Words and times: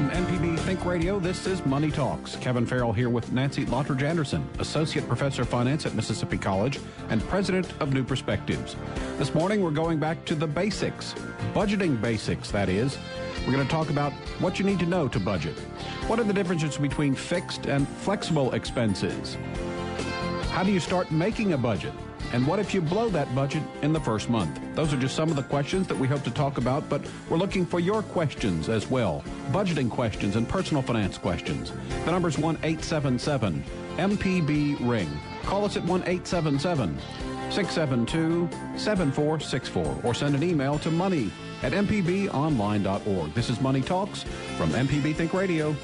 From 0.00 0.08
MPB 0.12 0.58
Think 0.60 0.86
Radio, 0.86 1.20
this 1.20 1.46
is 1.46 1.62
Money 1.66 1.90
Talks. 1.90 2.34
Kevin 2.36 2.64
Farrell 2.64 2.90
here 2.90 3.10
with 3.10 3.32
Nancy 3.32 3.66
Lottridge 3.66 4.02
Anderson, 4.02 4.48
Associate 4.58 5.06
Professor 5.06 5.42
of 5.42 5.50
Finance 5.50 5.84
at 5.84 5.94
Mississippi 5.94 6.38
College 6.38 6.80
and 7.10 7.20
President 7.28 7.70
of 7.80 7.92
New 7.92 8.02
Perspectives. 8.02 8.76
This 9.18 9.34
morning, 9.34 9.62
we're 9.62 9.70
going 9.72 9.98
back 9.98 10.24
to 10.24 10.34
the 10.34 10.46
basics, 10.46 11.12
budgeting 11.52 12.00
basics, 12.00 12.50
that 12.50 12.70
is. 12.70 12.96
We're 13.44 13.52
going 13.52 13.66
to 13.66 13.70
talk 13.70 13.90
about 13.90 14.14
what 14.38 14.58
you 14.58 14.64
need 14.64 14.78
to 14.78 14.86
know 14.86 15.06
to 15.06 15.20
budget. 15.20 15.58
What 16.06 16.18
are 16.18 16.24
the 16.24 16.32
differences 16.32 16.78
between 16.78 17.14
fixed 17.14 17.66
and 17.66 17.86
flexible 17.86 18.54
expenses? 18.54 19.36
How 20.52 20.62
do 20.62 20.72
you 20.72 20.80
start 20.80 21.10
making 21.10 21.52
a 21.52 21.58
budget? 21.58 21.92
And 22.32 22.46
what 22.46 22.60
if 22.60 22.72
you 22.72 22.80
blow 22.80 23.08
that 23.10 23.34
budget 23.34 23.62
in 23.82 23.92
the 23.92 24.00
first 24.00 24.30
month? 24.30 24.60
Those 24.74 24.92
are 24.94 24.96
just 24.96 25.16
some 25.16 25.30
of 25.30 25.36
the 25.36 25.42
questions 25.42 25.88
that 25.88 25.98
we 25.98 26.06
hope 26.06 26.22
to 26.22 26.30
talk 26.30 26.58
about, 26.58 26.88
but 26.88 27.02
we're 27.28 27.38
looking 27.38 27.66
for 27.66 27.80
your 27.80 28.02
questions 28.02 28.68
as 28.68 28.88
well. 28.88 29.24
Budgeting 29.50 29.90
questions 29.90 30.36
and 30.36 30.48
personal 30.48 30.82
finance 30.82 31.18
questions. 31.18 31.72
The 32.04 32.12
number 32.12 32.28
is 32.28 32.38
1 32.38 32.56
877 32.62 33.64
MPB 33.96 34.88
Ring. 34.88 35.10
Call 35.42 35.64
us 35.64 35.76
at 35.76 35.84
1 35.84 36.02
877 36.02 36.98
672 37.50 38.48
7464 38.78 40.00
or 40.04 40.14
send 40.14 40.36
an 40.36 40.42
email 40.44 40.78
to 40.78 40.90
money 40.90 41.32
at 41.62 41.72
mpbonline.org. 41.72 43.34
This 43.34 43.50
is 43.50 43.60
Money 43.60 43.82
Talks 43.82 44.22
from 44.56 44.70
MPB 44.70 45.16
Think 45.16 45.34
Radio. 45.34 45.74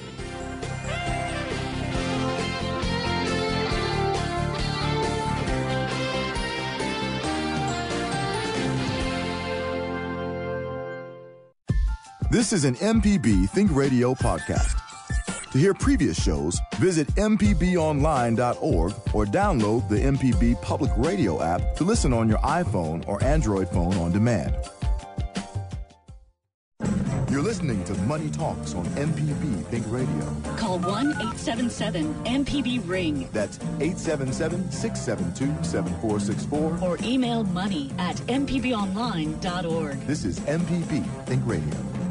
This 12.36 12.52
is 12.52 12.66
an 12.66 12.74
MPB 12.74 13.48
Think 13.48 13.74
Radio 13.74 14.12
podcast. 14.12 14.78
To 15.52 15.58
hear 15.58 15.72
previous 15.72 16.22
shows, 16.22 16.60
visit 16.76 17.06
MPBOnline.org 17.14 18.92
or 19.14 19.24
download 19.24 19.88
the 19.88 19.96
MPB 19.96 20.60
Public 20.60 20.90
Radio 20.98 21.42
app 21.42 21.74
to 21.76 21.84
listen 21.84 22.12
on 22.12 22.28
your 22.28 22.36
iPhone 22.40 23.08
or 23.08 23.24
Android 23.24 23.70
phone 23.70 23.94
on 23.94 24.12
demand. 24.12 24.54
You're 27.30 27.40
listening 27.40 27.82
to 27.84 27.94
Money 28.02 28.28
Talks 28.28 28.74
on 28.74 28.84
MPB 28.96 29.64
Think 29.68 29.86
Radio. 29.88 30.56
Call 30.58 30.78
1 30.80 31.12
877 31.12 32.14
MPB 32.24 32.86
Ring. 32.86 33.30
That's 33.32 33.58
877 33.80 34.70
672 34.70 35.64
7464. 35.64 36.80
Or 36.82 36.98
email 37.02 37.44
money 37.44 37.92
at 37.96 38.16
MPBOnline.org. 38.16 40.00
This 40.00 40.26
is 40.26 40.38
MPB 40.40 41.24
Think 41.24 41.42
Radio. 41.46 42.05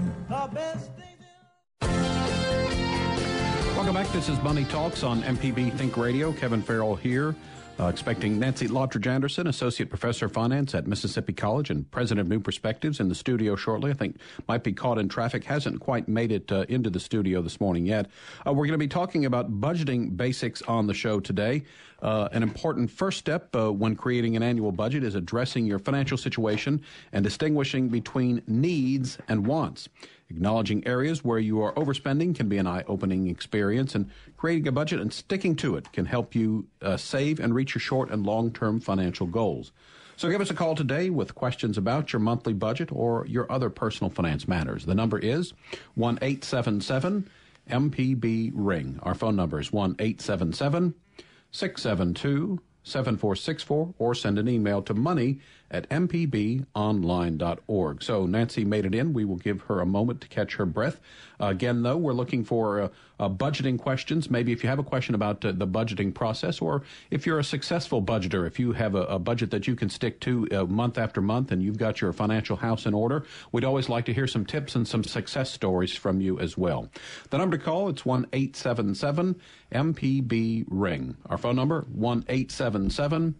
Welcome 3.75 3.93
back. 3.93 4.07
This 4.11 4.27
is 4.27 4.41
Money 4.41 4.65
Talks 4.65 5.03
on 5.03 5.21
MPB 5.21 5.71
Think 5.73 5.97
Radio. 5.97 6.33
Kevin 6.33 6.63
Farrell 6.63 6.95
here. 6.95 7.35
Uh, 7.77 7.87
expecting 7.87 8.39
Nancy 8.39 8.69
Lottridge 8.69 9.05
Anderson, 9.05 9.47
Associate 9.47 9.89
Professor 9.89 10.27
of 10.27 10.31
Finance 10.31 10.73
at 10.73 10.87
Mississippi 10.87 11.33
College 11.33 11.69
and 11.69 11.91
President 11.91 12.21
of 12.21 12.29
New 12.29 12.39
Perspectives, 12.39 13.01
in 13.01 13.09
the 13.09 13.15
studio 13.15 13.57
shortly. 13.57 13.91
I 13.91 13.93
think 13.93 14.15
might 14.47 14.63
be 14.63 14.71
caught 14.71 14.97
in 14.97 15.09
traffic, 15.09 15.43
hasn't 15.43 15.81
quite 15.81 16.07
made 16.07 16.31
it 16.31 16.49
uh, 16.53 16.63
into 16.69 16.89
the 16.89 17.01
studio 17.01 17.41
this 17.41 17.59
morning 17.59 17.85
yet. 17.85 18.09
Uh, 18.47 18.53
we're 18.53 18.65
going 18.65 18.71
to 18.71 18.77
be 18.77 18.87
talking 18.87 19.25
about 19.25 19.59
budgeting 19.59 20.15
basics 20.15 20.61
on 20.61 20.87
the 20.87 20.93
show 20.93 21.19
today. 21.19 21.63
Uh, 22.01 22.29
an 22.31 22.43
important 22.43 22.89
first 22.89 23.17
step 23.17 23.53
uh, 23.53 23.71
when 23.71 23.95
creating 23.95 24.37
an 24.37 24.43
annual 24.43 24.71
budget 24.71 25.03
is 25.03 25.15
addressing 25.15 25.65
your 25.65 25.79
financial 25.79 26.17
situation 26.17 26.81
and 27.11 27.25
distinguishing 27.25 27.89
between 27.89 28.41
needs 28.47 29.17
and 29.27 29.45
wants. 29.45 29.89
Acknowledging 30.29 30.85
areas 30.87 31.23
where 31.23 31.37
you 31.37 31.61
are 31.61 31.73
overspending 31.73 32.35
can 32.35 32.49
be 32.49 32.57
an 32.57 32.65
eye 32.65 32.83
opening 32.87 33.27
experience, 33.27 33.93
and 33.93 34.09
creating 34.45 34.67
a 34.67 34.71
budget 34.71 34.99
and 34.99 35.11
sticking 35.11 35.55
to 35.55 35.75
it 35.75 35.91
can 35.91 36.05
help 36.05 36.35
you 36.35 36.67
uh, 36.83 36.95
save 36.95 37.39
and 37.39 37.55
reach 37.55 37.73
your 37.73 37.79
short 37.79 38.11
and 38.11 38.27
long 38.27 38.51
term 38.53 38.79
financial 38.79 39.25
goals. 39.25 39.71
So 40.17 40.29
give 40.29 40.39
us 40.39 40.51
a 40.51 40.53
call 40.53 40.75
today 40.75 41.09
with 41.09 41.33
questions 41.33 41.79
about 41.79 42.13
your 42.13 42.19
monthly 42.19 42.53
budget 42.53 42.91
or 42.91 43.25
your 43.25 43.51
other 43.51 43.71
personal 43.71 44.11
finance 44.11 44.47
matters. 44.47 44.85
The 44.85 44.93
number 44.93 45.17
is 45.17 45.53
1 45.95 46.19
877 46.21 47.27
MPB 47.71 48.51
Ring. 48.53 48.99
Our 49.01 49.15
phone 49.15 49.35
number 49.35 49.59
is 49.59 49.73
1 49.73 49.95
877 49.97 50.93
672 51.49 52.61
7464 52.83 53.95
or 53.97 54.13
send 54.13 54.37
an 54.37 54.47
email 54.47 54.83
to 54.83 54.93
money 54.93 55.39
at 55.71 55.89
mpbonline.org. 55.89 58.03
So 58.03 58.25
Nancy 58.25 58.65
made 58.65 58.85
it 58.85 58.95
in. 58.95 59.13
We 59.13 59.25
will 59.25 59.37
give 59.37 59.61
her 59.61 59.81
a 59.81 59.85
moment 59.85 60.21
to 60.21 60.27
catch 60.27 60.55
her 60.55 60.65
breath. 60.65 60.99
Uh, 61.39 61.47
again, 61.47 61.83
though, 61.83 61.97
we're 61.97 62.13
looking 62.13 62.43
for 62.43 62.81
uh, 62.81 62.89
uh, 63.19 63.29
budgeting 63.29 63.79
questions. 63.79 64.29
Maybe 64.29 64.51
if 64.51 64.63
you 64.63 64.69
have 64.69 64.79
a 64.79 64.83
question 64.83 65.15
about 65.15 65.43
uh, 65.43 65.51
the 65.51 65.67
budgeting 65.67 66.13
process, 66.13 66.61
or 66.61 66.83
if 67.09 67.25
you're 67.25 67.39
a 67.39 67.43
successful 67.43 68.01
budgeter, 68.01 68.47
if 68.47 68.59
you 68.59 68.73
have 68.73 68.95
a, 68.95 69.03
a 69.03 69.19
budget 69.19 69.51
that 69.51 69.67
you 69.67 69.75
can 69.75 69.89
stick 69.89 70.19
to 70.21 70.47
uh, 70.51 70.65
month 70.65 70.97
after 70.97 71.21
month 71.21 71.51
and 71.51 71.63
you've 71.63 71.77
got 71.77 72.01
your 72.01 72.13
financial 72.13 72.57
house 72.57 72.85
in 72.85 72.93
order, 72.93 73.25
we'd 73.51 73.65
always 73.65 73.89
like 73.89 74.05
to 74.05 74.13
hear 74.13 74.27
some 74.27 74.45
tips 74.45 74.75
and 74.75 74.87
some 74.87 75.03
success 75.03 75.51
stories 75.51 75.95
from 75.95 76.21
you 76.21 76.39
as 76.39 76.57
well. 76.57 76.89
The 77.31 77.37
number 77.37 77.57
to 77.57 77.63
call, 77.63 77.89
it's 77.89 78.05
1 78.05 78.27
877 78.31 79.41
MPB 79.73 80.65
Ring. 80.69 81.17
Our 81.25 81.37
phone 81.37 81.55
number, 81.55 81.85
1 81.91 82.25
877 82.29 83.35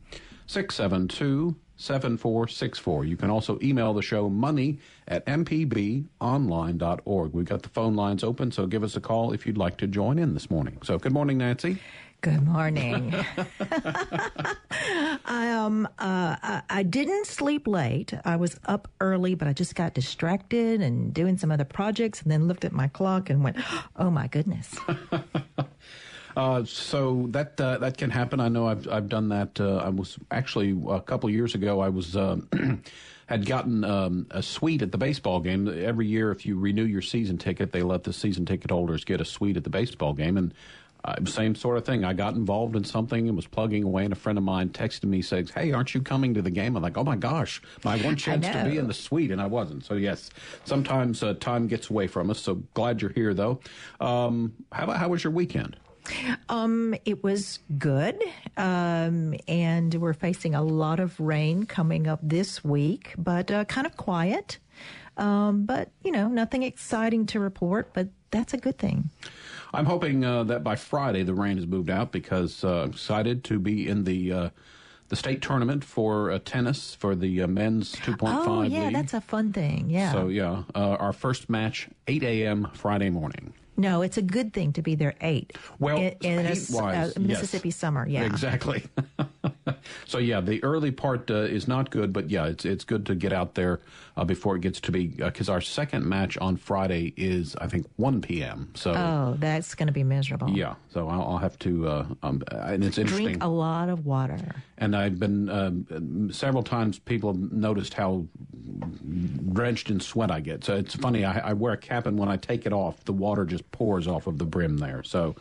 672 0.47 1.55
7464. 1.77 3.05
You 3.05 3.17
can 3.17 3.29
also 3.29 3.59
email 3.61 3.93
the 3.93 4.01
show 4.01 4.29
money 4.29 4.79
at 5.07 5.25
mpbonline.org. 5.25 7.33
We've 7.33 7.45
got 7.45 7.63
the 7.63 7.69
phone 7.69 7.95
lines 7.95 8.23
open, 8.23 8.51
so 8.51 8.65
give 8.65 8.83
us 8.83 8.95
a 8.95 9.01
call 9.01 9.33
if 9.33 9.45
you'd 9.45 9.57
like 9.57 9.77
to 9.77 9.87
join 9.87 10.19
in 10.19 10.33
this 10.33 10.49
morning. 10.49 10.77
So, 10.83 10.97
good 10.97 11.13
morning, 11.13 11.37
Nancy. 11.37 11.79
Good 12.21 12.43
morning. 12.43 13.13
I 15.25 15.51
um 15.51 15.85
uh, 15.99 16.35
I, 16.41 16.61
I 16.69 16.83
didn't 16.83 17.27
sleep 17.27 17.67
late. 17.67 18.13
I 18.23 18.35
was 18.35 18.59
up 18.65 18.87
early, 18.99 19.35
but 19.35 19.47
I 19.47 19.53
just 19.53 19.75
got 19.75 19.93
distracted 19.93 20.81
and 20.81 21.13
doing 21.13 21.37
some 21.37 21.51
other 21.51 21.65
projects, 21.65 22.23
and 22.23 22.31
then 22.31 22.47
looked 22.47 22.65
at 22.65 22.71
my 22.71 22.87
clock 22.87 23.29
and 23.29 23.43
went, 23.43 23.57
"Oh 23.95 24.09
my 24.09 24.25
goodness." 24.27 24.75
Uh, 26.35 26.63
so 26.65 27.27
that 27.29 27.59
uh, 27.59 27.77
that 27.77 27.97
can 27.97 28.09
happen. 28.09 28.39
I 28.39 28.49
know 28.49 28.67
I've 28.67 28.87
I've 28.89 29.09
done 29.09 29.29
that. 29.29 29.59
Uh, 29.59 29.77
I 29.77 29.89
was 29.89 30.17
actually 30.31 30.77
a 30.89 31.01
couple 31.01 31.29
years 31.29 31.55
ago. 31.55 31.79
I 31.79 31.89
was. 31.89 32.17
had 33.27 33.43
gotten 33.45 33.83
um, 33.83 34.27
a 34.29 34.43
suite 34.43 34.83
at 34.83 34.91
the 34.91 34.99
baseball 34.99 35.39
game. 35.39 35.67
Every 35.67 36.05
year, 36.05 36.31
if 36.31 36.45
you 36.45 36.59
renew 36.59 36.83
your 36.83 37.01
season 37.01 37.39
ticket, 37.39 37.71
they 37.71 37.81
let 37.81 38.03
the 38.03 38.13
season 38.13 38.45
ticket 38.45 38.69
holders 38.69 39.03
get 39.03 39.19
a 39.19 39.25
suite 39.25 39.57
at 39.57 39.63
the 39.63 39.69
baseball 39.69 40.13
game. 40.13 40.37
And 40.37 40.53
uh, 41.05 41.23
same 41.25 41.53
sort 41.53 41.77
of 41.77 41.85
thing. 41.85 42.03
I 42.03 42.13
got 42.13 42.33
involved 42.33 42.75
in 42.75 42.83
something 42.83 43.27
and 43.27 43.35
was 43.35 43.45
plugging 43.45 43.83
away, 43.83 44.05
and 44.05 44.13
a 44.13 44.15
friend 44.15 44.39
of 44.39 44.43
mine 44.43 44.69
texted 44.69 45.03
me, 45.03 45.21
says, 45.21 45.51
"Hey, 45.51 45.71
aren't 45.71 45.93
you 45.93 46.01
coming 46.01 46.33
to 46.33 46.41
the 46.41 46.49
game?" 46.49 46.75
I'm 46.75 46.81
like, 46.81 46.97
"Oh 46.97 47.03
my 47.03 47.15
gosh, 47.15 47.61
my 47.83 47.97
one 48.03 48.15
chance 48.15 48.47
to 48.47 48.65
be 48.67 48.77
in 48.77 48.87
the 48.87 48.93
suite," 48.93 49.29
and 49.29 49.39
I 49.39 49.45
wasn't. 49.45 49.85
So 49.85 49.93
yes, 49.93 50.31
sometimes 50.63 51.21
uh, 51.21 51.35
time 51.35 51.67
gets 51.67 51.91
away 51.91 52.07
from 52.07 52.31
us. 52.31 52.39
So 52.39 52.55
glad 52.73 53.03
you're 53.03 53.11
here, 53.11 53.35
though. 53.35 53.59
Um, 53.99 54.53
how 54.71 54.85
about 54.85 54.97
how 54.97 55.09
was 55.09 55.23
your 55.23 55.31
weekend? 55.31 55.77
Um, 56.49 56.95
it 57.05 57.23
was 57.23 57.59
good, 57.77 58.21
um, 58.57 59.33
and 59.47 59.93
we're 59.95 60.13
facing 60.13 60.55
a 60.55 60.61
lot 60.63 60.99
of 60.99 61.19
rain 61.19 61.65
coming 61.65 62.07
up 62.07 62.19
this 62.21 62.63
week, 62.63 63.13
but 63.17 63.49
uh, 63.51 63.65
kind 63.65 63.87
of 63.87 63.97
quiet. 63.97 64.57
Um, 65.17 65.65
but 65.65 65.89
you 66.03 66.11
know, 66.11 66.27
nothing 66.27 66.63
exciting 66.63 67.25
to 67.27 67.39
report, 67.39 67.91
but 67.93 68.09
that's 68.31 68.53
a 68.53 68.57
good 68.57 68.77
thing. 68.77 69.09
I'm 69.73 69.85
hoping 69.85 70.23
uh, 70.25 70.43
that 70.45 70.63
by 70.63 70.75
Friday 70.75 71.23
the 71.23 71.33
rain 71.33 71.55
has 71.57 71.65
moved 71.67 71.89
out 71.89 72.11
because 72.11 72.63
uh, 72.63 72.83
I'm 72.83 72.89
excited 72.91 73.43
to 73.45 73.59
be 73.59 73.87
in 73.87 74.03
the 74.03 74.31
uh, 74.33 74.49
the 75.07 75.15
state 75.15 75.41
tournament 75.41 75.83
for 75.83 76.31
uh, 76.31 76.39
tennis 76.43 76.95
for 76.95 77.15
the 77.15 77.43
uh, 77.43 77.47
men's 77.47 77.93
2.5 77.95 78.47
Oh, 78.47 78.61
yeah, 78.63 78.85
league. 78.85 78.93
that's 78.93 79.13
a 79.13 79.21
fun 79.21 79.53
thing. 79.53 79.89
Yeah. 79.89 80.11
So 80.11 80.27
yeah, 80.27 80.63
uh, 80.73 80.97
our 80.99 81.13
first 81.13 81.49
match 81.49 81.87
8 82.07 82.23
a.m. 82.23 82.67
Friday 82.73 83.09
morning. 83.09 83.53
No, 83.77 84.01
it's 84.01 84.17
a 84.17 84.21
good 84.21 84.53
thing 84.53 84.73
to 84.73 84.81
be 84.81 84.95
there 84.95 85.15
eight. 85.21 85.57
Well, 85.79 85.97
in, 85.97 86.15
in 86.21 86.45
a 86.45 86.49
heat-wise, 86.49 87.17
uh, 87.17 87.19
Mississippi 87.19 87.69
yes. 87.69 87.75
summer. 87.75 88.07
Yeah. 88.07 88.23
Exactly. 88.23 88.83
so 90.05 90.17
yeah, 90.17 90.41
the 90.41 90.63
early 90.63 90.91
part 90.91 91.29
uh, 91.29 91.35
is 91.35 91.67
not 91.67 91.89
good, 91.89 92.13
but 92.13 92.29
yeah, 92.29 92.45
it's 92.45 92.65
it's 92.65 92.83
good 92.83 93.05
to 93.07 93.15
get 93.15 93.33
out 93.33 93.55
there 93.55 93.81
uh, 94.17 94.23
before 94.23 94.55
it 94.55 94.61
gets 94.61 94.79
to 94.81 94.91
be 94.91 95.07
because 95.07 95.49
our 95.49 95.61
second 95.61 96.05
match 96.05 96.37
on 96.37 96.57
Friday 96.57 97.13
is 97.17 97.55
I 97.57 97.67
think 97.67 97.87
1 97.97 98.21
p.m. 98.21 98.71
So 98.75 98.93
Oh, 98.93 99.35
that's 99.39 99.75
going 99.75 99.87
to 99.87 99.93
be 99.93 100.03
miserable. 100.03 100.49
yeah, 100.49 100.75
so 100.93 101.07
I'll, 101.07 101.21
I'll 101.21 101.37
have 101.37 101.57
to 101.59 101.87
uh, 101.87 102.05
um, 102.23 102.43
and 102.51 102.83
it's 102.83 102.97
interesting. 102.97 103.25
Drink 103.25 103.43
a 103.43 103.47
lot 103.47 103.89
of 103.89 104.05
water. 104.05 104.37
And 104.77 104.95
I've 104.95 105.19
been 105.19 105.49
um, 105.49 106.29
several 106.31 106.63
times. 106.63 106.99
People 106.99 107.31
have 107.33 107.51
noticed 107.51 107.93
how 107.93 108.25
drenched 109.53 109.89
in 109.89 109.99
sweat 109.99 110.31
I 110.31 110.41
get. 110.41 110.63
So 110.63 110.75
it's 110.75 110.95
funny. 110.95 111.23
I, 111.23 111.49
I 111.49 111.53
wear 111.53 111.73
a 111.73 111.77
cap, 111.77 112.05
and 112.05 112.17
when 112.17 112.29
I 112.29 112.37
take 112.37 112.65
it 112.65 112.73
off, 112.73 113.03
the 113.05 113.13
water 113.13 113.45
just 113.45 113.64
pours 113.71 114.07
off 114.07 114.27
of 114.27 114.37
the 114.37 114.45
brim 114.45 114.77
there. 114.77 115.03
So, 115.03 115.35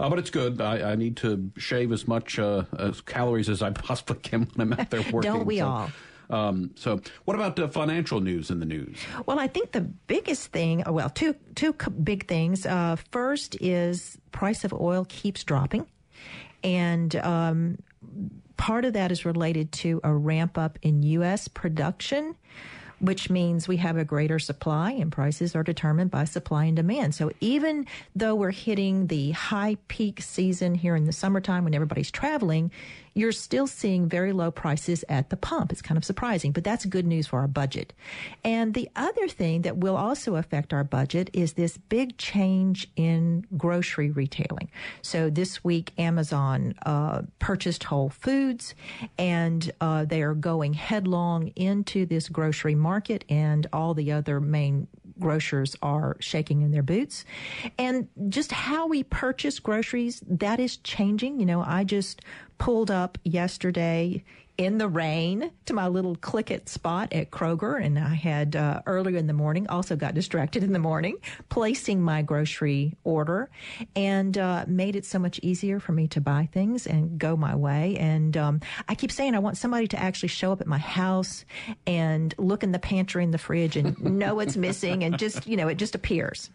uh, 0.00 0.08
but 0.08 0.18
it's 0.18 0.30
good. 0.30 0.60
I, 0.60 0.92
I 0.92 0.94
need 0.96 1.16
to 1.18 1.50
shave 1.56 1.92
as 1.92 2.06
much 2.08 2.38
uh, 2.38 2.64
as 2.78 3.00
calories 3.00 3.48
as 3.48 3.62
I 3.62 3.70
possibly 3.86 4.16
can 4.16 4.48
when 4.54 4.72
I'm 4.72 4.78
out 4.78 4.90
there 4.90 5.00
working. 5.12 5.32
Don't 5.32 5.46
we 5.46 5.58
So, 5.58 5.66
all? 5.66 5.90
Um, 6.28 6.72
so, 6.74 7.00
what 7.24 7.34
about 7.34 7.58
uh, 7.58 7.68
financial 7.68 8.20
news 8.20 8.50
in 8.50 8.58
the 8.58 8.66
news? 8.66 8.98
Well, 9.26 9.38
I 9.38 9.46
think 9.46 9.72
the 9.72 9.82
biggest 9.82 10.48
thing, 10.48 10.82
well, 10.86 11.10
two 11.10 11.34
two 11.54 11.72
big 11.72 12.26
things. 12.26 12.66
Uh, 12.66 12.96
first 13.10 13.56
is 13.60 14.18
price 14.32 14.64
of 14.64 14.72
oil 14.72 15.06
keeps 15.08 15.44
dropping, 15.44 15.86
and 16.64 17.14
um, 17.16 17.78
part 18.56 18.84
of 18.84 18.94
that 18.94 19.12
is 19.12 19.24
related 19.24 19.70
to 19.72 20.00
a 20.02 20.12
ramp 20.12 20.58
up 20.58 20.78
in 20.82 21.02
U.S. 21.02 21.46
production 21.46 22.34
which 23.00 23.28
means 23.28 23.68
we 23.68 23.76
have 23.76 23.96
a 23.96 24.04
greater 24.04 24.38
supply 24.38 24.92
and 24.92 25.12
prices 25.12 25.54
are 25.54 25.62
determined 25.62 26.10
by 26.10 26.24
supply 26.24 26.64
and 26.64 26.76
demand. 26.76 27.14
So 27.14 27.30
even 27.40 27.86
though 28.14 28.34
we're 28.34 28.50
hitting 28.50 29.08
the 29.08 29.32
high 29.32 29.76
peak 29.88 30.22
season 30.22 30.74
here 30.74 30.96
in 30.96 31.04
the 31.04 31.12
summertime 31.12 31.64
when 31.64 31.74
everybody's 31.74 32.10
traveling, 32.10 32.70
you're 33.16 33.32
still 33.32 33.66
seeing 33.66 34.08
very 34.08 34.32
low 34.32 34.50
prices 34.50 35.02
at 35.08 35.30
the 35.30 35.38
pump. 35.38 35.72
It's 35.72 35.80
kind 35.80 35.96
of 35.96 36.04
surprising, 36.04 36.52
but 36.52 36.64
that's 36.64 36.84
good 36.84 37.06
news 37.06 37.26
for 37.26 37.40
our 37.40 37.48
budget. 37.48 37.94
And 38.44 38.74
the 38.74 38.90
other 38.94 39.26
thing 39.26 39.62
that 39.62 39.78
will 39.78 39.96
also 39.96 40.36
affect 40.36 40.74
our 40.74 40.84
budget 40.84 41.30
is 41.32 41.54
this 41.54 41.78
big 41.78 42.18
change 42.18 42.88
in 42.94 43.46
grocery 43.56 44.10
retailing. 44.10 44.70
So 45.00 45.30
this 45.30 45.64
week, 45.64 45.94
Amazon 45.96 46.74
uh, 46.84 47.22
purchased 47.38 47.84
Whole 47.84 48.10
Foods, 48.10 48.74
and 49.16 49.72
uh, 49.80 50.04
they 50.04 50.20
are 50.20 50.34
going 50.34 50.74
headlong 50.74 51.48
into 51.56 52.04
this 52.04 52.28
grocery 52.28 52.74
market, 52.74 53.24
and 53.30 53.66
all 53.72 53.94
the 53.94 54.12
other 54.12 54.40
main 54.40 54.88
grocers 55.18 55.76
are 55.82 56.16
shaking 56.20 56.62
in 56.62 56.70
their 56.70 56.82
boots. 56.82 57.24
And 57.78 58.08
just 58.28 58.52
how 58.52 58.86
we 58.86 59.02
purchase 59.02 59.58
groceries, 59.58 60.22
that 60.28 60.60
is 60.60 60.76
changing. 60.78 61.40
You 61.40 61.46
know, 61.46 61.62
I 61.62 61.84
just 61.84 62.22
pulled 62.58 62.90
up 62.90 63.18
yesterday 63.24 64.24
in 64.58 64.78
the 64.78 64.88
rain 64.88 65.50
to 65.66 65.74
my 65.74 65.86
little 65.86 66.16
ClickList 66.16 66.68
spot 66.68 67.12
at 67.12 67.30
Kroger. 67.30 67.82
And 67.82 67.98
I 67.98 68.14
had 68.14 68.56
uh, 68.56 68.82
earlier 68.86 69.18
in 69.18 69.26
the 69.26 69.32
morning, 69.32 69.66
also 69.68 69.96
got 69.96 70.14
distracted 70.14 70.62
in 70.62 70.72
the 70.72 70.78
morning, 70.78 71.16
placing 71.48 72.00
my 72.00 72.22
grocery 72.22 72.94
order 73.04 73.50
and 73.94 74.36
uh, 74.38 74.64
made 74.66 74.96
it 74.96 75.04
so 75.04 75.18
much 75.18 75.38
easier 75.42 75.80
for 75.80 75.92
me 75.92 76.08
to 76.08 76.20
buy 76.20 76.48
things 76.52 76.86
and 76.86 77.18
go 77.18 77.36
my 77.36 77.54
way. 77.54 77.96
And 77.98 78.36
um, 78.36 78.60
I 78.88 78.94
keep 78.94 79.12
saying 79.12 79.34
I 79.34 79.40
want 79.40 79.56
somebody 79.56 79.88
to 79.88 79.98
actually 79.98 80.28
show 80.30 80.52
up 80.52 80.60
at 80.60 80.66
my 80.66 80.78
house 80.78 81.44
and 81.86 82.34
look 82.38 82.62
in 82.62 82.72
the 82.72 82.78
pantry 82.78 83.24
and 83.24 83.34
the 83.34 83.38
fridge 83.38 83.76
and 83.76 84.00
know 84.18 84.36
what's 84.36 84.56
missing 84.56 85.04
and 85.04 85.18
just, 85.18 85.46
you 85.46 85.56
know, 85.56 85.68
it 85.68 85.76
just 85.76 85.94
appears. 85.94 86.50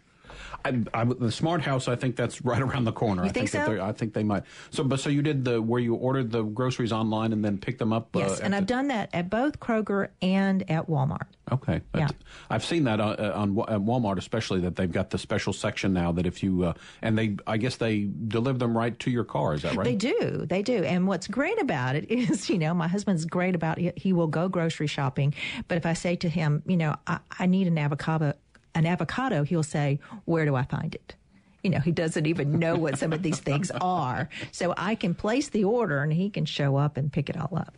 I, 0.64 0.82
I, 0.94 1.04
the 1.04 1.32
smart 1.32 1.62
house, 1.62 1.88
I 1.88 1.96
think 1.96 2.16
that's 2.16 2.42
right 2.42 2.60
around 2.60 2.84
the 2.84 2.92
corner. 2.92 3.22
You 3.22 3.30
I 3.30 3.32
think, 3.32 3.50
think 3.50 3.64
so? 3.66 3.82
I 3.82 3.92
think 3.92 4.14
they 4.14 4.22
might. 4.22 4.44
So, 4.70 4.84
but 4.84 5.00
so 5.00 5.10
you 5.10 5.22
did 5.22 5.44
the 5.44 5.60
where 5.60 5.80
you 5.80 5.94
ordered 5.94 6.30
the 6.30 6.42
groceries 6.42 6.92
online 6.92 7.32
and 7.32 7.44
then 7.44 7.58
picked 7.58 7.78
them 7.78 7.92
up. 7.92 8.08
Yes, 8.14 8.40
uh, 8.40 8.44
and 8.44 8.54
I've 8.54 8.66
the, 8.66 8.74
done 8.74 8.88
that 8.88 9.10
at 9.12 9.30
both 9.30 9.60
Kroger 9.60 10.08
and 10.20 10.68
at 10.70 10.88
Walmart. 10.88 11.26
Okay, 11.50 11.80
Yeah. 11.94 12.08
I've 12.48 12.64
seen 12.64 12.84
that 12.84 13.00
on, 13.00 13.16
uh, 13.16 13.32
on 13.34 13.58
at 13.68 13.80
Walmart, 13.80 14.16
especially 14.16 14.60
that 14.60 14.76
they've 14.76 14.90
got 14.90 15.10
the 15.10 15.18
special 15.18 15.52
section 15.52 15.92
now 15.92 16.12
that 16.12 16.24
if 16.24 16.42
you 16.42 16.64
uh, 16.64 16.72
and 17.02 17.18
they, 17.18 17.36
I 17.46 17.56
guess 17.56 17.76
they 17.76 18.08
deliver 18.28 18.58
them 18.58 18.76
right 18.76 18.98
to 19.00 19.10
your 19.10 19.24
car. 19.24 19.54
Is 19.54 19.62
that 19.62 19.74
right? 19.74 19.84
They 19.84 19.96
do, 19.96 20.46
they 20.46 20.62
do. 20.62 20.84
And 20.84 21.06
what's 21.06 21.26
great 21.26 21.60
about 21.60 21.96
it 21.96 22.04
is, 22.10 22.48
you 22.48 22.58
know, 22.58 22.72
my 22.74 22.88
husband's 22.88 23.24
great 23.24 23.54
about 23.54 23.78
it. 23.78 23.98
He 23.98 24.12
will 24.12 24.28
go 24.28 24.48
grocery 24.48 24.86
shopping, 24.86 25.34
but 25.68 25.76
if 25.76 25.84
I 25.84 25.92
say 25.94 26.16
to 26.16 26.28
him, 26.28 26.62
you 26.66 26.76
know, 26.76 26.96
I, 27.06 27.18
I 27.38 27.46
need 27.46 27.66
an 27.66 27.76
avocado, 27.76 28.34
an 28.74 28.86
avocado, 28.86 29.42
he'll 29.42 29.62
say, 29.62 30.00
"Where 30.24 30.44
do 30.44 30.54
I 30.54 30.64
find 30.64 30.94
it?" 30.94 31.14
You 31.62 31.70
know, 31.70 31.78
he 31.78 31.92
doesn't 31.92 32.26
even 32.26 32.58
know 32.58 32.76
what 32.76 32.98
some 32.98 33.12
of 33.12 33.22
these 33.22 33.38
things 33.38 33.70
are. 33.80 34.28
So 34.50 34.74
I 34.76 34.94
can 34.94 35.14
place 35.14 35.48
the 35.48 35.64
order 35.64 36.02
and 36.02 36.12
he 36.12 36.28
can 36.28 36.44
show 36.44 36.76
up 36.76 36.96
and 36.96 37.12
pick 37.12 37.30
it 37.30 37.36
all 37.36 37.56
up. 37.56 37.74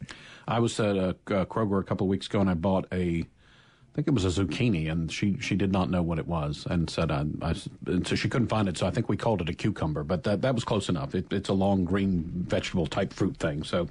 I 0.49 0.59
was 0.59 0.79
at 0.81 0.97
a, 0.97 1.11
uh, 1.11 1.45
Kroger 1.45 1.81
a 1.81 1.85
couple 1.85 2.07
of 2.07 2.09
weeks 2.09 2.27
ago 2.27 2.41
and 2.41 2.49
I 2.49 2.55
bought 2.55 2.87
a, 2.93 3.27
I 3.27 3.95
think 3.95 4.09
it 4.09 4.15
was 4.15 4.25
a 4.25 4.45
zucchini, 4.45 4.91
and 4.91 5.13
she, 5.13 5.39
she 5.39 5.55
did 5.55 5.71
not 5.71 5.89
know 5.89 6.03
what 6.03 6.19
it 6.19 6.27
was 6.27 6.67
and 6.69 6.91
said 6.91 7.13
I, 7.13 7.27
I 7.41 7.55
and 7.87 8.05
so 8.05 8.17
she 8.17 8.29
couldn't 8.29 8.49
find 8.49 8.69
it. 8.69 8.77
So 8.77 8.89
I 8.89 8.91
think 8.91 9.09
we 9.09 9.17
called 9.17 9.41
it 9.41 9.49
a 9.49 9.53
cucumber, 9.53 10.03
but 10.03 10.25
that 10.25 10.43
that 10.43 10.53
was 10.53 10.65
close 10.65 10.89
enough. 10.89 11.15
It, 11.15 11.33
it's 11.33 11.49
a 11.49 11.53
long 11.53 11.85
green 11.85 12.25
vegetable 12.49 12.89
type 12.89 13.13
fruit 13.13 13.37
thing. 13.37 13.63
So 13.63 13.89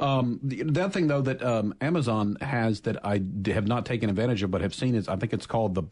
um, 0.00 0.40
the, 0.42 0.64
the 0.64 0.84
other 0.84 0.92
thing 0.92 1.06
though 1.06 1.22
that 1.22 1.40
um, 1.40 1.72
Amazon 1.80 2.36
has 2.40 2.80
that 2.80 3.06
I 3.06 3.22
have 3.46 3.68
not 3.68 3.86
taken 3.86 4.10
advantage 4.10 4.42
of 4.42 4.50
but 4.50 4.60
have 4.60 4.74
seen 4.74 4.96
is 4.96 5.06
I 5.06 5.14
think 5.14 5.32
it's 5.32 5.46
called 5.46 5.76
the 5.76 5.84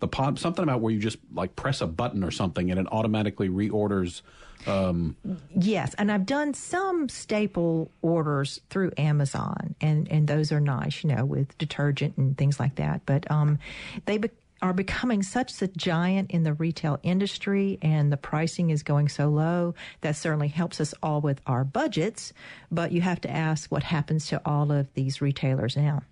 the 0.00 0.08
pod 0.08 0.38
something 0.38 0.62
about 0.62 0.80
where 0.80 0.92
you 0.92 0.98
just 0.98 1.18
like 1.32 1.54
press 1.56 1.80
a 1.80 1.86
button 1.86 2.24
or 2.24 2.30
something 2.30 2.70
and 2.70 2.80
it 2.80 2.86
automatically 2.90 3.48
reorders. 3.48 4.22
Um, 4.66 5.16
Yes, 5.54 5.94
and 5.94 6.12
I've 6.12 6.26
done 6.26 6.52
some 6.52 7.08
staple 7.08 7.90
orders 8.02 8.60
through 8.68 8.92
Amazon, 8.98 9.74
and 9.80 10.06
and 10.10 10.26
those 10.26 10.52
are 10.52 10.60
nice, 10.60 11.02
you 11.02 11.14
know, 11.14 11.24
with 11.24 11.56
detergent 11.56 12.16
and 12.18 12.36
things 12.36 12.60
like 12.60 12.74
that. 12.76 13.02
But 13.06 13.30
um, 13.30 13.58
they 14.04 14.18
be- 14.18 14.30
are 14.62 14.74
becoming 14.74 15.22
such 15.22 15.62
a 15.62 15.68
giant 15.68 16.30
in 16.30 16.42
the 16.42 16.52
retail 16.52 16.98
industry, 17.02 17.78
and 17.80 18.12
the 18.12 18.18
pricing 18.18 18.68
is 18.68 18.82
going 18.82 19.08
so 19.08 19.28
low 19.28 19.74
that 20.02 20.16
certainly 20.16 20.48
helps 20.48 20.80
us 20.80 20.92
all 21.02 21.22
with 21.22 21.40
our 21.46 21.64
budgets. 21.64 22.34
But 22.70 22.92
you 22.92 23.00
have 23.00 23.20
to 23.22 23.30
ask 23.30 23.70
what 23.72 23.82
happens 23.82 24.26
to 24.26 24.42
all 24.44 24.70
of 24.70 24.92
these 24.92 25.22
retailers 25.22 25.76
now. 25.76 26.02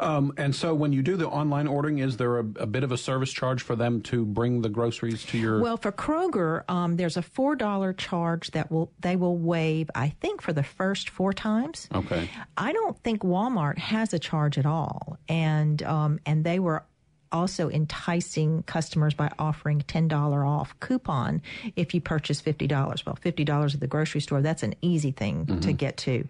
Um, 0.00 0.32
and 0.36 0.54
so 0.54 0.74
when 0.74 0.92
you 0.92 1.02
do 1.02 1.16
the 1.16 1.28
online 1.28 1.66
ordering, 1.66 1.98
is 1.98 2.16
there 2.16 2.38
a, 2.38 2.44
a 2.56 2.66
bit 2.66 2.84
of 2.84 2.92
a 2.92 2.96
service 2.96 3.32
charge 3.32 3.62
for 3.62 3.76
them 3.76 4.00
to 4.02 4.24
bring 4.24 4.62
the 4.62 4.68
groceries 4.68 5.24
to 5.26 5.38
your? 5.38 5.60
Well, 5.60 5.76
for 5.76 5.92
Kroger, 5.92 6.68
um, 6.68 6.96
there's 6.96 7.16
a 7.16 7.22
four 7.22 7.56
dollar 7.56 7.92
charge 7.92 8.50
that 8.52 8.70
will 8.70 8.92
they 9.00 9.16
will 9.16 9.38
waive. 9.38 9.90
I 9.94 10.10
think 10.20 10.40
for 10.40 10.52
the 10.52 10.62
first 10.62 11.10
four 11.10 11.32
times. 11.32 11.88
Okay. 11.94 12.28
I 12.56 12.72
don't 12.72 12.98
think 13.02 13.22
Walmart 13.22 13.78
has 13.78 14.12
a 14.12 14.18
charge 14.18 14.58
at 14.58 14.66
all, 14.66 15.18
and 15.28 15.82
um, 15.82 16.20
and 16.26 16.44
they 16.44 16.58
were 16.58 16.84
also 17.32 17.70
enticing 17.70 18.62
customers 18.64 19.14
by 19.14 19.30
offering 19.38 19.80
ten 19.86 20.08
dollar 20.08 20.44
off 20.44 20.78
coupon 20.80 21.42
if 21.76 21.94
you 21.94 22.00
purchase 22.00 22.40
fifty 22.40 22.66
dollars. 22.66 23.04
Well, 23.04 23.16
fifty 23.16 23.44
dollars 23.44 23.74
at 23.74 23.80
the 23.80 23.86
grocery 23.86 24.20
store 24.20 24.40
that's 24.42 24.62
an 24.62 24.74
easy 24.82 25.10
thing 25.10 25.60
to 25.60 25.72
get 25.72 25.96
to, 25.98 26.26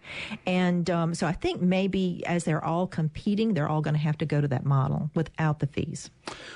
and 0.47 0.89
um, 0.91 1.15
so 1.15 1.27
I 1.27 1.33
think 1.33 1.61
maybe 1.61 2.23
as 2.27 2.45
they're 2.45 2.65
all 2.65 2.87
competing, 2.87 3.55
they're 3.55 3.69
all 3.69 3.81
going 3.81 3.95
to 3.95 4.01
have 4.01 4.19
to 4.19 4.27
go 4.27 4.41
to 4.41 4.49
that 4.49 4.65
model 4.65 5.11
without 5.15 5.59
the 5.59 5.67
fees. 5.67 6.11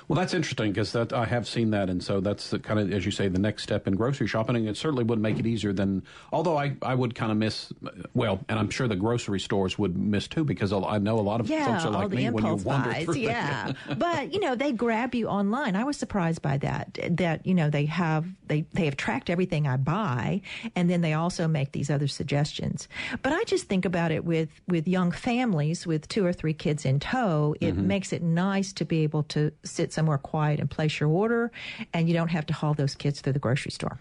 Well, 0.08 0.18
that's 0.18 0.34
interesting 0.34 0.72
because 0.72 0.92
that 0.92 1.12
I 1.12 1.24
have 1.24 1.48
seen 1.48 1.70
that, 1.70 1.90
and 1.90 2.02
so 2.02 2.20
that's 2.20 2.50
the 2.50 2.58
kind 2.58 2.78
of, 2.78 2.92
as 2.92 3.04
you 3.04 3.10
say, 3.10 3.28
the 3.28 3.38
next 3.38 3.62
step 3.64 3.88
in 3.88 3.94
grocery 3.96 4.26
shopping. 4.26 4.56
And 4.56 4.68
it 4.68 4.76
certainly 4.76 5.04
would 5.04 5.18
make 5.18 5.38
it 5.38 5.46
easier 5.46 5.72
than, 5.72 6.04
although 6.32 6.56
I, 6.56 6.76
I 6.82 6.94
would 6.94 7.14
kind 7.14 7.32
of 7.32 7.38
miss, 7.38 7.72
well, 8.14 8.40
and 8.48 8.58
I'm 8.58 8.70
sure 8.70 8.86
the 8.86 8.96
grocery 8.96 9.40
stores 9.40 9.78
would 9.78 9.96
miss 9.96 10.28
too 10.28 10.44
because 10.44 10.72
I 10.72 10.98
know 10.98 11.18
a 11.18 11.20
lot 11.20 11.40
of 11.40 11.48
yeah, 11.48 11.66
folks 11.66 11.84
are 11.84 11.90
like 11.90 12.10
me 12.10 12.30
when 12.30 12.46
you 12.46 12.54
wander 12.56 12.90
buys. 12.90 13.04
through. 13.04 13.14
Yeah, 13.16 13.72
but 13.98 14.32
you 14.36 14.40
know 14.48 14.54
they 14.54 14.72
grab 14.72 15.14
you 15.14 15.28
online. 15.28 15.74
I 15.76 15.84
was 15.84 15.96
surprised 15.96 16.42
by 16.42 16.58
that. 16.58 16.98
That 17.10 17.46
you 17.46 17.54
know 17.54 17.70
they 17.70 17.86
have 17.86 18.26
they 18.46 18.66
they 18.72 18.84
have 18.84 18.96
tracked 18.96 19.30
everything 19.30 19.66
I 19.66 19.76
buy, 19.78 20.42
and 20.76 20.88
then 20.90 21.00
they 21.00 21.14
also 21.14 21.48
make 21.48 21.72
these 21.72 21.90
other 21.90 22.06
suggestions. 22.08 22.86
But 23.22 23.32
I 23.32 23.42
just 23.44 23.64
think 23.66 23.84
about 23.84 24.10
it 24.12 24.24
with 24.24 24.50
with 24.68 24.86
young 24.86 25.10
families 25.12 25.86
with 25.86 26.06
two 26.08 26.24
or 26.24 26.32
three 26.32 26.54
kids 26.54 26.84
in 26.84 27.00
tow. 27.00 27.54
It 27.60 27.74
Mm-hmm. 27.76 27.86
makes 27.88 28.12
it 28.12 28.22
nice 28.22 28.72
to 28.74 28.84
be 28.84 29.02
able 29.02 29.22
to 29.24 29.50
sit 29.64 29.92
somewhere 29.92 30.18
quiet 30.18 30.60
and 30.60 30.70
place 30.70 31.00
your 31.00 31.08
order, 31.08 31.50
and 31.92 32.08
you 32.08 32.14
don't 32.14 32.28
have 32.28 32.46
to 32.46 32.54
haul 32.54 32.74
those 32.74 32.94
kids 32.94 33.20
through 33.20 33.32
the 33.34 33.38
grocery 33.38 33.72
store. 33.72 33.98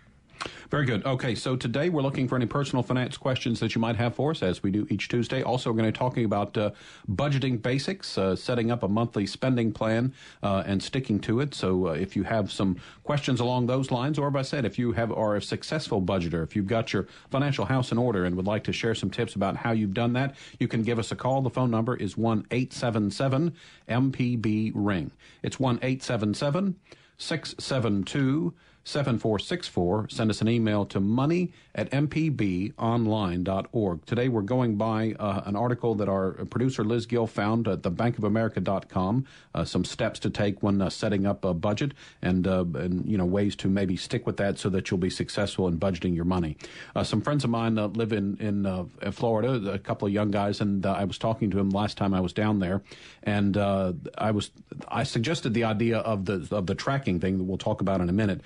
Very 0.70 0.86
good. 0.86 1.06
Okay, 1.06 1.36
so 1.36 1.56
today 1.56 1.90
we're 1.90 2.02
looking 2.02 2.28
for 2.28 2.36
any 2.36 2.46
personal 2.46 2.84
finance 2.84 3.18
questions 3.18 3.60
that 3.60 3.75
you 3.75 3.82
might 3.82 3.96
have 3.96 4.16
for 4.16 4.32
us, 4.32 4.42
as 4.42 4.64
we 4.64 4.72
do 4.72 4.88
each 4.90 5.10
Tuesday. 5.10 5.42
Also, 5.42 5.70
we're 5.70 5.78
going 5.78 5.92
to 5.92 5.98
be 5.98 5.98
talking 5.98 6.25
about 6.25 6.58
uh, 6.58 6.72
budgeting 7.10 7.62
basics, 7.62 8.18
uh, 8.18 8.36
setting 8.36 8.72
up 8.72 8.84
a 8.84 8.88
monthly 8.88 9.25
spending 9.25 9.72
plan, 9.72 10.14
uh, 10.44 10.64
and 10.66 10.82
sticking 10.82 11.20
to 11.20 11.40
it. 11.40 11.54
So, 11.54 11.88
uh, 11.88 11.92
if 11.92 12.16
you 12.16 12.24
have 12.24 12.52
some 12.52 12.78
questions 13.04 13.40
along 13.40 13.68
those 13.68 13.92
lines, 13.92 14.18
or 14.18 14.28
as 14.28 14.36
I 14.36 14.42
said, 14.42 14.66
if 14.66 14.80
you 14.80 14.92
have 14.94 15.12
are 15.12 15.36
a 15.36 15.42
successful 15.42 16.02
budgeter, 16.02 16.44
if 16.44 16.56
you've 16.56 16.68
got 16.68 16.94
your 16.94 17.08
financial 17.30 17.66
house 17.66 17.92
in 17.92 17.98
order 17.98 18.25
and 18.25 18.36
would 18.36 18.48
like 18.48 18.64
to 18.66 18.74
share 18.74 18.96
some 18.96 19.10
tips 19.10 19.36
about 19.36 19.56
how 19.58 19.72
you've 19.72 19.94
done 19.94 20.14
that, 20.14 20.36
you 20.60 20.68
can 20.68 20.84
give 20.84 21.00
us 21.00 21.12
a 21.12 21.16
call. 21.16 21.42
The 21.42 21.50
phone 21.50 21.72
number 21.72 21.96
is 21.96 22.18
one 22.18 22.46
eight 22.52 22.74
seven 22.74 23.12
seven 23.12 23.54
MPB 23.88 24.72
ring. 24.74 25.12
It's 25.44 25.60
one 25.60 25.80
eight 25.82 26.04
seven 26.04 26.34
seven 26.34 26.75
six 27.18 27.56
seven 27.60 28.04
two. 28.04 28.54
7464. 28.86 30.10
Send 30.10 30.30
us 30.30 30.42
an 30.42 30.48
email 30.48 30.86
to 30.86 31.00
money 31.00 31.51
at 31.74 31.89
mpbonline.org. 31.89 34.06
Today 34.06 34.30
we're 34.30 34.44
going 34.44 34.75
by 34.75 35.15
uh, 35.20 35.42
an 35.46 35.56
article 35.56 35.96
that 35.96 36.08
our 36.08 36.34
producer 36.46 36.84
Liz 36.84 37.08
Gill 37.08 37.25
found 37.25 37.68
at 37.68 37.82
thebankofamerica.com, 37.82 39.25
uh, 39.56 39.65
some 39.65 39.84
steps 39.84 40.20
to 40.20 40.30
take 40.30 40.62
when 40.62 40.84
uh, 40.84 40.92
setting 40.92 41.25
up 41.25 41.44
a 41.44 41.56
budget 41.56 41.94
and, 42.22 42.48
uh, 42.48 42.63
and, 42.75 43.10
you 43.10 43.18
know, 43.18 43.25
ways 43.25 43.56
to 43.56 43.68
maybe 43.68 43.98
stick 43.98 44.27
with 44.27 44.38
that 44.38 44.60
so 44.60 44.70
that 44.70 44.92
you'll 44.92 45.00
be 45.00 45.10
successful 45.10 45.68
in 45.68 45.80
budgeting 45.80 46.15
your 46.15 46.25
money. 46.25 46.56
Uh, 46.96 47.04
some 47.04 47.22
friends 47.22 47.44
of 47.44 47.50
mine 47.50 47.74
live 47.75 48.13
in, 48.13 48.38
in 48.38 48.68
uh, 48.68 48.86
Florida, 49.12 49.72
a 49.72 49.80
couple 49.80 50.08
of 50.08 50.13
young 50.13 50.30
guys, 50.30 50.62
and 50.62 50.86
I 50.86 51.06
was 51.06 51.18
talking 51.18 51.50
to 51.50 51.58
them 51.58 51.72
last 51.72 51.98
time 51.98 52.13
I 52.13 52.20
was 52.20 52.34
down 52.34 52.60
there, 52.60 52.84
and 53.24 53.58
I 53.58 54.30
was 54.32 54.51
I 54.88 55.01
suggested 55.04 55.56
the 55.56 55.63
idea 55.63 56.00
of 56.00 56.25
the 56.25 56.48
of 56.51 56.68
the 56.68 56.75
tracking 56.75 57.20
thing 57.20 57.38
that 57.38 57.44
we'll 57.44 57.58
talk 57.58 57.82
about 57.82 58.01
in 58.01 58.10
a 58.10 58.13
minute 58.13 58.42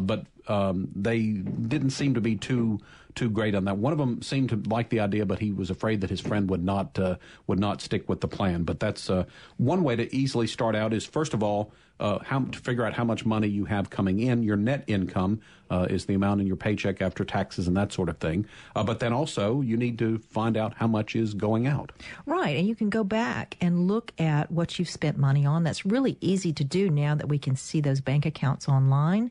but 0.00 0.24
um, 0.48 0.88
they 0.94 1.20
didn't 1.22 1.90
seem 1.90 2.14
to 2.14 2.20
be 2.20 2.36
too 2.36 2.80
too 3.14 3.30
great 3.30 3.54
on 3.54 3.64
that. 3.66 3.78
One 3.78 3.92
of 3.92 3.98
them 3.98 4.22
seemed 4.22 4.50
to 4.50 4.56
like 4.68 4.88
the 4.88 5.00
idea, 5.00 5.26
but 5.26 5.38
he 5.38 5.52
was 5.52 5.70
afraid 5.70 6.00
that 6.00 6.10
his 6.10 6.20
friend 6.20 6.48
would 6.50 6.64
not 6.64 6.98
uh, 6.98 7.16
would 7.46 7.58
not 7.58 7.80
stick 7.80 8.08
with 8.08 8.20
the 8.20 8.28
plan. 8.28 8.64
But 8.64 8.80
that's 8.80 9.10
uh, 9.10 9.24
one 9.56 9.84
way 9.84 9.96
to 9.96 10.14
easily 10.14 10.46
start 10.46 10.74
out. 10.74 10.92
Is 10.92 11.04
first 11.04 11.34
of 11.34 11.42
all 11.42 11.72
uh, 12.02 12.18
how 12.24 12.40
to 12.40 12.58
figure 12.58 12.84
out 12.84 12.92
how 12.92 13.04
much 13.04 13.24
money 13.24 13.46
you 13.46 13.64
have 13.64 13.88
coming 13.88 14.18
in. 14.18 14.42
Your 14.42 14.56
net 14.56 14.82
income 14.88 15.40
uh, 15.70 15.86
is 15.88 16.04
the 16.04 16.14
amount 16.14 16.40
in 16.40 16.46
your 16.46 16.56
paycheck 16.56 17.00
after 17.00 17.24
taxes 17.24 17.68
and 17.68 17.76
that 17.76 17.92
sort 17.92 18.08
of 18.08 18.18
thing. 18.18 18.44
Uh, 18.74 18.82
but 18.82 18.98
then 18.98 19.12
also 19.12 19.60
you 19.60 19.76
need 19.76 19.98
to 20.00 20.18
find 20.18 20.56
out 20.56 20.74
how 20.74 20.88
much 20.88 21.14
is 21.14 21.32
going 21.32 21.66
out. 21.66 21.92
Right, 22.26 22.56
and 22.56 22.66
you 22.66 22.74
can 22.74 22.90
go 22.90 23.04
back 23.04 23.56
and 23.60 23.86
look 23.86 24.12
at 24.18 24.50
what 24.50 24.78
you've 24.78 24.88
spent 24.88 25.16
money 25.16 25.46
on. 25.46 25.62
That's 25.62 25.86
really 25.86 26.18
easy 26.20 26.52
to 26.54 26.64
do 26.64 26.90
now 26.90 27.14
that 27.14 27.28
we 27.28 27.38
can 27.38 27.54
see 27.54 27.80
those 27.80 28.00
bank 28.00 28.26
accounts 28.26 28.68
online, 28.68 29.30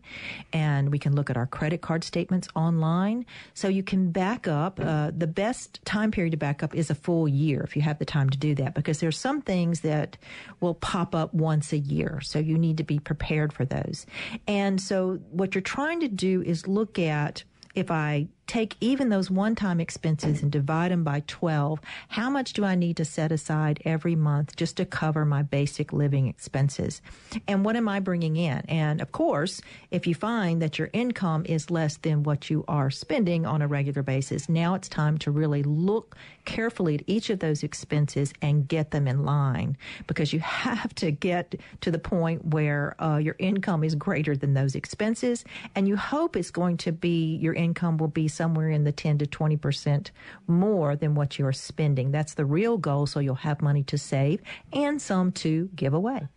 and 0.54 0.92
we 0.92 0.98
can 0.98 1.14
look 1.14 1.30
at 1.30 1.36
our 1.36 1.48
credit 1.48 1.82
card 1.82 2.06
statements 2.06 2.48
online. 2.56 3.26
So 3.54 3.68
you 3.72 3.84
can 3.84 4.12
back 4.12 4.48
up. 4.48 4.80
Uh, 4.80 5.12
the 5.16 5.28
best 5.28 5.84
time 5.86 6.12
period 6.12 6.32
to 6.32 6.38
back 6.38 6.64
up 6.64 6.76
is 6.76 6.90
a 6.90 6.96
full 6.96 7.28
year 7.28 7.62
if 7.62 7.76
you 7.76 7.82
have 7.82 8.00
the 8.00 8.06
time 8.06 8.30
to 8.30 8.38
do 8.38 8.56
that, 8.56 8.74
because 8.74 9.00
there's 9.00 9.18
some 9.18 9.42
things 9.42 9.82
that 9.82 10.18
will 10.60 10.76
pop 10.76 11.16
up 11.16 11.34
once 11.34 11.74
a 11.74 11.78
year. 11.78 12.22
So 12.22 12.40
you 12.40 12.58
need 12.58 12.78
to 12.78 12.84
be 12.84 13.00
prepared 13.00 13.54
for 13.54 13.66
those. 13.66 14.06
And 14.48 14.80
so 14.80 15.20
what 15.32 15.56
you're 15.56 15.62
trying 15.62 16.02
to 16.02 16.08
do 16.08 16.42
is 16.42 16.68
look 16.68 17.00
at 17.00 17.44
if 17.74 17.90
I 17.90 18.28
take 18.52 18.76
even 18.82 19.08
those 19.08 19.32
one 19.32 19.56
time 19.56 19.80
expenses 19.80 20.42
and 20.44 20.52
divide 20.52 20.92
them 20.92 21.06
by 21.06 21.24
12, 21.26 21.80
how 22.10 22.30
much 22.30 22.52
do 22.52 22.66
I 22.66 22.76
need 22.76 22.98
to 22.98 23.06
set 23.06 23.32
aside 23.32 23.82
every 23.86 24.14
month 24.14 24.58
just 24.58 24.76
to 24.76 24.84
cover 24.84 25.24
my 25.24 25.42
basic 25.42 25.94
living 25.94 26.28
expenses? 26.28 27.02
And 27.48 27.64
what 27.64 27.78
am 27.78 27.88
I 27.88 28.02
bringing 28.02 28.36
in? 28.36 28.58
And 28.68 29.00
of 29.00 29.14
course, 29.14 29.62
if 29.90 30.06
you 30.06 30.14
find 30.14 30.62
that 30.62 30.78
your 30.78 30.90
income 30.92 31.46
is 31.46 31.72
less 31.72 31.96
than 31.96 32.24
what 32.24 32.50
you 32.50 32.66
are 32.68 32.92
spending 32.92 33.46
on 33.46 33.62
a 33.62 33.70
regular 33.70 34.04
basis, 34.04 34.50
now 34.50 34.74
it's 34.74 34.90
time 34.90 35.18
to 35.20 35.32
really 35.32 35.64
look 35.64 36.18
carefully 36.44 36.96
at 36.96 37.04
each 37.08 37.30
of 37.30 37.40
those 37.40 37.64
expenses 37.64 38.34
and 38.42 38.68
get 38.68 38.92
them 38.92 39.08
in 39.08 39.24
line 39.24 39.78
because 40.08 40.34
you 40.34 40.40
have 40.42 40.94
to 40.96 41.12
get 41.12 41.56
to 41.80 41.90
the 41.90 42.00
point 42.00 42.44
where 42.48 43.02
uh, 43.02 43.18
your 43.18 43.38
income 43.40 43.84
is 43.84 43.96
greater 43.96 44.36
than 44.36 44.54
those 44.54 44.76
expenses 44.76 45.46
and 45.74 45.88
you 45.88 45.96
hope 45.96 46.36
it's 46.36 46.52
going 46.52 46.76
to 46.76 46.92
be 46.92 47.38
your 47.38 47.54
income 47.54 47.98
will 47.98 48.10
be 48.10 48.28
somewhere 48.42 48.72
in 48.72 48.86
the 48.86 48.92
10 48.92 49.20
to 49.20 49.28
20% 49.28 50.10
more 50.48 50.96
than 50.96 51.14
what 51.14 51.38
you're 51.38 51.52
spending. 51.52 52.10
That's 52.10 52.34
the 52.34 52.44
real 52.44 52.80
goal, 52.80 53.06
so 53.06 53.20
you'll 53.20 53.36
have 53.36 53.62
money 53.62 53.84
to 53.84 54.00
save 54.00 54.42
and 54.74 55.00
some 55.00 55.32
to 55.44 55.70
give 55.76 55.94
away. 55.94 56.28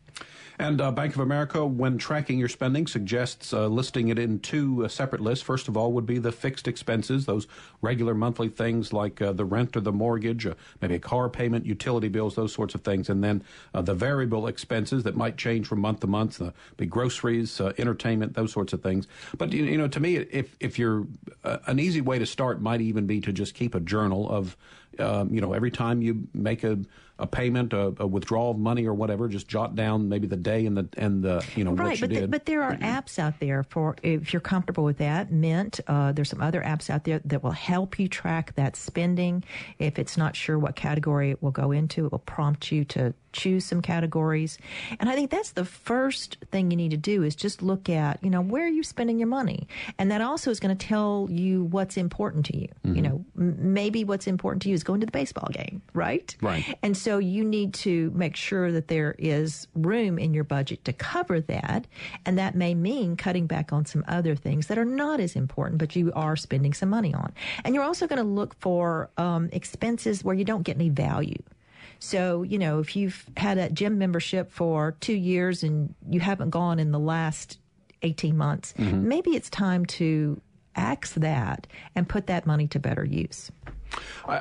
And 0.59 0.81
uh, 0.81 0.93
Bank 0.93 1.15
of 1.15 1.21
America, 1.21 1.67
when 1.67 1.99
tracking 1.99 2.39
your 2.39 2.49
spending, 2.49 2.87
suggests 2.87 3.53
uh, 3.53 3.67
listing 3.67 4.09
it 4.09 4.19
in 4.19 4.39
two 4.39 4.85
uh, 4.85 4.89
separate 4.89 5.21
lists. 5.21 5.45
First 5.45 5.67
of 5.67 5.77
all, 5.77 5.93
would 5.93 6.07
be 6.07 6.19
the 6.19 6.31
fixed 6.31 6.69
expenses, 6.69 7.27
those 7.27 7.49
regular 7.83 8.15
monthly 8.15 8.49
things 8.49 8.93
like 8.93 9.21
uh, 9.21 9.33
the 9.33 9.45
rent 9.45 9.77
or 9.77 9.81
the 9.81 9.93
mortgage, 9.93 10.47
uh, 10.47 10.55
maybe 10.81 10.95
a 10.95 11.01
car 11.01 11.29
payment, 11.29 11.67
utility 11.67 12.09
bills, 12.09 12.37
those 12.37 12.53
sorts 12.53 12.75
of 12.75 12.83
things. 12.83 13.09
And 13.09 13.23
then 13.23 13.43
uh, 13.75 13.83
the 13.83 13.95
variable 13.95 14.47
expenses 14.47 15.03
that 15.03 15.17
might 15.17 15.37
change 15.37 15.67
from 15.67 15.81
month 15.81 16.01
to 16.01 16.07
month, 16.07 16.41
uh, 16.41 16.53
be 16.77 16.87
groceries, 16.87 17.61
entertainment, 17.61 18.35
those 18.35 18.53
sorts 18.53 18.73
of 18.73 18.83
things. 18.83 19.09
But 19.37 19.53
you, 19.53 19.65
you 19.65 19.79
know, 19.79 19.89
to 19.89 20.01
me, 20.01 20.17
if 20.17 20.57
if 20.61 20.79
you're 20.79 21.07
an 21.43 21.79
easy 21.79 22.01
way 22.01 22.19
to 22.19 22.27
start 22.27 22.61
might 22.61 22.81
even 22.81 23.07
be 23.07 23.21
to 23.21 23.33
just 23.33 23.55
keep 23.55 23.75
a 23.75 23.81
journal 23.81 24.31
of 24.31 24.57
um, 25.01 25.33
you 25.33 25.41
know, 25.41 25.53
every 25.53 25.71
time 25.71 26.03
you 26.03 26.27
make 26.33 26.65
a, 26.65 26.79
a 27.19 27.27
payment, 27.27 27.73
a, 27.73 27.95
a, 27.99 28.07
withdrawal 28.07 28.51
of 28.51 28.59
money 28.59 28.87
or 28.87 28.95
whatever, 28.95 29.29
just 29.29 29.47
jot 29.47 29.77
down 29.77 30.09
maybe 30.09 30.27
the 30.27 30.37
day 30.37 30.67
and 30.67 30.77
the 30.77 30.89
and 30.97 31.23
the 31.23 31.45
you 31.55 31.65
know 31.65 31.73
right, 31.73 31.89
what 31.89 32.01
you 32.01 32.01
but 32.01 32.11
did. 32.11 32.23
The, 32.25 32.29
but 32.29 32.47
there 32.47 32.63
are 32.63 32.77
apps 32.77 33.19
out 33.19 33.39
there 33.39 33.63
for 33.63 33.97
if 34.03 34.33
you're 34.33 34.41
comfortable 34.41 34.85
with 34.85 34.99
that. 34.99 35.31
Mint, 35.31 35.81
uh, 35.87 36.13
there's 36.13 36.29
some 36.29 36.41
other 36.41 36.61
apps 36.63 36.91
out 36.91 37.05
there 37.05 37.21
that 37.25 37.43
will 37.43 37.53
help 37.53 37.99
you 37.99 38.09
track 38.09 38.55
that 38.57 38.77
spending. 38.77 39.45
If 39.79 39.99
it's 39.99 40.17
not 40.17 40.35
sure 40.35 40.59
what 40.59 40.75
category 40.75 41.31
it 41.31 41.43
will 41.43 41.53
go 41.53 41.71
into, 41.71 42.07
it 42.07 42.13
will 42.13 42.19
prompt 42.19 42.73
you 42.73 42.85
to 42.87 43.15
choose 43.35 43.65
some 43.65 43.83
categories. 43.83 44.57
And 44.99 45.11
I 45.11 45.15
think 45.15 45.31
that's 45.31 45.53
the 45.53 45.65
first 45.65 46.39
thing 46.51 46.71
you 46.71 46.77
need 46.77 46.93
to 46.93 46.97
do 46.97 47.23
is 47.23 47.37
just 47.37 47.63
look 47.63 47.91
at, 47.91 48.23
you 48.23 48.31
know, 48.31 48.41
where 48.41 48.65
are 48.65 48.69
you 48.69 48.83
spending 48.83 49.19
your 49.19 49.29
money? 49.29 49.69
And 49.99 50.11
that 50.11 50.23
also 50.23 50.51
is 50.51 50.61
going 50.61 50.75
to 50.77 50.87
tell 50.87 51.29
you 51.31 51.65
what's 51.65 51.97
important 51.97 52.47
to 52.47 52.57
you. 52.57 52.69
Mm-hmm. 52.87 52.97
You 52.97 53.03
know, 53.03 53.25
m- 53.37 53.75
maybe 53.75 54.05
what's 54.05 54.27
important 54.27 54.63
to 54.63 54.69
you 54.69 54.75
is 54.75 54.84
going 54.85 55.01
to 55.01 55.07
the 55.07 55.13
baseball 55.13 55.49
game, 55.53 55.83
right? 55.93 56.37
Right. 56.41 56.79
And 56.83 56.97
so 56.97 57.19
you 57.19 57.45
need 57.45 57.75
to 57.75 58.13
make 58.15 58.37
sure 58.37 58.71
that 58.73 58.89
there 58.89 59.15
is 59.19 59.67
room 59.75 60.19
in 60.19 60.35
your 60.35 60.45
budget 60.45 60.85
to 60.85 60.93
cover 60.93 61.41
that. 61.41 61.87
And 62.25 62.39
that 62.39 62.55
may 62.55 62.75
mean 62.75 63.17
cutting 63.17 63.47
back 63.47 63.73
on 63.73 63.85
some 63.85 64.05
other 64.07 64.37
things 64.37 64.69
that 64.69 64.79
are 64.79 64.85
not 64.85 65.21
as 65.21 65.37
important, 65.37 65.79
but 65.79 65.97
you 65.97 66.13
are 66.15 66.37
spending 66.37 66.73
some 66.73 66.91
money 66.91 67.15
on. 67.15 67.33
And 67.65 67.75
you're 67.75 67.85
also 67.85 68.07
going 68.07 68.23
to 68.23 68.29
look 68.29 68.55
for 68.61 69.11
um, 69.17 69.49
expenses 69.53 70.23
where 70.23 70.35
you 70.35 70.45
don't 70.45 70.63
get 70.63 70.77
any 70.77 70.91
value. 70.91 71.43
So, 71.99 72.43
you 72.43 72.59
know, 72.59 72.81
if 72.81 72.97
you've 72.97 73.25
had 73.37 73.59
a 73.59 73.71
gym 73.71 73.99
membership 73.99 74.53
for 74.53 74.97
two 75.01 75.15
years 75.15 75.63
and 75.63 75.95
you 76.09 76.21
haven't 76.21 76.51
gone 76.51 76.79
in 76.79 76.93
the 76.93 76.99
last 76.99 77.59
18 78.03 78.37
months, 78.37 78.75
mm-hmm. 78.77 79.09
maybe 79.09 79.31
it's 79.31 79.49
time 79.49 79.87
to 79.87 80.41
axe 80.77 81.13
that 81.13 81.67
and 81.95 82.09
put 82.09 82.27
that 82.27 82.47
money 82.47 82.67
to 82.69 82.79
better 82.79 83.05
use. 83.05 83.51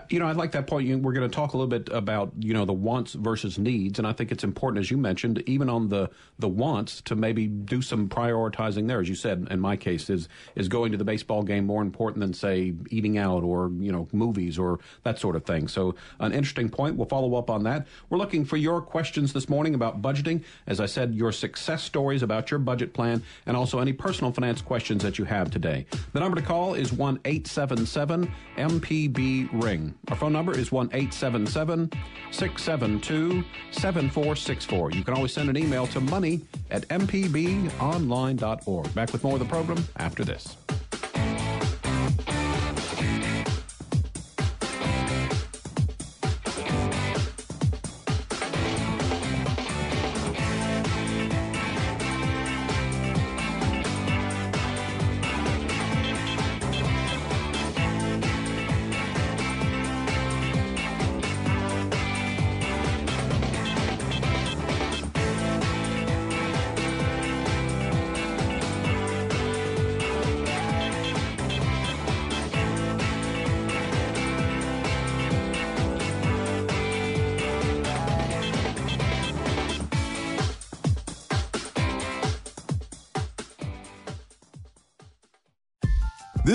You 0.10 0.20
know, 0.20 0.28
I 0.28 0.32
like 0.32 0.54
that 0.54 0.68
point. 0.68 0.88
We're 1.02 1.14
going 1.14 1.30
to 1.30 1.34
talk 1.34 1.54
a 1.54 1.58
little 1.58 1.68
bit 1.68 1.90
about 1.92 2.32
you 2.40 2.54
know 2.54 2.66
the 2.66 2.74
wants 2.74 3.14
versus 3.14 3.58
needs, 3.58 4.00
and 4.00 4.08
I 4.08 4.14
think 4.14 4.32
it's 4.32 4.44
important, 4.44 4.80
as 4.80 4.90
you 4.90 4.98
mentioned, 4.98 5.44
even 5.46 5.70
on 5.70 5.90
the 5.90 6.10
the 6.40 6.48
wants, 6.48 7.02
to 7.02 7.16
maybe 7.16 7.48
do 7.48 7.82
some 7.82 8.08
prioritizing 8.08 8.88
there. 8.88 9.02
As 9.02 9.10
you 9.10 9.16
said, 9.16 9.48
in 9.52 9.60
my 9.60 9.76
case, 9.76 10.10
is 10.10 10.30
is 10.56 10.68
going 10.70 10.92
to 10.92 10.98
the 10.98 11.04
baseball 11.04 11.44
game 11.44 11.66
more 11.66 11.82
important 11.82 12.22
than 12.22 12.34
say 12.34 12.74
eating 12.90 13.18
out 13.18 13.44
or 13.44 13.72
you 13.80 13.92
know 13.92 14.08
movies 14.14 14.58
or 14.58 14.80
that 15.04 15.20
sort 15.20 15.36
of 15.36 15.44
thing. 15.46 15.68
So, 15.68 15.96
an 16.20 16.32
interesting 16.32 16.70
point. 16.70 16.96
We'll 16.96 17.08
follow 17.08 17.36
up 17.36 17.50
on 17.50 17.64
that. 17.64 17.88
We're 18.10 18.20
looking 18.20 18.46
for 18.46 18.58
your 18.58 18.82
questions 18.82 19.34
this 19.34 19.50
morning 19.50 19.76
about 19.76 20.02
budgeting. 20.02 20.44
As 20.66 20.80
I 20.80 20.86
said, 20.86 21.14
your 21.14 21.32
success 21.32 21.84
stories 21.84 22.24
about 22.24 22.52
your 22.52 22.60
budget 22.60 22.94
plan, 22.94 23.22
and 23.46 23.58
also 23.58 23.80
any 23.80 23.94
personal 23.94 24.32
finance 24.32 24.62
questions 24.62 25.04
that 25.04 25.20
you 25.20 25.26
have 25.26 25.52
today. 25.52 25.86
The 26.14 26.20
number 26.20 26.40
to 26.40 26.46
call 26.46 26.74
is 26.74 26.94
one 26.94 27.20
eight 27.26 27.48
seven 27.48 27.86
seven 27.86 28.32
MPB 28.58 29.43
ring. 29.52 29.94
Our 30.10 30.16
phone 30.16 30.34
number 30.34 30.58
is 30.58 30.72
1 30.72 30.90
877 30.94 31.92
672 32.32 33.44
7464. 33.72 34.92
You 34.92 35.04
can 35.04 35.14
always 35.14 35.34
send 35.34 35.50
an 35.50 35.58
email 35.58 35.88
to 35.88 36.00
money 36.00 36.42
at 36.72 36.88
mpbonline.org. 36.90 38.96
Back 38.96 39.12
with 39.12 39.24
more 39.24 39.34
of 39.34 39.40
the 39.40 39.46
program 39.46 39.84
after 39.98 40.24
this. 40.24 40.56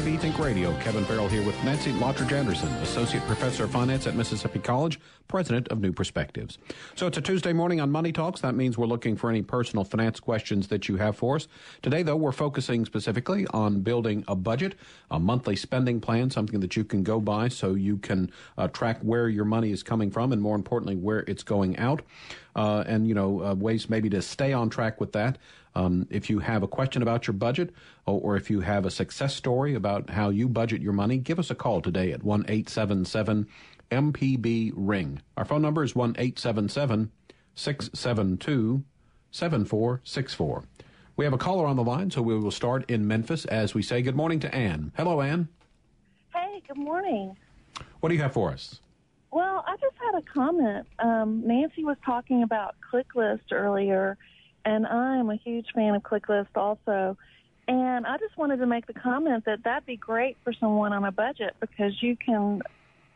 MPB 0.00 0.18
Think 0.18 0.38
Radio. 0.38 0.74
Kevin 0.80 1.04
Farrell 1.04 1.28
here 1.28 1.44
with 1.44 1.62
Nancy 1.62 1.92
Lottridge 1.92 2.32
Anderson, 2.32 2.68
Associate 2.76 3.22
Professor 3.26 3.64
of 3.64 3.70
Finance 3.70 4.06
at 4.06 4.14
Mississippi 4.16 4.58
College, 4.58 4.98
President 5.28 5.68
of 5.68 5.80
New 5.82 5.92
Perspectives. 5.92 6.56
So 6.94 7.06
it's 7.06 7.18
a 7.18 7.20
Tuesday 7.20 7.52
morning 7.52 7.82
on 7.82 7.90
Money 7.90 8.10
Talks. 8.10 8.40
That 8.40 8.54
means 8.54 8.78
we're 8.78 8.86
looking 8.86 9.14
for 9.14 9.28
any 9.28 9.42
personal 9.42 9.84
finance 9.84 10.18
questions 10.18 10.68
that 10.68 10.88
you 10.88 10.96
have 10.96 11.18
for 11.18 11.36
us. 11.36 11.48
Today, 11.82 12.02
though, 12.02 12.16
we're 12.16 12.32
focusing 12.32 12.86
specifically 12.86 13.46
on 13.48 13.82
building 13.82 14.24
a 14.26 14.34
budget, 14.34 14.74
a 15.10 15.20
monthly 15.20 15.54
spending 15.54 16.00
plan, 16.00 16.30
something 16.30 16.60
that 16.60 16.76
you 16.76 16.84
can 16.84 17.02
go 17.02 17.20
by 17.20 17.48
so 17.48 17.74
you 17.74 17.98
can 17.98 18.30
uh, 18.56 18.68
track 18.68 19.00
where 19.02 19.28
your 19.28 19.44
money 19.44 19.70
is 19.70 19.82
coming 19.82 20.10
from 20.10 20.32
and, 20.32 20.40
more 20.40 20.56
importantly, 20.56 20.96
where 20.96 21.20
it's 21.28 21.42
going 21.42 21.76
out. 21.76 22.00
Uh, 22.60 22.84
and 22.86 23.08
you 23.08 23.14
know 23.14 23.42
uh, 23.42 23.54
ways 23.54 23.88
maybe 23.88 24.10
to 24.10 24.20
stay 24.20 24.52
on 24.52 24.68
track 24.68 25.00
with 25.00 25.12
that. 25.12 25.38
Um, 25.74 26.06
if 26.10 26.28
you 26.28 26.40
have 26.40 26.62
a 26.62 26.68
question 26.68 27.00
about 27.00 27.26
your 27.26 27.32
budget, 27.32 27.72
or, 28.04 28.20
or, 28.20 28.36
if 28.36 28.50
you 28.50 28.60
have 28.60 28.84
a 28.84 28.90
success 28.90 29.34
story 29.34 29.74
about 29.74 30.10
how 30.10 30.28
you 30.28 30.46
budget 30.48 30.82
your 30.82 30.92
money, 30.92 31.16
give 31.16 31.38
us 31.38 31.50
a 31.50 31.54
call 31.54 31.80
today 31.80 32.12
at 32.12 32.22
one 32.22 32.44
eight 32.48 32.68
seven 32.68 33.06
seven 33.06 33.46
MPB 33.90 34.72
ring. 34.76 35.22
Our 35.38 35.46
phone 35.46 35.62
number 35.62 35.82
is 35.82 35.94
one 35.94 36.14
eight 36.18 36.38
seven 36.38 36.68
seven 36.68 37.10
six 37.54 37.88
seven 37.94 38.36
two 38.36 38.84
seven 39.30 39.64
four 39.64 40.02
six 40.04 40.34
four. 40.34 40.64
We 41.16 41.24
have 41.24 41.32
a 41.32 41.38
caller 41.38 41.66
on 41.66 41.76
the 41.76 41.84
line, 41.84 42.10
so 42.10 42.20
we 42.20 42.38
will 42.38 42.50
start 42.50 42.84
in 42.90 43.06
Memphis 43.08 43.46
as 43.46 43.72
we 43.74 43.82
say 43.82 44.02
good 44.02 44.16
morning 44.16 44.40
to 44.40 44.54
Ann. 44.54 44.92
Hello, 44.98 45.22
Ann. 45.22 45.48
Hey, 46.34 46.62
good 46.68 46.76
morning. 46.76 47.36
What 48.00 48.10
do 48.10 48.14
you 48.14 48.20
have 48.20 48.34
for 48.34 48.50
us? 48.50 48.80
Well, 49.32 49.64
I 49.66 49.76
just 49.76 49.94
had 50.04 50.18
a 50.18 50.22
comment. 50.22 50.86
Um, 50.98 51.46
Nancy 51.46 51.84
was 51.84 51.96
talking 52.04 52.42
about 52.42 52.74
ClickList 52.92 53.52
earlier, 53.52 54.18
and 54.64 54.86
I'm 54.86 55.30
a 55.30 55.36
huge 55.36 55.66
fan 55.74 55.94
of 55.94 56.02
ClickList 56.02 56.48
also. 56.56 57.16
And 57.68 58.06
I 58.06 58.18
just 58.18 58.36
wanted 58.36 58.56
to 58.56 58.66
make 58.66 58.86
the 58.86 58.94
comment 58.94 59.44
that 59.44 59.62
that'd 59.62 59.86
be 59.86 59.96
great 59.96 60.36
for 60.42 60.52
someone 60.52 60.92
on 60.92 61.04
a 61.04 61.12
budget 61.12 61.54
because 61.60 62.02
you 62.02 62.16
can 62.16 62.62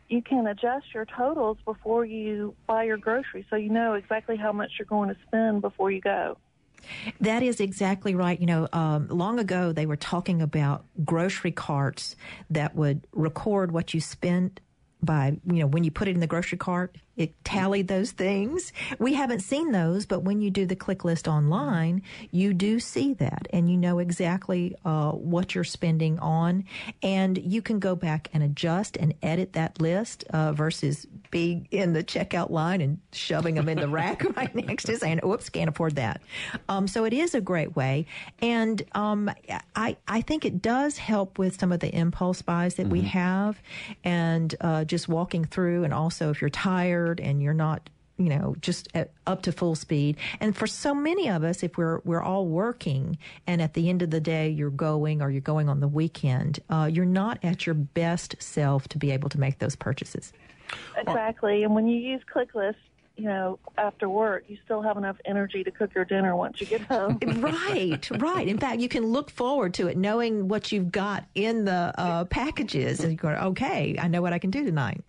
you 0.08 0.22
can 0.22 0.46
adjust 0.46 0.86
your 0.94 1.06
totals 1.06 1.56
before 1.64 2.04
you 2.04 2.54
buy 2.66 2.84
your 2.84 2.98
groceries, 2.98 3.46
so 3.50 3.56
you 3.56 3.70
know 3.70 3.94
exactly 3.94 4.36
how 4.36 4.52
much 4.52 4.72
you're 4.78 4.86
going 4.86 5.08
to 5.08 5.16
spend 5.26 5.62
before 5.62 5.90
you 5.90 6.00
go. 6.00 6.36
That 7.20 7.42
is 7.42 7.60
exactly 7.60 8.14
right. 8.14 8.38
You 8.38 8.46
know, 8.46 8.68
um, 8.72 9.08
long 9.08 9.38
ago 9.38 9.72
they 9.72 9.86
were 9.86 9.96
talking 9.96 10.42
about 10.42 10.84
grocery 11.04 11.50
carts 11.50 12.14
that 12.50 12.76
would 12.76 13.06
record 13.12 13.72
what 13.72 13.94
you 13.94 14.00
spent 14.00 14.60
by, 15.04 15.36
you 15.46 15.60
know, 15.60 15.66
when 15.66 15.84
you 15.84 15.90
put 15.90 16.08
it 16.08 16.12
in 16.12 16.20
the 16.20 16.26
grocery 16.26 16.58
cart, 16.58 16.96
it 17.16 17.44
tallied 17.44 17.88
those 17.88 18.10
things. 18.10 18.72
We 18.98 19.14
haven't 19.14 19.40
seen 19.40 19.70
those, 19.70 20.06
but 20.06 20.22
when 20.22 20.40
you 20.40 20.50
do 20.50 20.66
the 20.66 20.76
click 20.76 21.04
list 21.04 21.28
online, 21.28 22.02
you 22.30 22.52
do 22.52 22.80
see 22.80 23.14
that 23.14 23.46
and 23.52 23.70
you 23.70 23.76
know 23.76 23.98
exactly 24.00 24.74
uh, 24.84 25.12
what 25.12 25.54
you're 25.54 25.64
spending 25.64 26.18
on. 26.18 26.64
And 27.02 27.38
you 27.38 27.62
can 27.62 27.78
go 27.78 27.94
back 27.94 28.28
and 28.32 28.42
adjust 28.42 28.96
and 28.96 29.14
edit 29.22 29.52
that 29.52 29.80
list 29.80 30.24
uh, 30.30 30.52
versus 30.52 31.06
being 31.30 31.68
in 31.70 31.92
the 31.92 32.02
checkout 32.02 32.50
line 32.50 32.80
and 32.80 32.98
shoving 33.12 33.54
them 33.54 33.68
in 33.68 33.78
the 33.78 33.88
rack 33.88 34.24
right 34.36 34.54
next 34.54 34.84
to 34.84 34.96
saying, 34.96 35.20
oops, 35.24 35.48
can't 35.48 35.68
afford 35.68 35.96
that. 35.96 36.20
Um, 36.68 36.88
so 36.88 37.04
it 37.04 37.12
is 37.12 37.34
a 37.34 37.40
great 37.40 37.76
way. 37.76 38.06
And 38.40 38.82
um, 38.92 39.30
I, 39.76 39.96
I 40.08 40.20
think 40.20 40.44
it 40.44 40.62
does 40.62 40.98
help 40.98 41.38
with 41.38 41.60
some 41.60 41.70
of 41.70 41.80
the 41.80 41.94
impulse 41.94 42.42
buys 42.42 42.74
that 42.74 42.84
mm-hmm. 42.84 42.92
we 42.92 43.00
have 43.02 43.60
and 44.02 44.54
uh, 44.60 44.84
just 44.84 45.08
walking 45.08 45.44
through. 45.44 45.84
And 45.84 45.94
also, 45.94 46.30
if 46.30 46.40
you're 46.40 46.50
tired, 46.50 47.03
tired 47.04 47.20
and 47.20 47.42
you're 47.42 47.54
not 47.54 47.88
you 48.16 48.28
know 48.28 48.54
just 48.60 48.88
at, 48.94 49.10
up 49.26 49.42
to 49.42 49.52
full 49.52 49.74
speed 49.74 50.16
and 50.40 50.56
for 50.56 50.66
so 50.66 50.94
many 50.94 51.28
of 51.28 51.42
us 51.42 51.62
if 51.62 51.76
we're 51.76 52.00
we're 52.04 52.22
all 52.22 52.46
working 52.46 53.18
and 53.46 53.60
at 53.60 53.74
the 53.74 53.88
end 53.88 54.02
of 54.02 54.10
the 54.10 54.20
day 54.20 54.48
you're 54.48 54.70
going 54.70 55.20
or 55.20 55.30
you're 55.30 55.40
going 55.40 55.68
on 55.68 55.80
the 55.80 55.88
weekend 55.88 56.60
uh, 56.70 56.88
you're 56.90 57.04
not 57.04 57.38
at 57.42 57.66
your 57.66 57.74
best 57.74 58.36
self 58.40 58.86
to 58.88 58.98
be 58.98 59.10
able 59.10 59.28
to 59.28 59.40
make 59.40 59.58
those 59.58 59.74
purchases 59.74 60.32
exactly 60.96 61.64
and 61.64 61.74
when 61.74 61.88
you 61.88 61.96
use 61.96 62.20
clicklist 62.32 62.76
you 63.16 63.26
know, 63.26 63.60
after 63.78 64.08
work, 64.08 64.42
you 64.48 64.58
still 64.64 64.82
have 64.82 64.96
enough 64.96 65.16
energy 65.24 65.62
to 65.62 65.70
cook 65.70 65.94
your 65.94 66.04
dinner 66.04 66.34
once 66.34 66.60
you 66.60 66.66
get 66.66 66.80
home. 66.88 67.16
right, 67.36 68.10
right. 68.20 68.48
In 68.48 68.58
fact, 68.58 68.80
you 68.80 68.88
can 68.88 69.06
look 69.06 69.30
forward 69.30 69.72
to 69.74 69.86
it 69.86 69.96
knowing 69.96 70.48
what 70.48 70.72
you've 70.72 70.90
got 70.90 71.24
in 71.36 71.64
the 71.64 71.94
uh, 71.96 72.24
packages 72.24 73.04
and 73.04 73.12
you're 73.12 73.16
going, 73.16 73.36
okay, 73.36 73.96
I 74.00 74.08
know 74.08 74.20
what 74.20 74.32
I 74.32 74.40
can 74.40 74.50
do 74.50 74.64
tonight. 74.64 75.04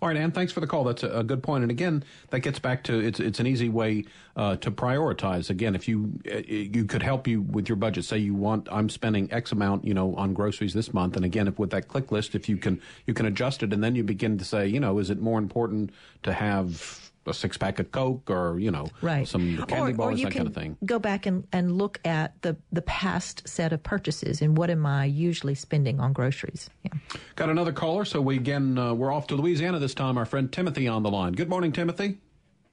All 0.00 0.08
right, 0.08 0.16
Ann, 0.16 0.30
thanks 0.30 0.52
for 0.52 0.60
the 0.60 0.66
call. 0.66 0.84
That's 0.84 1.02
a, 1.02 1.24
good 1.24 1.42
point. 1.42 1.62
And 1.62 1.70
again, 1.70 2.04
that 2.30 2.40
gets 2.40 2.58
back 2.58 2.84
to 2.84 3.00
it's 3.00 3.18
it's 3.18 3.40
an 3.40 3.46
easy 3.46 3.68
way 3.68 4.04
uh, 4.36 4.56
to 4.56 4.70
prioritize. 4.70 5.50
Again, 5.50 5.74
if 5.74 5.88
you 5.88 6.12
uh, 6.32 6.38
you 6.46 6.84
could 6.84 7.02
help 7.02 7.26
you 7.26 7.42
with 7.42 7.68
your 7.68 7.76
budget. 7.76 8.04
Say 8.04 8.18
you 8.18 8.34
want 8.34 8.68
I'm 8.70 8.88
spending 8.88 9.30
X 9.32 9.50
amount, 9.50 9.84
you 9.84 9.94
know, 9.94 10.14
on 10.14 10.34
groceries 10.34 10.72
this 10.72 10.94
month. 10.94 11.16
And 11.16 11.24
again, 11.24 11.48
if 11.48 11.58
with 11.58 11.70
that 11.70 11.88
click 11.88 12.12
list, 12.12 12.34
if 12.34 12.48
you 12.48 12.56
can 12.56 12.80
you 13.06 13.14
can 13.14 13.26
adjust 13.26 13.62
it, 13.62 13.72
and 13.72 13.82
then 13.82 13.96
you 13.96 14.04
begin 14.04 14.38
to 14.38 14.44
say, 14.44 14.68
you 14.68 14.78
know, 14.78 14.98
is 14.98 15.10
it 15.10 15.20
more 15.20 15.38
important 15.38 15.90
to 16.22 16.32
have 16.32 17.07
a 17.28 17.34
six 17.34 17.56
pack 17.56 17.78
of 17.78 17.90
Coke 17.92 18.30
or, 18.30 18.58
you 18.58 18.70
know, 18.70 18.86
right. 19.02 19.26
some 19.26 19.58
candy 19.68 19.92
or, 19.92 19.94
bars, 19.94 20.20
or 20.20 20.24
that 20.24 20.32
kind 20.34 20.46
of 20.46 20.54
thing. 20.54 20.76
Go 20.84 20.98
back 20.98 21.26
and, 21.26 21.46
and 21.52 21.76
look 21.76 22.00
at 22.04 22.40
the, 22.42 22.56
the 22.72 22.82
past 22.82 23.48
set 23.48 23.72
of 23.72 23.82
purchases 23.82 24.42
and 24.42 24.56
what 24.56 24.70
am 24.70 24.86
I 24.86 25.04
usually 25.04 25.54
spending 25.54 26.00
on 26.00 26.12
groceries. 26.12 26.70
Yeah. 26.82 26.92
Got 27.36 27.50
another 27.50 27.72
caller, 27.72 28.04
so 28.04 28.20
we 28.20 28.36
again, 28.36 28.78
uh, 28.78 28.94
we're 28.94 29.12
off 29.12 29.26
to 29.28 29.36
Louisiana 29.36 29.78
this 29.78 29.94
time. 29.94 30.18
Our 30.18 30.26
friend 30.26 30.50
Timothy 30.52 30.88
on 30.88 31.02
the 31.02 31.10
line. 31.10 31.32
Good 31.32 31.48
morning, 31.48 31.72
Timothy. 31.72 32.18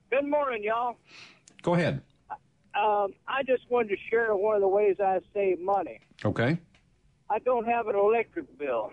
Good 0.09 0.25
morning, 0.25 0.63
y'all. 0.63 0.97
Go 1.61 1.73
ahead. 1.73 2.01
Um, 2.29 3.13
I 3.27 3.43
just 3.45 3.63
wanted 3.69 3.89
to 3.89 3.97
share 4.09 4.35
one 4.35 4.55
of 4.55 4.61
the 4.61 4.67
ways 4.67 4.97
I 4.99 5.19
save 5.33 5.59
money. 5.59 5.99
Okay. 6.23 6.57
I 7.29 7.39
don't 7.39 7.65
have 7.65 7.87
an 7.87 7.95
electric 7.95 8.57
bill. 8.57 8.91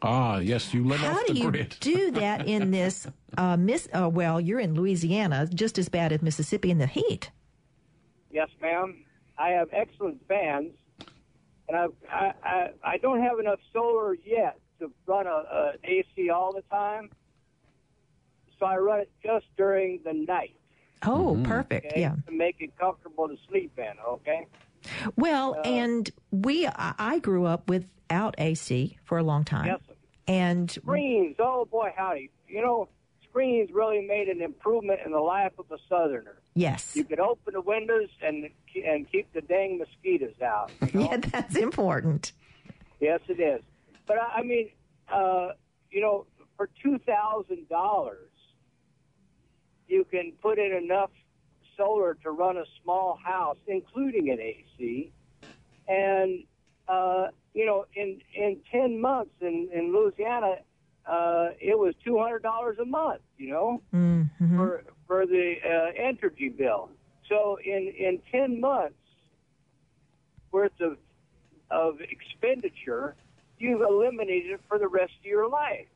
Ah, 0.00 0.38
yes, 0.38 0.72
you 0.74 0.84
live 0.84 1.00
How 1.00 1.12
off 1.12 1.26
the 1.26 1.34
do 1.34 1.40
you 1.40 1.50
grid. 1.50 1.76
do 1.80 2.10
that 2.12 2.46
in 2.46 2.70
this 2.70 3.06
uh, 3.36 3.56
miss? 3.56 3.88
Uh, 3.92 4.08
well, 4.08 4.40
you're 4.40 4.60
in 4.60 4.74
Louisiana, 4.74 5.46
just 5.52 5.78
as 5.78 5.88
bad 5.88 6.12
as 6.12 6.22
Mississippi 6.22 6.70
in 6.70 6.78
the 6.78 6.86
heat. 6.86 7.30
Yes, 8.30 8.48
ma'am. 8.60 9.04
I 9.38 9.50
have 9.50 9.68
excellent 9.72 10.26
fans, 10.28 10.72
and 11.68 11.76
I 11.76 11.86
I 12.10 12.32
I, 12.44 12.70
I 12.84 12.98
don't 12.98 13.20
have 13.20 13.38
enough 13.38 13.60
solar 13.72 14.14
yet 14.14 14.58
to 14.80 14.90
run 15.06 15.26
a, 15.26 15.30
a 15.30 15.72
AC 15.84 16.30
all 16.30 16.52
the 16.52 16.62
time. 16.62 17.10
So 18.58 18.66
I 18.66 18.76
run 18.76 19.00
it 19.00 19.10
just 19.24 19.46
during 19.56 20.00
the 20.04 20.12
night. 20.12 20.54
Oh, 21.04 21.34
mm-hmm. 21.34 21.44
perfect. 21.44 21.86
Okay? 21.86 22.00
Yeah. 22.00 22.14
To 22.26 22.32
make 22.32 22.56
it 22.60 22.76
comfortable 22.78 23.28
to 23.28 23.36
sleep 23.48 23.72
in. 23.76 23.92
Okay. 24.06 24.46
Well, 25.16 25.56
uh, 25.58 25.62
and 25.62 26.10
we 26.30 26.66
I 26.66 27.18
grew 27.20 27.44
up 27.44 27.68
without 28.12 28.34
AC 28.38 28.98
for 29.04 29.18
a 29.18 29.22
long 29.22 29.44
time. 29.44 29.66
Yes. 29.66 29.80
And 30.28 30.70
screens, 30.70 31.36
oh 31.38 31.64
boy, 31.64 31.92
howdy! 31.96 32.30
You 32.46 32.62
know, 32.62 32.88
screens 33.28 33.70
really 33.72 34.06
made 34.06 34.28
an 34.28 34.40
improvement 34.40 35.00
in 35.04 35.12
the 35.12 35.18
life 35.18 35.52
of 35.58 35.64
a 35.70 35.78
Southerner. 35.88 36.36
Yes. 36.54 36.94
You 36.94 37.04
could 37.04 37.18
open 37.18 37.54
the 37.54 37.60
windows 37.60 38.08
and 38.22 38.48
and 38.86 39.10
keep 39.10 39.32
the 39.32 39.40
dang 39.40 39.78
mosquitoes 39.78 40.40
out. 40.42 40.70
You 40.92 41.00
know? 41.00 41.10
yeah, 41.10 41.16
that's 41.16 41.56
important. 41.56 42.32
Yes, 43.00 43.20
it 43.28 43.40
is. 43.40 43.62
But 44.06 44.18
I 44.20 44.42
mean, 44.42 44.70
uh, 45.12 45.48
you 45.90 46.00
know, 46.00 46.26
for 46.56 46.68
two 46.82 46.98
thousand 46.98 47.68
dollars, 47.68 48.30
you 49.88 50.04
can 50.08 50.32
put 50.40 50.58
in 50.58 50.72
enough 50.72 51.10
solar 51.76 52.14
to 52.22 52.30
run 52.30 52.58
a 52.58 52.64
small 52.82 53.18
house, 53.24 53.56
including 53.66 54.30
an 54.30 54.38
AC, 54.38 55.10
and 55.88 56.44
uh, 56.92 57.28
you 57.54 57.64
know, 57.66 57.86
in 57.94 58.20
in 58.34 58.58
ten 58.70 59.00
months 59.00 59.32
in 59.40 59.68
in 59.72 59.92
Louisiana, 59.92 60.56
uh, 61.06 61.48
it 61.60 61.78
was 61.78 61.94
two 62.04 62.18
hundred 62.18 62.42
dollars 62.42 62.78
a 62.80 62.84
month. 62.84 63.22
You 63.38 63.50
know, 63.50 63.82
mm-hmm. 63.94 64.56
for 64.56 64.84
for 65.06 65.26
the 65.26 65.54
uh, 65.64 65.92
energy 65.96 66.48
bill. 66.50 66.90
So 67.28 67.58
in 67.64 67.92
in 67.98 68.20
ten 68.30 68.60
months 68.60 68.94
worth 70.50 70.78
of 70.80 70.98
of 71.70 72.00
expenditure, 72.00 73.14
you've 73.58 73.80
eliminated 73.80 74.52
it 74.52 74.60
for 74.68 74.78
the 74.78 74.88
rest 74.88 75.12
of 75.18 75.24
your 75.24 75.48
life. 75.48 75.86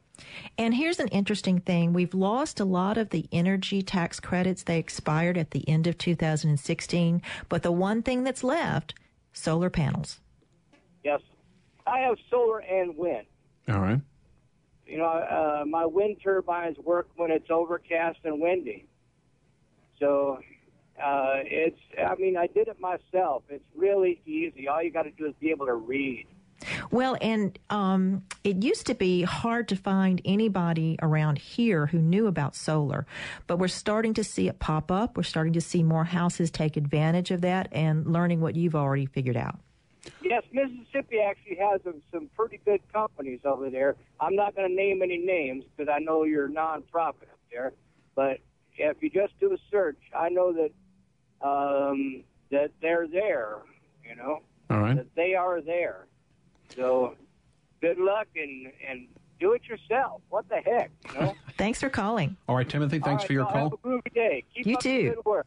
And 0.56 0.74
here's 0.74 0.98
an 0.98 1.08
interesting 1.08 1.60
thing. 1.60 1.92
We've 1.92 2.14
lost 2.14 2.58
a 2.58 2.64
lot 2.64 2.96
of 2.96 3.10
the 3.10 3.26
energy 3.30 3.82
tax 3.82 4.18
credits. 4.18 4.62
They 4.62 4.78
expired 4.78 5.36
at 5.36 5.50
the 5.50 5.68
end 5.68 5.86
of 5.86 5.98
2016. 5.98 7.20
But 7.50 7.62
the 7.62 7.70
one 7.70 8.02
thing 8.02 8.24
that's 8.24 8.42
left, 8.42 8.94
solar 9.34 9.68
panels. 9.68 10.20
Yes. 11.06 11.20
I 11.86 12.00
have 12.00 12.16
solar 12.28 12.58
and 12.58 12.96
wind. 12.96 13.26
All 13.68 13.78
right. 13.78 14.00
You 14.88 14.98
know, 14.98 15.04
uh, 15.04 15.64
my 15.64 15.86
wind 15.86 16.16
turbines 16.20 16.78
work 16.78 17.06
when 17.14 17.30
it's 17.30 17.48
overcast 17.48 18.18
and 18.24 18.40
windy. 18.40 18.88
So 20.00 20.40
uh, 21.00 21.42
it's, 21.44 21.78
I 21.96 22.16
mean, 22.16 22.36
I 22.36 22.48
did 22.48 22.66
it 22.66 22.80
myself. 22.80 23.44
It's 23.48 23.64
really 23.76 24.20
easy. 24.26 24.66
All 24.66 24.82
you 24.82 24.90
got 24.90 25.04
to 25.04 25.12
do 25.12 25.26
is 25.26 25.34
be 25.38 25.50
able 25.50 25.66
to 25.66 25.74
read. 25.74 26.26
Well, 26.90 27.16
and 27.20 27.56
um, 27.70 28.24
it 28.42 28.64
used 28.64 28.86
to 28.86 28.94
be 28.94 29.22
hard 29.22 29.68
to 29.68 29.76
find 29.76 30.20
anybody 30.24 30.98
around 31.02 31.38
here 31.38 31.86
who 31.86 31.98
knew 31.98 32.26
about 32.26 32.56
solar, 32.56 33.06
but 33.46 33.58
we're 33.60 33.68
starting 33.68 34.14
to 34.14 34.24
see 34.24 34.48
it 34.48 34.58
pop 34.58 34.90
up. 34.90 35.16
We're 35.16 35.22
starting 35.22 35.52
to 35.52 35.60
see 35.60 35.84
more 35.84 36.04
houses 36.04 36.50
take 36.50 36.76
advantage 36.76 37.30
of 37.30 37.42
that 37.42 37.68
and 37.70 38.12
learning 38.12 38.40
what 38.40 38.56
you've 38.56 38.74
already 38.74 39.06
figured 39.06 39.36
out. 39.36 39.60
Yes, 40.22 40.42
Mississippi 40.52 41.20
actually 41.20 41.56
has 41.56 41.80
some, 41.84 42.02
some 42.12 42.28
pretty 42.36 42.60
good 42.64 42.80
companies 42.92 43.40
over 43.44 43.70
there. 43.70 43.96
I'm 44.20 44.34
not 44.34 44.56
going 44.56 44.68
to 44.68 44.74
name 44.74 45.02
any 45.02 45.18
names 45.18 45.64
because 45.76 45.92
I 45.92 45.98
know 45.98 46.24
you're 46.24 46.46
a 46.46 46.50
nonprofit 46.50 47.22
up 47.22 47.40
there, 47.50 47.72
but 48.14 48.38
if 48.76 49.02
you 49.02 49.10
just 49.10 49.38
do 49.40 49.52
a 49.52 49.58
search, 49.70 49.98
I 50.16 50.28
know 50.28 50.52
that 50.52 51.46
um, 51.46 52.24
that 52.50 52.70
they're 52.80 53.06
there. 53.06 53.58
You 54.08 54.16
know, 54.16 54.40
all 54.70 54.78
right, 54.78 54.96
that 54.96 55.14
they 55.14 55.34
are 55.34 55.60
there. 55.60 56.06
So 56.76 57.16
good 57.80 57.98
luck 57.98 58.28
and 58.36 58.72
and 58.88 59.08
do 59.40 59.52
it 59.52 59.62
yourself. 59.64 60.22
What 60.28 60.48
the 60.48 60.56
heck, 60.56 60.90
you 61.08 61.20
know? 61.20 61.34
Thanks 61.58 61.80
for 61.80 61.88
calling. 61.88 62.36
All 62.48 62.56
right, 62.56 62.68
Timothy, 62.68 62.98
thanks 62.98 63.06
All 63.08 63.16
right, 63.16 63.26
for 63.26 63.32
your 63.32 63.42
y'all 63.42 63.52
call. 63.52 63.62
Have 63.64 63.72
a 63.72 63.76
groovy 63.76 64.14
day. 64.14 64.44
Keep 64.54 64.66
You 64.66 64.74
up 64.76 64.82
the 64.82 65.02
too. 65.02 65.42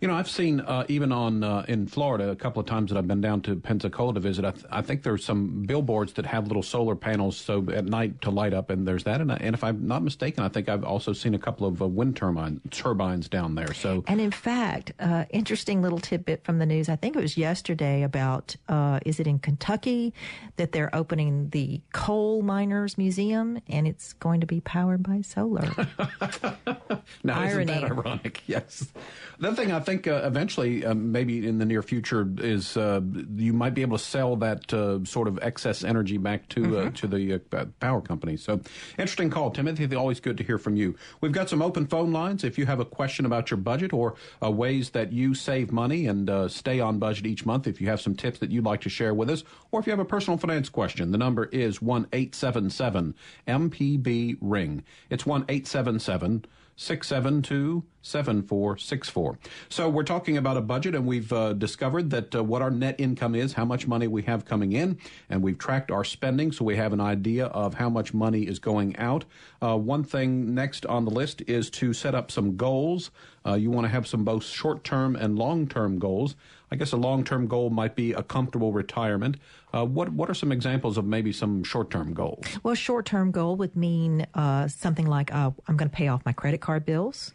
You 0.00 0.08
know, 0.08 0.14
I've 0.14 0.28
seen 0.28 0.60
uh, 0.60 0.84
even 0.88 1.12
on 1.12 1.42
uh, 1.44 1.64
in 1.68 1.86
Florida 1.86 2.30
a 2.30 2.36
couple 2.36 2.60
of 2.60 2.66
times 2.66 2.90
that 2.90 2.98
I've 2.98 3.06
been 3.06 3.20
down 3.20 3.40
to 3.42 3.56
Pensacola 3.56 4.14
to 4.14 4.20
visit. 4.20 4.44
I, 4.44 4.50
th- 4.50 4.66
I 4.70 4.82
think 4.82 5.02
there's 5.02 5.24
some 5.24 5.62
billboards 5.62 6.14
that 6.14 6.26
have 6.26 6.48
little 6.48 6.62
solar 6.62 6.96
panels 6.96 7.36
so 7.36 7.64
at 7.70 7.84
night 7.84 8.20
to 8.22 8.30
light 8.30 8.52
up, 8.52 8.70
and 8.70 8.86
there's 8.86 9.04
that. 9.04 9.20
And, 9.20 9.30
I, 9.30 9.36
and 9.36 9.54
if 9.54 9.62
I'm 9.62 9.86
not 9.86 10.02
mistaken, 10.02 10.42
I 10.42 10.48
think 10.48 10.68
I've 10.68 10.84
also 10.84 11.12
seen 11.12 11.34
a 11.34 11.38
couple 11.38 11.66
of 11.66 11.80
uh, 11.80 11.86
wind 11.86 12.16
turbine 12.16 12.60
turbines 12.70 13.28
down 13.28 13.54
there. 13.54 13.72
So 13.72 14.04
And 14.08 14.20
in 14.20 14.32
fact, 14.32 14.92
uh, 14.98 15.24
interesting 15.30 15.80
little 15.80 16.00
tidbit 16.00 16.44
from 16.44 16.58
the 16.58 16.66
news. 16.66 16.88
I 16.88 16.96
think 16.96 17.16
it 17.16 17.22
was 17.22 17.36
yesterday 17.36 18.02
about 18.02 18.56
uh, 18.68 18.98
is 19.06 19.20
it 19.20 19.26
in 19.26 19.38
Kentucky 19.38 20.12
that 20.56 20.72
they're 20.72 20.94
opening 20.94 21.50
the 21.50 21.80
coal 21.92 22.42
miners 22.42 22.98
museum, 22.98 23.60
and 23.68 23.86
it's 23.86 24.12
going 24.14 24.40
to 24.40 24.46
be 24.46 24.60
powered 24.60 25.02
by 25.02 25.20
solar. 25.20 25.70
now 27.24 27.42
isn't 27.44 27.66
that 27.68 27.84
ironic? 27.84 28.42
Yes. 28.46 28.92
The 29.38 29.54
thing 29.54 29.72
I 29.72 29.80
think 29.84 30.08
uh, 30.08 30.22
eventually, 30.24 30.84
uh, 30.84 30.94
maybe 30.94 31.46
in 31.46 31.58
the 31.58 31.64
near 31.64 31.82
future, 31.82 32.28
is 32.38 32.76
uh, 32.76 33.00
you 33.36 33.52
might 33.52 33.74
be 33.74 33.82
able 33.82 33.96
to 33.96 34.04
sell 34.04 34.36
that 34.36 34.72
uh, 34.74 35.04
sort 35.04 35.28
of 35.28 35.38
excess 35.42 35.84
energy 35.84 36.18
back 36.18 36.48
to 36.50 36.78
uh, 36.78 36.90
to 36.90 37.06
the 37.06 37.40
uh, 37.52 37.64
power 37.78 38.00
company. 38.00 38.36
So, 38.36 38.60
interesting 38.98 39.30
call, 39.30 39.50
Timothy. 39.50 39.94
Always 39.94 40.20
good 40.20 40.36
to 40.38 40.44
hear 40.44 40.58
from 40.58 40.76
you. 40.76 40.96
We've 41.20 41.32
got 41.32 41.48
some 41.48 41.62
open 41.62 41.86
phone 41.86 42.12
lines. 42.12 42.42
If 42.42 42.58
you 42.58 42.66
have 42.66 42.80
a 42.80 42.84
question 42.84 43.26
about 43.26 43.50
your 43.50 43.58
budget 43.58 43.92
or 43.92 44.14
uh, 44.42 44.50
ways 44.50 44.90
that 44.90 45.12
you 45.12 45.34
save 45.34 45.70
money 45.70 46.06
and 46.06 46.28
uh, 46.28 46.48
stay 46.48 46.80
on 46.80 46.98
budget 46.98 47.26
each 47.26 47.46
month, 47.46 47.66
if 47.66 47.80
you 47.80 47.88
have 47.88 48.00
some 48.00 48.14
tips 48.14 48.38
that 48.40 48.50
you'd 48.50 48.64
like 48.64 48.80
to 48.82 48.88
share 48.88 49.14
with 49.14 49.30
us, 49.30 49.44
or 49.70 49.80
if 49.80 49.86
you 49.86 49.90
have 49.90 50.00
a 50.00 50.04
personal 50.04 50.38
finance 50.38 50.68
question, 50.68 51.12
the 51.12 51.18
number 51.18 51.44
is 51.46 51.80
one 51.80 52.06
eight 52.12 52.34
seven 52.34 52.70
seven 52.70 53.14
MPB 53.46 54.38
ring. 54.40 54.84
It's 55.10 55.26
one 55.26 55.44
eight 55.48 55.66
seven 55.66 55.98
seven. 55.98 56.44
672 56.76 57.84
7464. 58.02 59.38
So, 59.68 59.88
we're 59.88 60.02
talking 60.02 60.36
about 60.36 60.56
a 60.56 60.60
budget, 60.60 60.94
and 60.94 61.06
we've 61.06 61.32
uh, 61.32 61.54
discovered 61.54 62.10
that 62.10 62.34
uh, 62.34 62.44
what 62.44 62.60
our 62.62 62.70
net 62.70 62.96
income 62.98 63.34
is, 63.34 63.54
how 63.54 63.64
much 63.64 63.86
money 63.86 64.06
we 64.06 64.22
have 64.22 64.44
coming 64.44 64.72
in, 64.72 64.98
and 65.30 65.42
we've 65.42 65.58
tracked 65.58 65.90
our 65.90 66.04
spending 66.04 66.52
so 66.52 66.64
we 66.64 66.76
have 66.76 66.92
an 66.92 67.00
idea 67.00 67.46
of 67.46 67.74
how 67.74 67.88
much 67.88 68.12
money 68.12 68.42
is 68.42 68.58
going 68.58 68.96
out. 68.96 69.24
Uh, 69.62 69.76
one 69.76 70.04
thing 70.04 70.54
next 70.54 70.84
on 70.86 71.04
the 71.04 71.10
list 71.10 71.42
is 71.46 71.70
to 71.70 71.92
set 71.92 72.14
up 72.14 72.30
some 72.30 72.56
goals. 72.56 73.10
Uh, 73.46 73.54
you 73.54 73.70
want 73.70 73.84
to 73.84 73.90
have 73.90 74.06
some 74.06 74.24
both 74.24 74.44
short 74.44 74.84
term 74.84 75.16
and 75.16 75.38
long 75.38 75.66
term 75.66 75.98
goals. 75.98 76.36
I 76.70 76.76
guess 76.76 76.92
a 76.92 76.96
long 76.96 77.24
term 77.24 77.46
goal 77.46 77.70
might 77.70 77.94
be 77.94 78.12
a 78.12 78.22
comfortable 78.22 78.72
retirement. 78.72 79.36
Uh, 79.72 79.84
what, 79.84 80.10
what 80.10 80.30
are 80.30 80.34
some 80.34 80.52
examples 80.52 80.96
of 80.96 81.04
maybe 81.04 81.32
some 81.32 81.64
short 81.64 81.90
term 81.90 82.14
goals? 82.14 82.44
Well, 82.62 82.74
short 82.74 83.06
term 83.06 83.30
goal 83.30 83.56
would 83.56 83.76
mean 83.76 84.26
uh, 84.34 84.68
something 84.68 85.06
like 85.06 85.34
uh, 85.34 85.50
I'm 85.68 85.76
going 85.76 85.90
to 85.90 85.96
pay 85.96 86.08
off 86.08 86.24
my 86.24 86.32
credit 86.32 86.60
card 86.60 86.84
bills, 86.84 87.32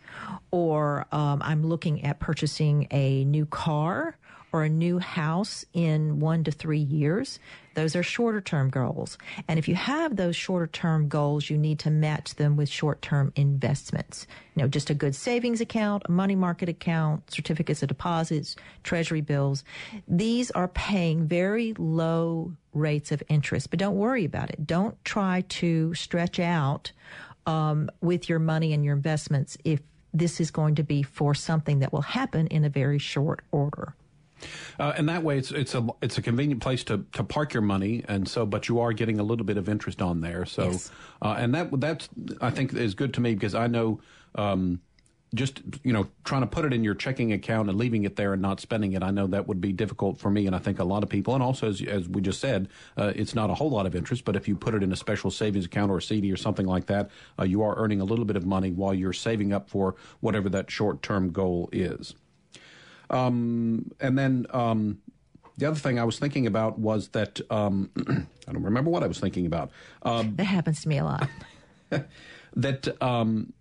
or 0.52 1.06
um, 1.12 1.42
I'm 1.42 1.66
looking 1.66 2.04
at 2.04 2.20
purchasing 2.20 2.88
a 2.92 3.24
new 3.26 3.46
car 3.46 4.18
or 4.52 4.64
a 4.64 4.70
new 4.70 5.00
house 5.00 5.66
in 5.74 6.20
one 6.20 6.44
to 6.44 6.52
three 6.52 6.80
years. 6.80 7.40
Those 7.76 7.96
are 7.96 8.04
shorter 8.04 8.42
term 8.42 8.70
goals. 8.70 9.18
And 9.48 9.58
if 9.58 9.68
you 9.68 9.76
have 9.76 10.16
those 10.16 10.36
shorter 10.36 10.68
term 10.68 11.08
goals, 11.08 11.50
you 11.50 11.58
need 11.58 11.80
to 11.80 11.92
match 11.92 12.36
them 12.36 12.56
with 12.56 12.68
short 12.68 13.02
term 13.02 13.32
investments. 13.36 14.28
You 14.56 14.64
know, 14.64 14.68
just 14.68 14.90
a 14.90 14.94
good 14.94 15.16
savings 15.16 15.62
account, 15.62 16.04
a 16.06 16.12
money 16.12 16.36
market 16.36 16.68
account, 16.68 17.32
certificates 17.32 17.82
of 17.82 17.88
deposits, 17.88 18.56
treasury 18.84 19.22
bills. 19.22 19.64
These 20.08 20.52
are 20.52 20.68
paying 20.68 21.28
very 21.28 21.74
low 21.78 22.54
rates 22.74 23.12
of 23.12 23.24
interest, 23.30 23.70
but 23.70 23.80
don't 23.80 23.96
worry 23.96 24.26
about 24.26 24.50
it. 24.50 24.66
Don't 24.66 25.04
try 25.06 25.42
to 25.50 25.94
stretch 25.94 26.40
out 26.40 26.92
um, 27.46 27.90
with 28.02 28.30
your 28.30 28.40
money 28.40 28.74
and 28.74 28.84
your 28.84 28.96
investments 28.96 29.58
if 29.64 29.80
this 30.14 30.40
is 30.40 30.52
going 30.52 30.76
to 30.76 30.84
be 30.84 31.04
for 31.04 31.34
something 31.34 31.80
that 31.80 31.94
will 31.94 32.02
happen 32.02 32.48
in 32.48 32.66
a 32.66 32.70
very 32.70 33.00
short 33.00 33.42
order. 33.52 33.96
Uh, 34.80 34.94
and 34.98 35.10
that 35.10 35.24
way, 35.24 35.38
it's 35.38 35.52
it's 35.52 35.76
a 35.76 35.88
it's 36.02 36.18
a 36.18 36.22
convenient 36.22 36.62
place 36.62 36.84
to, 36.86 37.06
to 37.14 37.24
park 37.24 37.54
your 37.54 37.64
money, 37.64 38.04
and 38.08 38.28
so 38.28 38.46
but 38.46 38.68
you 38.70 38.80
are 38.80 38.94
getting 38.94 39.20
a 39.20 39.24
little 39.24 39.46
bit 39.46 39.58
of 39.58 39.68
interest 39.70 40.02
on 40.02 40.22
there. 40.22 40.46
So, 40.46 40.72
Yes. 40.72 40.92
uh, 41.22 41.36
and 41.38 41.54
that 41.56 41.80
that's 41.80 42.10
I 42.42 42.50
think 42.50 42.74
is 42.74 42.96
good 42.96 43.14
to 43.16 43.22
me 43.22 43.34
because 43.34 43.56
I 43.56 43.68
know. 43.68 44.00
Um, 44.36 44.82
just 45.36 45.62
you 45.84 45.94
know, 45.94 46.08
trying 46.24 46.42
to 46.42 46.48
put 46.48 46.66
it 46.66 46.74
in 46.74 46.84
your 46.84 46.96
checking 46.96 47.34
account 47.34 47.70
and 47.70 47.78
leaving 47.78 48.04
it 48.04 48.16
there 48.16 48.34
and 48.34 48.42
not 48.42 48.60
spending 48.60 48.94
it, 48.94 49.04
I 49.04 49.12
know 49.12 49.28
that 49.28 49.48
would 49.48 49.62
be 49.62 49.72
difficult 49.72 50.18
for 50.18 50.32
me, 50.32 50.48
and 50.48 50.56
I 50.56 50.60
think 50.60 50.80
a 50.80 50.84
lot 50.84 51.04
of 51.04 51.10
people. 51.10 51.36
And 51.36 51.44
also, 51.44 51.68
as, 51.68 51.84
as 51.84 52.10
we 52.10 52.20
just 52.22 52.40
said, 52.40 52.68
uh, 52.98 53.14
it's 53.16 53.36
not 53.36 53.52
a 53.52 53.54
whole 53.54 53.70
lot 53.70 53.86
of 53.86 53.96
interest. 53.96 54.26
But 54.26 54.36
if 54.36 54.48
you 54.48 54.56
put 54.56 54.74
it 54.74 54.82
in 54.82 54.92
a 54.92 54.96
special 54.96 55.30
savings 55.30 55.66
account 55.66 55.92
or 55.92 55.98
a 55.98 56.02
CD 56.02 56.32
or 56.32 56.38
something 56.38 56.66
like 56.66 56.88
that, 56.88 57.12
uh, 57.38 57.44
you 57.44 57.62
are 57.62 57.78
earning 57.78 58.02
a 58.02 58.06
little 58.06 58.26
bit 58.26 58.38
of 58.38 58.46
money 58.48 58.72
while 58.72 58.92
you're 58.94 59.14
saving 59.14 59.54
up 59.54 59.70
for 59.70 59.96
whatever 60.20 60.50
that 60.50 60.72
short 60.72 61.04
term 61.04 61.32
goal 61.32 61.70
is. 61.72 62.16
Um, 63.10 63.92
and 64.00 64.18
then 64.18 64.46
um, 64.52 65.00
the 65.58 65.66
other 65.66 65.80
thing 65.80 66.00
I 66.00 66.04
was 66.04 66.20
thinking 66.20 66.48
about 66.48 66.80
was 66.80 67.10
that 67.10 67.42
um, 67.52 67.90
I 68.48 68.52
don't 68.52 68.64
remember 68.64 68.90
what 68.90 69.04
I 69.04 69.08
was 69.08 69.20
thinking 69.20 69.46
about. 69.46 69.72
Um, 70.04 70.36
That 70.36 70.46
happens 70.46 70.82
to 70.84 70.90
me 70.90 70.98
a 70.98 71.04
lot. 71.04 71.30
that 72.56 73.02
um, 73.02 73.54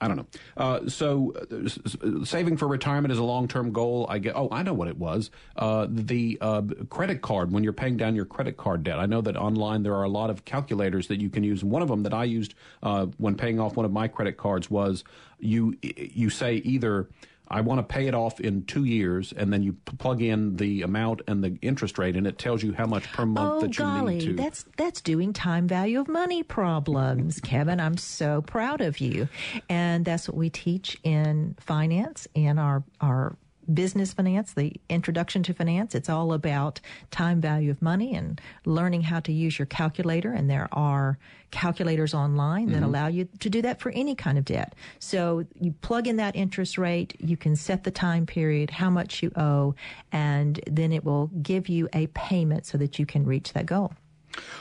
I 0.00 0.06
don't 0.06 0.16
know. 0.16 0.26
Uh, 0.56 0.88
so, 0.88 1.34
uh, 1.50 2.24
saving 2.24 2.56
for 2.56 2.68
retirement 2.68 3.10
is 3.10 3.18
a 3.18 3.24
long-term 3.24 3.72
goal. 3.72 4.06
I 4.08 4.18
get. 4.18 4.36
Oh, 4.36 4.48
I 4.52 4.62
know 4.62 4.72
what 4.72 4.86
it 4.86 4.96
was. 4.96 5.30
Uh, 5.56 5.86
the 5.90 6.38
uh, 6.40 6.62
credit 6.88 7.20
card 7.20 7.50
when 7.50 7.64
you're 7.64 7.72
paying 7.72 7.96
down 7.96 8.14
your 8.14 8.24
credit 8.24 8.56
card 8.56 8.84
debt. 8.84 9.00
I 9.00 9.06
know 9.06 9.20
that 9.22 9.36
online 9.36 9.82
there 9.82 9.94
are 9.94 10.04
a 10.04 10.08
lot 10.08 10.30
of 10.30 10.44
calculators 10.44 11.08
that 11.08 11.20
you 11.20 11.28
can 11.30 11.42
use. 11.42 11.64
One 11.64 11.82
of 11.82 11.88
them 11.88 12.04
that 12.04 12.14
I 12.14 12.24
used 12.24 12.54
uh, 12.82 13.06
when 13.16 13.34
paying 13.34 13.58
off 13.58 13.76
one 13.76 13.84
of 13.84 13.92
my 13.92 14.06
credit 14.06 14.36
cards 14.36 14.70
was 14.70 15.02
you. 15.40 15.76
You 15.82 16.30
say 16.30 16.56
either. 16.56 17.08
I 17.50 17.62
want 17.62 17.78
to 17.78 17.82
pay 17.82 18.06
it 18.06 18.14
off 18.14 18.40
in 18.40 18.64
two 18.64 18.84
years, 18.84 19.32
and 19.32 19.52
then 19.52 19.62
you 19.62 19.72
p- 19.72 19.96
plug 19.96 20.20
in 20.22 20.56
the 20.56 20.82
amount 20.82 21.22
and 21.26 21.42
the 21.42 21.56
interest 21.62 21.98
rate, 21.98 22.14
and 22.16 22.26
it 22.26 22.38
tells 22.38 22.62
you 22.62 22.72
how 22.74 22.86
much 22.86 23.10
per 23.12 23.24
month 23.24 23.54
Oh 23.54 23.60
that 23.60 23.78
you 23.78 23.84
golly, 23.84 24.14
need 24.18 24.24
to. 24.24 24.34
that's 24.34 24.64
that's 24.76 25.00
doing 25.00 25.32
time 25.32 25.66
value 25.66 26.00
of 26.00 26.08
money 26.08 26.42
problems, 26.42 27.40
Kevin. 27.40 27.80
I'm 27.80 27.96
so 27.96 28.42
proud 28.42 28.80
of 28.80 29.00
you, 29.00 29.28
and 29.68 30.04
that's 30.04 30.28
what 30.28 30.36
we 30.36 30.50
teach 30.50 30.98
in 31.02 31.56
finance 31.58 32.28
in 32.34 32.58
our 32.58 32.84
our 33.00 33.36
business 33.72 34.12
finance, 34.12 34.52
the 34.52 34.72
introduction 34.88 35.42
to 35.44 35.54
finance. 35.54 35.94
It's 35.94 36.08
all 36.08 36.32
about 36.32 36.80
time 37.10 37.40
value 37.40 37.70
of 37.70 37.82
money 37.82 38.14
and 38.14 38.40
learning 38.64 39.02
how 39.02 39.20
to 39.20 39.32
use 39.32 39.58
your 39.58 39.66
calculator. 39.66 40.32
And 40.32 40.48
there 40.50 40.68
are 40.72 41.18
calculators 41.50 42.14
online 42.14 42.66
that 42.68 42.76
mm-hmm. 42.76 42.84
allow 42.84 43.06
you 43.06 43.28
to 43.40 43.50
do 43.50 43.62
that 43.62 43.80
for 43.80 43.90
any 43.90 44.14
kind 44.14 44.38
of 44.38 44.44
debt. 44.44 44.74
So 44.98 45.44
you 45.58 45.72
plug 45.80 46.06
in 46.06 46.16
that 46.16 46.36
interest 46.36 46.78
rate, 46.78 47.14
you 47.18 47.36
can 47.36 47.56
set 47.56 47.84
the 47.84 47.90
time 47.90 48.26
period, 48.26 48.70
how 48.70 48.90
much 48.90 49.22
you 49.22 49.30
owe, 49.36 49.74
and 50.12 50.60
then 50.66 50.92
it 50.92 51.04
will 51.04 51.28
give 51.42 51.68
you 51.68 51.88
a 51.92 52.06
payment 52.08 52.66
so 52.66 52.76
that 52.78 52.98
you 52.98 53.06
can 53.06 53.24
reach 53.24 53.52
that 53.54 53.66
goal. 53.66 53.92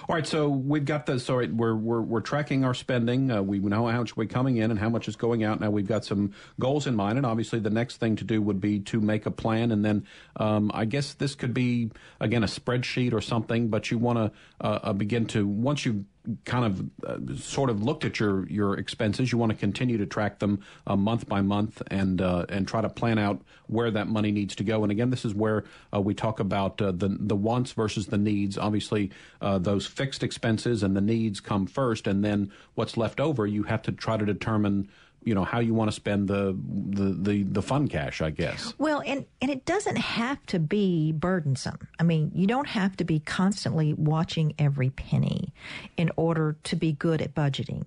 All 0.08 0.16
right, 0.16 0.26
so 0.26 0.50
we've 0.50 0.86
got 0.86 1.06
the 1.06 1.20
sorry, 1.20 1.48
we're 1.48 1.76
we're 1.76 2.02
we're 2.02 2.22
tracking 2.22 2.64
our 2.64 2.74
spending. 2.74 3.32
Uh, 3.32 3.42
we 3.42 3.60
know 3.60 3.88
how 3.88 4.00
much 4.00 4.16
we're 4.16 4.26
coming 4.26 4.58
in 4.58 4.72
and 4.72 4.80
how 4.80 4.90
much 4.90 5.08
is 5.08 5.16
going 5.16 5.44
out. 5.44 5.60
Now 5.60 5.70
we've 5.70 5.88
got 5.88 6.06
some 6.06 6.34
goals 6.60 6.88
in 6.88 6.96
mind, 6.96 7.18
and 7.18 7.26
obviously 7.26 7.60
the 7.60 7.70
next 7.70 7.98
thing 7.98 8.16
to 8.18 8.24
do 8.24 8.42
would 8.42 8.62
be 8.62 8.80
to 8.82 9.02
make 9.02 9.26
a 9.26 9.32
plan, 9.32 9.72
and 9.72 9.84
then 9.84 10.06
um, 10.38 10.72
I 10.74 10.86
guess 10.86 11.14
this 11.14 11.36
could 11.36 11.54
be 11.54 11.92
again 12.20 12.44
a 12.44 12.48
spreadsheet 12.48 13.14
or 13.14 13.22
something. 13.22 13.68
But 13.70 13.92
you 13.92 13.98
want 13.98 14.18
to 14.18 14.32
uh, 14.66 14.80
uh, 14.84 14.94
begin 14.94 15.26
to 15.28 15.48
once 15.48 15.86
you 15.86 16.06
kind 16.46 16.66
of 16.66 16.90
uh, 17.06 17.36
sort 17.38 17.70
of 17.70 17.84
looked 17.84 18.06
at 18.06 18.20
your 18.20 18.48
your 18.48 18.78
expenses, 18.78 19.32
you 19.32 19.38
want 19.38 19.52
to 19.52 19.58
continue 19.58 19.98
to 19.98 20.06
track 20.06 20.40
them 20.40 20.62
uh, 20.86 20.96
month 20.96 21.28
by 21.28 21.42
month 21.42 21.82
and 21.88 22.22
uh, 22.22 22.46
and 22.50 22.68
try 22.68 22.82
to 22.82 22.90
plan 22.90 23.18
out 23.18 23.42
where 23.68 23.92
that 23.92 24.08
money 24.08 24.32
needs 24.32 24.56
to 24.56 24.64
go. 24.64 24.84
And 24.84 24.92
again, 24.92 25.10
this 25.10 25.26
is 25.26 25.34
where 25.34 25.64
uh, 25.94 26.02
we 26.02 26.14
talk 26.14 26.40
about 26.40 26.82
uh, 26.82 26.92
the 26.92 27.10
the 27.20 27.36
wants 27.36 27.72
versus 27.72 28.08
the 28.08 28.18
needs. 28.18 28.58
Obviously, 28.58 29.12
uh, 29.42 29.58
those 29.60 29.86
fixed 29.86 30.24
expenses 30.24 30.84
and 30.84 30.96
the 30.96 31.02
needs 31.02 31.40
come 31.40 31.66
first, 31.66 32.08
and 32.08 32.24
then 32.24 32.52
what's 32.76 32.98
left 32.98 33.20
over, 33.20 33.46
you 33.46 33.64
have 33.64 33.82
to 33.84 33.92
try 33.92 34.18
to 34.18 34.26
determine. 34.26 34.90
You 35.28 35.36
know 35.36 35.44
how 35.44 35.60
you 35.60 35.74
want 35.74 35.90
to 35.90 35.92
spend 35.92 36.30
the 36.30 36.56
the 36.68 37.12
the, 37.12 37.44
the 37.44 37.62
fun 37.62 37.90
cash, 37.90 38.22
I 38.22 38.30
guess. 38.30 38.74
Well, 38.78 39.04
and, 39.06 39.26
and 39.42 39.52
it 39.52 39.66
doesn't 39.66 39.98
have 39.98 40.46
to 40.48 40.58
be 40.58 41.12
burdensome. 41.12 41.86
I 42.00 42.04
mean, 42.04 42.32
you 42.34 42.48
don't 42.48 42.68
have 42.68 42.96
to 42.98 43.04
be 43.04 43.20
constantly 43.20 43.94
watching 43.94 44.54
every 44.58 44.90
penny 44.90 45.54
in 45.98 46.12
order 46.16 46.56
to 46.64 46.76
be 46.78 46.94
good 46.94 47.22
at 47.22 47.36
budgeting. 47.36 47.84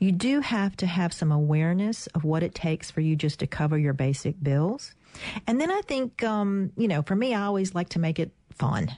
You 0.00 0.12
do 0.12 0.40
have 0.40 0.76
to 0.76 0.86
have 0.86 1.14
some 1.14 1.32
awareness 1.32 2.08
of 2.08 2.24
what 2.24 2.42
it 2.42 2.54
takes 2.54 2.90
for 2.90 3.00
you 3.00 3.16
just 3.16 3.38
to 3.40 3.46
cover 3.46 3.78
your 3.78 3.94
basic 3.94 4.42
bills. 4.42 4.94
And 5.46 5.58
then 5.58 5.70
I 5.70 5.80
think, 5.82 6.22
um, 6.22 6.72
you 6.76 6.88
know, 6.88 7.00
for 7.00 7.16
me, 7.16 7.32
I 7.34 7.42
always 7.44 7.74
like 7.74 7.88
to 7.90 7.98
make 7.98 8.18
it 8.18 8.32
fun. 8.50 8.90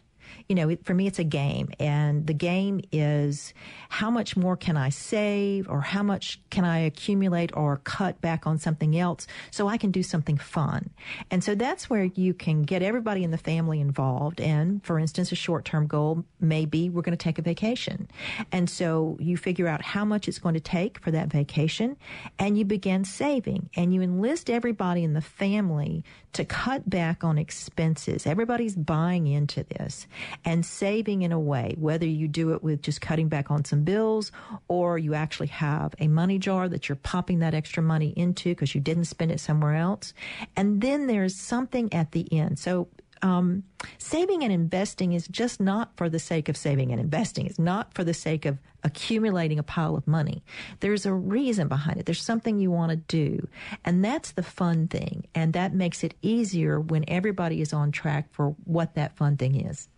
You 0.48 0.54
know, 0.54 0.76
for 0.84 0.94
me, 0.94 1.06
it's 1.06 1.18
a 1.18 1.24
game. 1.24 1.70
And 1.78 2.26
the 2.26 2.34
game 2.34 2.80
is 2.92 3.54
how 3.88 4.10
much 4.10 4.36
more 4.36 4.56
can 4.56 4.76
I 4.76 4.90
save 4.90 5.68
or 5.68 5.80
how 5.80 6.02
much 6.02 6.40
can 6.50 6.64
I 6.64 6.80
accumulate 6.80 7.56
or 7.56 7.78
cut 7.78 8.20
back 8.20 8.46
on 8.46 8.58
something 8.58 8.96
else 8.98 9.26
so 9.50 9.68
I 9.68 9.76
can 9.76 9.90
do 9.90 10.02
something 10.02 10.36
fun. 10.36 10.90
And 11.30 11.42
so 11.42 11.54
that's 11.54 11.88
where 11.88 12.04
you 12.04 12.34
can 12.34 12.62
get 12.62 12.82
everybody 12.82 13.24
in 13.24 13.30
the 13.30 13.38
family 13.38 13.80
involved. 13.80 14.40
And 14.40 14.84
for 14.84 14.98
instance, 14.98 15.32
a 15.32 15.36
short 15.36 15.64
term 15.64 15.86
goal 15.86 16.24
may 16.40 16.64
be 16.64 16.90
we're 16.90 17.02
going 17.02 17.16
to 17.16 17.22
take 17.22 17.38
a 17.38 17.42
vacation. 17.42 18.08
And 18.52 18.68
so 18.68 19.16
you 19.20 19.36
figure 19.36 19.68
out 19.68 19.82
how 19.82 20.04
much 20.04 20.28
it's 20.28 20.38
going 20.38 20.54
to 20.54 20.60
take 20.60 20.98
for 21.00 21.10
that 21.10 21.28
vacation 21.28 21.96
and 22.38 22.58
you 22.58 22.64
begin 22.64 23.04
saving 23.04 23.70
and 23.76 23.94
you 23.94 24.02
enlist 24.02 24.50
everybody 24.50 25.04
in 25.04 25.14
the 25.14 25.20
family 25.20 26.04
to 26.34 26.44
cut 26.44 26.88
back 26.88 27.24
on 27.24 27.38
expenses. 27.38 28.26
Everybody's 28.26 28.76
buying 28.76 29.26
into 29.26 29.64
this 29.64 30.06
and 30.44 30.64
saving 30.64 31.22
in 31.22 31.32
a 31.32 31.40
way, 31.40 31.74
whether 31.78 32.06
you 32.06 32.28
do 32.28 32.52
it 32.52 32.62
with 32.62 32.82
just 32.82 33.00
cutting 33.00 33.28
back 33.28 33.50
on 33.50 33.64
some 33.64 33.84
bills 33.84 34.30
or 34.68 34.98
you 34.98 35.14
actually 35.14 35.46
have 35.48 35.94
a 35.98 36.08
money 36.08 36.38
jar 36.38 36.68
that 36.68 36.88
you're 36.88 36.96
popping 36.96 37.38
that 37.38 37.54
extra 37.54 37.82
money 37.82 38.12
into 38.16 38.50
because 38.50 38.74
you 38.74 38.80
didn't 38.80 39.06
spend 39.06 39.30
it 39.30 39.40
somewhere 39.40 39.74
else. 39.74 40.12
And 40.56 40.80
then 40.80 41.06
there's 41.06 41.34
something 41.34 41.92
at 41.92 42.12
the 42.12 42.30
end. 42.32 42.58
So 42.58 42.88
um, 43.22 43.64
saving 43.98 44.42
and 44.42 44.52
investing 44.52 45.12
is 45.12 45.26
just 45.28 45.60
not 45.60 45.96
for 45.96 46.08
the 46.08 46.18
sake 46.18 46.48
of 46.48 46.56
saving 46.56 46.92
and 46.92 47.00
investing. 47.00 47.46
It's 47.46 47.58
not 47.58 47.94
for 47.94 48.04
the 48.04 48.14
sake 48.14 48.44
of 48.44 48.58
accumulating 48.82 49.58
a 49.58 49.62
pile 49.62 49.96
of 49.96 50.06
money. 50.06 50.44
There's 50.80 51.06
a 51.06 51.12
reason 51.12 51.68
behind 51.68 51.98
it. 51.98 52.06
There's 52.06 52.22
something 52.22 52.58
you 52.58 52.70
want 52.70 52.90
to 52.90 52.96
do. 52.96 53.48
And 53.84 54.04
that's 54.04 54.32
the 54.32 54.42
fun 54.42 54.88
thing. 54.88 55.26
And 55.34 55.52
that 55.54 55.74
makes 55.74 56.04
it 56.04 56.14
easier 56.22 56.78
when 56.78 57.04
everybody 57.08 57.60
is 57.60 57.72
on 57.72 57.92
track 57.92 58.32
for 58.32 58.50
what 58.64 58.94
that 58.94 59.16
fun 59.16 59.36
thing 59.36 59.66
is. 59.66 59.88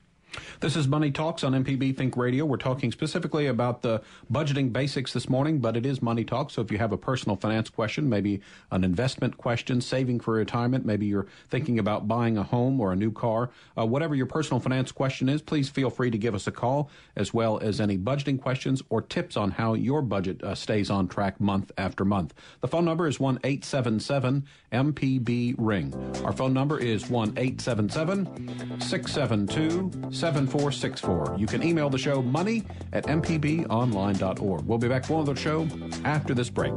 This 0.61 0.77
is 0.77 0.89
Money 0.89 1.11
Talks 1.11 1.45
on 1.45 1.53
MPB 1.53 1.97
Think 1.97 2.17
Radio. 2.17 2.45
We're 2.45 2.57
talking 2.57 2.93
specifically 2.93 3.47
about 3.47 3.83
the 3.83 4.03
budgeting 4.33 4.73
basics 4.73 5.13
this 5.13 5.29
morning, 5.29 5.59
but 5.59 5.77
it 5.77 5.85
is 5.85 6.03
Money 6.03 6.25
Talk. 6.25 6.51
So 6.51 6.63
if 6.63 6.71
you 6.71 6.79
have 6.79 6.93
a 6.93 6.97
personal 6.97 7.37
finance 7.37 7.69
question, 7.69 8.09
maybe 8.09 8.41
an 8.71 8.85
investment 8.85 9.37
question, 9.37 9.81
saving 9.81 10.21
for 10.21 10.35
retirement, 10.35 10.85
maybe 10.85 11.07
you're 11.07 11.27
thinking 11.49 11.79
about 11.79 12.09
buying 12.09 12.39
a 12.39 12.43
home 12.43 12.81
or 12.81 12.93
a 12.93 12.97
new 12.97 13.13
car, 13.13 13.51
uh, 13.79 13.87
whatever 13.87 14.15
your 14.15 14.27
personal 14.27 14.61
finance 14.61 14.93
question 14.93 15.29
is, 15.29 15.43
please 15.43 15.69
feel 15.69 15.91
free 15.91 16.11
to 16.11 16.19
give 16.19 16.35
us 16.35 16.47
a 16.47 16.53
call, 16.53 16.91
as 17.17 17.35
well 17.35 17.59
as 17.59 17.81
any 17.81 17.99
budgeting 17.99 18.41
questions 18.41 18.83
or 18.89 19.03
tips 19.03 19.37
on 19.37 19.51
how 19.51 19.75
your 19.75 20.03
budget 20.03 20.43
uh, 20.43 20.55
stays 20.55 20.91
on 20.91 21.09
track 21.09 21.41
month 21.41 21.73
after 21.79 22.05
month. 22.05 22.35
The 22.61 22.69
phone 22.69 22.85
number 22.85 23.07
is 23.07 23.21
1 23.21 23.41
877 23.45 24.45
MPB 24.73 25.55
Ring. 25.59 25.95
Our 26.25 26.33
phone 26.33 26.53
number 26.53 26.79
is 26.79 27.09
1 27.09 27.35
877 27.37 28.81
672 28.81 30.13
7464. 30.27 31.37
You 31.39 31.47
can 31.47 31.63
email 31.63 31.89
the 31.89 31.99
show 31.99 32.21
money 32.21 32.65
at 32.93 33.05
mpbonline.org. 33.05 34.67
We'll 34.67 34.79
be 34.79 34.89
back 34.89 35.05
for 35.05 35.15
another 35.15 35.37
show 35.37 35.69
after 36.05 36.35
this 36.35 36.51
break. 36.51 36.75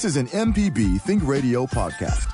This 0.00 0.16
is 0.16 0.16
an 0.16 0.28
MPB 0.28 0.98
Think 1.02 1.22
Radio 1.26 1.66
podcast. 1.66 2.32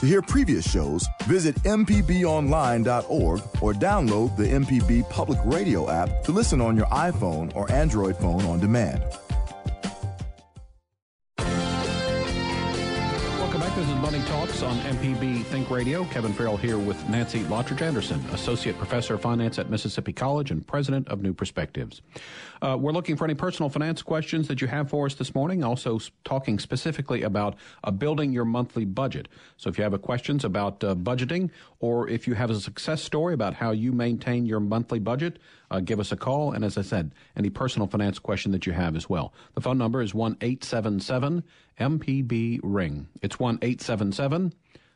To 0.00 0.06
hear 0.06 0.22
previous 0.22 0.66
shows, 0.66 1.06
visit 1.24 1.54
MPBOnline.org 1.56 3.40
or 3.60 3.74
download 3.74 4.34
the 4.38 4.44
MPB 4.44 5.10
Public 5.10 5.38
Radio 5.44 5.90
app 5.90 6.24
to 6.24 6.32
listen 6.32 6.62
on 6.62 6.74
your 6.74 6.86
iPhone 6.86 7.54
or 7.54 7.70
Android 7.70 8.16
phone 8.16 8.46
on 8.46 8.60
demand. 8.60 9.02
Welcome 13.38 13.60
back. 13.60 13.76
This 13.76 13.86
is 13.90 13.94
Money 13.96 14.22
Talks 14.22 14.62
on 14.62 14.78
MPB 14.78 15.35
Think 15.46 15.70
Radio. 15.70 16.04
Kevin 16.06 16.32
Farrell 16.32 16.56
here 16.56 16.76
with 16.76 17.08
Nancy 17.08 17.44
Lottridge 17.44 17.80
Anderson, 17.80 18.20
Associate 18.32 18.76
Professor 18.76 19.14
of 19.14 19.22
Finance 19.22 19.60
at 19.60 19.70
Mississippi 19.70 20.12
College 20.12 20.50
and 20.50 20.66
President 20.66 21.06
of 21.08 21.22
New 21.22 21.32
Perspectives. 21.32 22.02
Uh, 22.60 22.76
we're 22.78 22.92
looking 22.92 23.16
for 23.16 23.24
any 23.24 23.34
personal 23.34 23.70
finance 23.70 24.02
questions 24.02 24.48
that 24.48 24.60
you 24.60 24.66
have 24.66 24.90
for 24.90 25.06
us 25.06 25.14
this 25.14 25.36
morning. 25.36 25.62
Also, 25.62 26.00
talking 26.24 26.58
specifically 26.58 27.22
about 27.22 27.54
uh, 27.84 27.92
building 27.92 28.32
your 28.32 28.44
monthly 28.44 28.84
budget. 28.84 29.28
So, 29.56 29.70
if 29.70 29.78
you 29.78 29.84
have 29.84 30.02
questions 30.02 30.44
about 30.44 30.82
uh, 30.82 30.96
budgeting, 30.96 31.50
or 31.78 32.08
if 32.08 32.26
you 32.26 32.34
have 32.34 32.50
a 32.50 32.58
success 32.58 33.00
story 33.02 33.32
about 33.32 33.54
how 33.54 33.70
you 33.70 33.92
maintain 33.92 34.46
your 34.46 34.60
monthly 34.60 34.98
budget, 34.98 35.38
uh, 35.70 35.78
give 35.78 36.00
us 36.00 36.10
a 36.10 36.16
call. 36.16 36.52
And 36.52 36.64
as 36.64 36.76
I 36.76 36.82
said, 36.82 37.14
any 37.36 37.50
personal 37.50 37.86
finance 37.86 38.18
question 38.18 38.50
that 38.50 38.66
you 38.66 38.72
have 38.72 38.96
as 38.96 39.08
well. 39.08 39.32
The 39.54 39.60
phone 39.60 39.78
number 39.78 40.02
is 40.02 40.12
one 40.12 40.36
eight 40.40 40.64
seven 40.64 40.98
seven 40.98 41.44
MPB 41.78 42.60
Ring. 42.64 43.06
It's 43.22 43.38
one 43.38 43.60
eight 43.62 43.80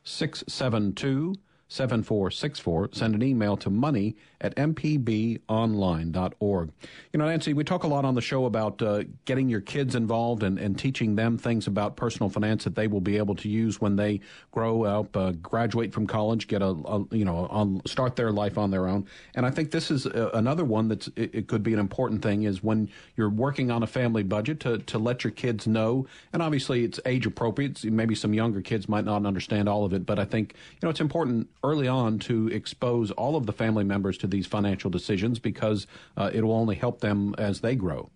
672 0.04 1.34
7464. 1.70 2.90
Send 2.92 3.14
an 3.14 3.22
email 3.22 3.56
to 3.58 3.70
money 3.70 4.16
at 4.40 4.56
mpbonline.org. 4.56 6.72
You 7.12 7.18
know, 7.18 7.26
Nancy, 7.26 7.52
we 7.52 7.62
talk 7.62 7.84
a 7.84 7.86
lot 7.86 8.04
on 8.04 8.16
the 8.16 8.20
show 8.20 8.46
about 8.46 8.82
uh, 8.82 9.04
getting 9.24 9.48
your 9.48 9.60
kids 9.60 9.94
involved 9.94 10.42
and, 10.42 10.58
and 10.58 10.76
teaching 10.76 11.14
them 11.14 11.38
things 11.38 11.68
about 11.68 11.94
personal 11.96 12.28
finance 12.28 12.64
that 12.64 12.74
they 12.74 12.88
will 12.88 13.00
be 13.00 13.18
able 13.18 13.36
to 13.36 13.48
use 13.48 13.80
when 13.80 13.94
they 13.94 14.18
grow 14.50 14.82
up, 14.82 15.16
uh, 15.16 15.30
graduate 15.32 15.92
from 15.92 16.08
college, 16.08 16.48
get 16.48 16.60
a, 16.60 16.66
a 16.66 17.04
you 17.12 17.24
know, 17.24 17.46
on, 17.50 17.80
start 17.86 18.16
their 18.16 18.32
life 18.32 18.58
on 18.58 18.72
their 18.72 18.88
own. 18.88 19.06
And 19.36 19.46
I 19.46 19.50
think 19.50 19.70
this 19.70 19.92
is 19.92 20.06
a, 20.06 20.30
another 20.34 20.64
one 20.64 20.88
that's 20.88 21.06
it, 21.14 21.32
it, 21.34 21.46
could 21.46 21.62
be 21.62 21.72
an 21.72 21.78
important 21.78 22.20
thing 22.22 22.42
is 22.42 22.64
when 22.64 22.90
you're 23.16 23.30
working 23.30 23.70
on 23.70 23.84
a 23.84 23.86
family 23.86 24.24
budget 24.24 24.58
to, 24.60 24.78
to 24.78 24.98
let 24.98 25.22
your 25.22 25.30
kids 25.30 25.68
know. 25.68 26.06
And 26.32 26.42
obviously, 26.42 26.82
it's 26.84 26.98
age 27.06 27.26
appropriate. 27.26 27.84
Maybe 27.84 28.16
some 28.16 28.34
younger 28.34 28.60
kids 28.60 28.88
might 28.88 29.04
not 29.04 29.24
understand 29.24 29.68
all 29.68 29.84
of 29.84 29.92
it, 29.92 30.04
but 30.04 30.18
I 30.18 30.24
think 30.24 30.54
you 30.74 30.86
know 30.86 30.90
it's 30.90 31.00
important 31.00 31.48
early 31.62 31.88
on 31.88 32.18
to 32.20 32.48
expose 32.48 33.10
all 33.12 33.36
of 33.36 33.46
the 33.46 33.52
family 33.52 33.84
members 33.84 34.18
to 34.18 34.26
these 34.26 34.46
financial 34.46 34.90
decisions 34.90 35.38
because 35.38 35.86
uh, 36.16 36.30
it 36.32 36.42
will 36.42 36.54
only 36.54 36.76
help 36.76 37.00
them 37.00 37.34
as 37.38 37.60
they 37.60 37.74
grow. 37.74 38.10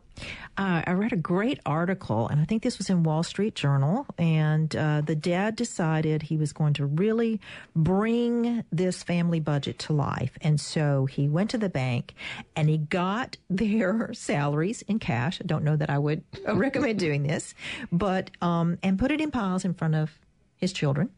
Uh, 0.57 0.83
I 0.87 0.93
read 0.93 1.13
a 1.13 1.17
great 1.17 1.59
article, 1.67 2.29
and 2.29 2.41
I 2.41 2.45
think 2.45 2.63
this 2.63 2.79
was 2.79 2.89
in 2.89 3.03
Wall 3.03 3.25
Street 3.25 3.57
Journal. 3.57 4.07
And 4.17 4.75
uh, 4.75 5.01
the 5.01 5.17
dad 5.17 5.57
decided 5.57 6.23
he 6.23 6.37
was 6.37 6.53
going 6.53 6.75
to 6.75 6.87
really 6.87 7.41
bring 7.75 8.65
this 8.71 9.03
family 9.03 9.41
budget 9.41 9.81
to 9.81 9.93
life. 9.93 10.39
And 10.41 10.61
so 10.61 11.07
he 11.07 11.29
went 11.29 11.51
to 11.51 11.59
the 11.59 11.69
bank 11.69 12.15
and 12.55 12.69
he 12.69 12.79
got 12.79 13.37
their 13.51 14.13
salaries 14.15 14.83
in 14.83 15.01
cash. 15.01 15.41
I 15.43 15.47
don't 15.47 15.65
know 15.65 15.77
that 15.77 15.91
I 15.91 15.99
would 15.99 16.23
recommend 16.47 17.01
doing 17.01 17.25
this, 17.25 17.55
but 17.91 18.31
um, 18.41 18.79
and 18.83 18.99
put 18.99 19.11
it 19.11 19.21
in 19.21 19.31
piles 19.31 19.65
in 19.65 19.75
front 19.75 19.97
of 19.97 20.17
his 20.57 20.73
children 20.73 21.11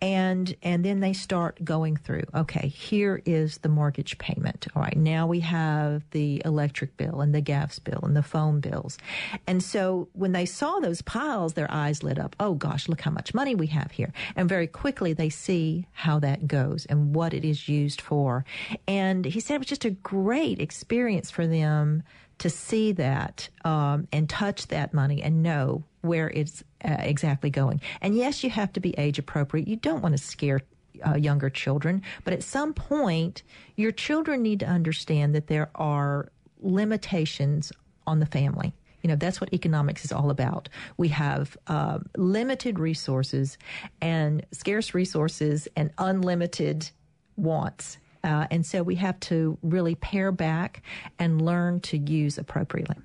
and 0.00 0.54
and 0.62 0.84
then 0.84 1.00
they 1.00 1.12
start 1.12 1.62
going 1.64 1.96
through 1.96 2.24
okay 2.34 2.68
here 2.68 3.22
is 3.24 3.58
the 3.58 3.68
mortgage 3.68 4.18
payment. 4.18 4.66
All 4.74 4.82
right 4.82 4.96
now 4.96 5.26
we 5.26 5.40
have 5.40 6.02
the 6.10 6.42
electric 6.44 6.96
bill 6.96 7.20
and 7.20 7.34
the 7.34 7.40
gas 7.40 7.78
bill 7.78 8.00
and 8.02 8.16
the 8.16 8.22
phone 8.22 8.60
bills. 8.60 8.98
And 9.46 9.62
so 9.62 10.08
when 10.12 10.32
they 10.32 10.46
saw 10.46 10.80
those 10.80 11.02
piles 11.02 11.54
their 11.54 11.70
eyes 11.70 12.02
lit 12.02 12.18
up. 12.18 12.36
Oh 12.40 12.54
gosh 12.54 12.88
look 12.88 13.00
how 13.00 13.10
much 13.10 13.34
money 13.34 13.54
we 13.54 13.68
have 13.68 13.90
here. 13.92 14.12
And 14.36 14.48
very 14.48 14.66
quickly 14.66 15.12
they 15.12 15.30
see 15.30 15.86
how 15.92 16.18
that 16.20 16.46
goes 16.46 16.86
and 16.86 17.14
what 17.14 17.34
it 17.34 17.44
is 17.44 17.68
used 17.68 18.00
for. 18.00 18.44
And 18.86 19.24
he 19.24 19.40
said 19.40 19.56
it 19.56 19.58
was 19.58 19.68
just 19.68 19.84
a 19.84 19.90
great 19.90 20.60
experience 20.60 21.30
for 21.30 21.46
them 21.46 22.02
to 22.38 22.50
see 22.50 22.92
that 22.92 23.48
um, 23.64 24.08
and 24.12 24.28
touch 24.28 24.66
that 24.68 24.92
money 24.92 25.22
and 25.22 25.42
know 25.42 25.84
where 26.00 26.28
it's 26.30 26.64
uh, 26.84 26.96
exactly 26.98 27.50
going. 27.50 27.80
And 28.00 28.14
yes, 28.14 28.42
you 28.42 28.50
have 28.50 28.72
to 28.72 28.80
be 28.80 28.90
age 28.98 29.18
appropriate. 29.18 29.68
You 29.68 29.76
don't 29.76 30.02
want 30.02 30.16
to 30.16 30.22
scare 30.22 30.60
uh, 31.06 31.16
younger 31.16 31.50
children, 31.50 32.02
but 32.24 32.32
at 32.32 32.42
some 32.42 32.74
point, 32.74 33.42
your 33.76 33.92
children 33.92 34.42
need 34.42 34.60
to 34.60 34.66
understand 34.66 35.34
that 35.34 35.46
there 35.46 35.70
are 35.74 36.28
limitations 36.60 37.72
on 38.06 38.20
the 38.20 38.26
family. 38.26 38.72
You 39.02 39.08
know, 39.08 39.16
that's 39.16 39.40
what 39.40 39.52
economics 39.52 40.04
is 40.04 40.12
all 40.12 40.30
about. 40.30 40.68
We 40.96 41.08
have 41.08 41.56
uh, 41.66 41.98
limited 42.16 42.78
resources 42.78 43.58
and 44.00 44.46
scarce 44.52 44.94
resources 44.94 45.66
and 45.76 45.90
unlimited 45.98 46.88
wants. 47.36 47.98
Uh, 48.22 48.46
and 48.52 48.64
so 48.64 48.84
we 48.84 48.94
have 48.96 49.18
to 49.20 49.58
really 49.62 49.96
pare 49.96 50.30
back 50.30 50.82
and 51.18 51.42
learn 51.42 51.80
to 51.80 51.98
use 51.98 52.38
appropriately. 52.38 52.96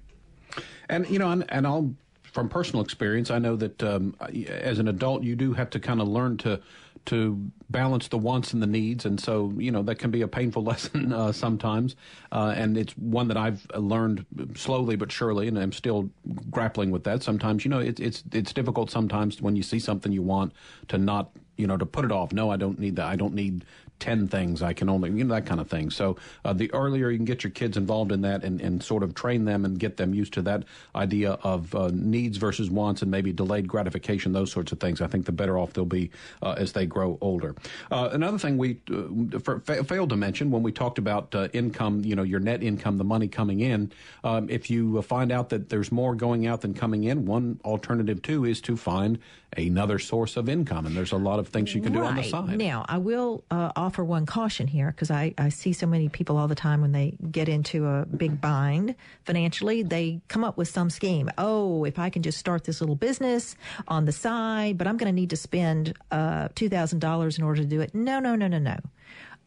And, 0.90 1.10
you 1.10 1.18
know, 1.18 1.32
and, 1.32 1.46
and 1.50 1.66
I'll, 1.66 1.96
from 2.38 2.50
personal 2.50 2.86
experience, 2.86 3.32
I 3.32 3.40
know 3.40 3.56
that 3.56 3.82
um, 3.82 4.16
as 4.48 4.78
an 4.78 4.88
adult, 4.88 5.24
you 5.24 5.36
do 5.36 5.54
have 5.54 5.72
to 5.72 5.80
kind 5.80 6.00
of 6.00 6.08
learn 6.08 6.38
to 6.38 6.62
to 7.06 7.50
balance 7.72 8.10
the 8.10 8.18
wants 8.20 8.54
and 8.54 8.62
the 8.62 8.68
needs, 8.68 9.06
and 9.06 9.20
so 9.20 9.52
you 9.58 9.72
know 9.72 9.82
that 9.82 9.96
can 9.96 10.12
be 10.12 10.22
a 10.22 10.28
painful 10.28 10.64
lesson 10.72 11.12
uh, 11.12 11.32
sometimes, 11.32 11.96
uh, 12.32 12.54
and 12.56 12.78
it's 12.78 12.96
one 12.96 13.28
that 13.30 13.38
I've 13.38 13.66
learned 13.76 14.24
slowly 14.54 14.96
but 14.96 15.12
surely, 15.12 15.48
and 15.48 15.58
I'm 15.58 15.72
still 15.72 16.12
grappling 16.52 16.92
with 16.92 17.06
that. 17.06 17.24
Sometimes 17.24 17.66
you 17.66 17.72
know 17.72 17.80
it's 17.80 18.00
it's 18.00 18.24
it's 18.32 18.54
difficult 18.54 18.92
sometimes 18.92 19.42
when 19.42 19.56
you 19.56 19.64
see 19.64 19.80
something 19.80 20.12
you 20.12 20.22
want 20.22 20.54
to 20.90 21.00
not 21.00 21.32
you 21.56 21.66
know 21.66 21.76
to 21.76 21.88
put 21.88 22.06
it 22.06 22.12
off. 22.12 22.34
No, 22.34 22.52
I 22.52 22.58
don't 22.58 22.78
need 22.78 22.98
that. 22.98 23.08
I 23.08 23.16
don't 23.16 23.34
need 23.34 23.66
10 24.00 24.28
things 24.28 24.62
I 24.62 24.74
can 24.74 24.90
only, 24.90 25.10
you 25.12 25.24
know, 25.24 25.34
that 25.36 25.46
kind 25.46 25.60
of 25.60 25.70
thing. 25.70 25.90
So 25.90 26.18
uh, 26.46 26.54
the 26.54 26.72
earlier 26.74 27.10
you 27.10 27.18
can 27.18 27.26
get 27.26 27.44
your 27.44 27.52
kids 27.52 27.78
involved 27.78 28.12
in 28.12 28.22
that 28.22 28.44
and, 28.44 28.62
and 28.62 28.84
sort 28.84 29.04
of 29.04 29.16
train 29.16 29.46
them 29.46 29.66
and 29.66 29.80
get 29.80 29.98
them 29.98 30.14
used 30.14 30.34
to 30.34 30.42
that 30.44 30.64
idea 30.96 31.32
of 31.44 31.74
uh, 31.74 31.90
needs 31.94 32.38
versus 32.38 32.70
wants 32.70 33.02
and 33.02 33.10
maybe 33.10 33.34
delayed 33.34 33.68
gratification, 33.68 34.34
those 34.34 34.52
sorts 34.52 34.72
of 34.72 34.80
things, 34.80 35.02
I 35.02 35.08
think 35.08 35.26
the 35.26 35.32
better 35.32 35.58
off 35.58 35.74
they'll 35.74 35.86
be 35.86 36.12
uh, 36.42 36.56
as 36.58 36.74
they 36.74 36.86
grow 36.86 37.18
older. 37.22 37.56
Uh, 37.92 38.10
another 38.12 38.38
thing 38.38 38.58
we 38.58 38.80
uh, 38.92 39.40
fa- 39.40 39.84
failed 39.84 40.10
to 40.10 40.16
mention 40.16 40.52
when 40.52 40.64
we 40.64 40.72
talked 40.72 40.98
about 40.98 41.34
uh, 41.34 41.48
income, 41.54 42.04
you 42.04 42.16
know, 42.16 42.24
your 42.24 42.40
net 42.40 42.64
income, 42.64 42.98
the 42.98 43.04
money 43.04 43.28
coming 43.28 43.62
in, 43.62 43.92
um, 44.24 44.50
if 44.50 44.70
you 44.70 45.02
find 45.02 45.32
out 45.32 45.50
that 45.50 45.70
there's 45.70 45.92
more 45.92 46.16
going 46.16 46.46
out 46.46 46.62
than 46.62 46.74
coming 46.74 47.04
in, 47.04 47.26
one 47.26 47.60
alternative 47.66 48.22
too 48.22 48.46
is 48.46 48.62
to 48.62 48.78
find 48.78 49.20
another 49.56 50.00
source 50.00 50.36
of 50.38 50.50
income. 50.50 50.86
And 50.86 50.96
there's 50.96 51.12
a 51.12 51.18
lot 51.18 51.40
of 51.40 51.48
things 51.48 51.74
you 51.74 51.82
can 51.82 51.94
do 51.94 52.02
right. 52.02 52.10
on 52.10 52.16
the 52.16 52.24
side. 52.24 52.58
Now, 52.58 52.86
I 52.88 52.98
will 52.98 53.44
offer 53.50 54.04
one 54.04 54.26
caution 54.26 54.68
here 54.68 54.92
because 54.92 55.10
I, 55.10 55.34
I 55.38 55.50
see 55.50 55.74
so 55.74 55.88
many 55.88 56.10
people 56.10 56.38
all 56.38 56.48
the 56.48 56.56
time 56.56 56.82
when 56.82 56.92
they 56.92 57.16
get 57.32 57.48
into 57.48 57.86
a 57.88 58.06
big 58.06 58.42
bind 58.42 58.96
financially, 59.24 59.84
they 59.84 60.22
come 60.28 60.44
up 60.44 60.58
with 60.58 60.68
some 60.68 60.90
scheme. 60.90 61.30
Oh, 61.38 61.86
if 61.86 61.98
I 61.98 62.10
can 62.10 62.24
just 62.24 62.38
start 62.38 62.66
this 62.66 62.82
little 62.82 62.96
business 62.96 63.56
on 63.88 64.06
the 64.06 64.12
side, 64.12 64.78
but 64.78 64.88
I'm 64.88 64.98
going 64.98 65.12
to 65.12 65.16
need 65.16 65.30
to 65.30 65.38
spend 65.38 65.94
uh, 66.12 66.50
$2,000 66.50 67.38
in 67.38 67.44
order 67.44 67.62
to 67.62 67.68
do 67.68 67.82
it. 67.82 67.96
No, 67.96 68.20
no, 68.20 68.36
no, 68.36 68.48
no, 68.48 68.60
no 68.60 68.78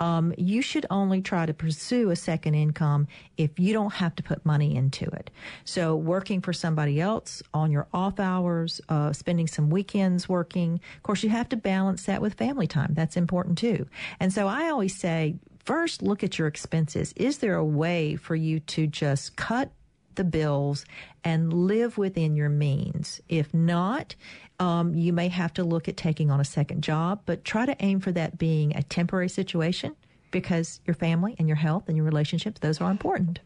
um, 0.01 0.33
you 0.37 0.63
should 0.63 0.87
only 0.91 1.21
try 1.21 1.47
to 1.47 1.55
pursue 1.55 2.11
a 2.11 2.17
second 2.17 2.55
income 2.55 3.07
if 3.37 3.59
you 3.59 3.73
don't 3.73 3.93
have 3.93 4.17
to 4.17 4.23
put 4.23 4.45
money 4.45 4.75
into 4.75 5.05
it. 5.05 5.31
So 5.65 5.95
working 5.95 6.41
for 6.41 6.53
somebody 6.53 7.01
else 7.01 7.43
on 7.53 7.71
your 7.71 7.87
off 7.93 8.19
hours, 8.19 8.81
uh, 8.89 9.13
spending 9.13 9.47
some 9.47 9.69
weekends 9.69 10.29
working. 10.29 10.81
Of 10.97 11.03
course, 11.03 11.23
you 11.23 11.29
have 11.29 11.51
to 11.51 11.57
balance 11.57 12.05
that 12.05 12.23
with 12.23 12.35
family 12.35 12.67
time. 12.67 12.95
That's 12.95 13.17
important 13.17 13.59
too. 13.59 13.87
And 14.19 14.33
so 14.33 14.49
I 14.49 14.71
always 14.71 14.97
say, 14.97 15.37
first 15.65 16.03
look 16.03 16.25
at 16.25 16.39
your 16.39 16.49
expenses. 16.49 17.13
Is 17.17 17.39
there 17.39 17.57
a 17.57 17.65
way 17.65 18.17
for 18.17 18.35
you 18.35 18.61
to 18.61 18.87
just 18.87 19.37
cut 19.37 19.71
the 20.15 20.25
bills 20.25 20.85
and 21.25 21.53
live 21.53 21.99
within 21.99 22.35
your 22.37 22.49
means. 22.49 23.21
If 23.29 23.53
not, 23.55 24.15
um, 24.59 24.95
you 24.95 25.13
may 25.13 25.29
have 25.29 25.55
to 25.55 25.65
look 25.65 25.89
at 25.89 25.97
taking 25.97 26.31
on 26.31 26.41
a 26.41 26.45
second 26.45 26.83
job, 26.83 27.23
but 27.27 27.45
try 27.45 27.67
to 27.67 27.77
aim 27.81 28.01
for 28.01 28.13
that 28.13 28.39
being 28.39 28.77
a 28.77 28.83
temporary 28.83 29.29
situation 29.29 29.97
because 30.31 30.81
your 30.85 30.95
family 30.95 31.35
and 31.39 31.49
your 31.49 31.57
health 31.57 31.85
and 31.89 31.97
your 31.97 32.07
relationships, 32.07 32.61
those 32.61 32.81
are 32.81 32.91
important. 32.91 33.41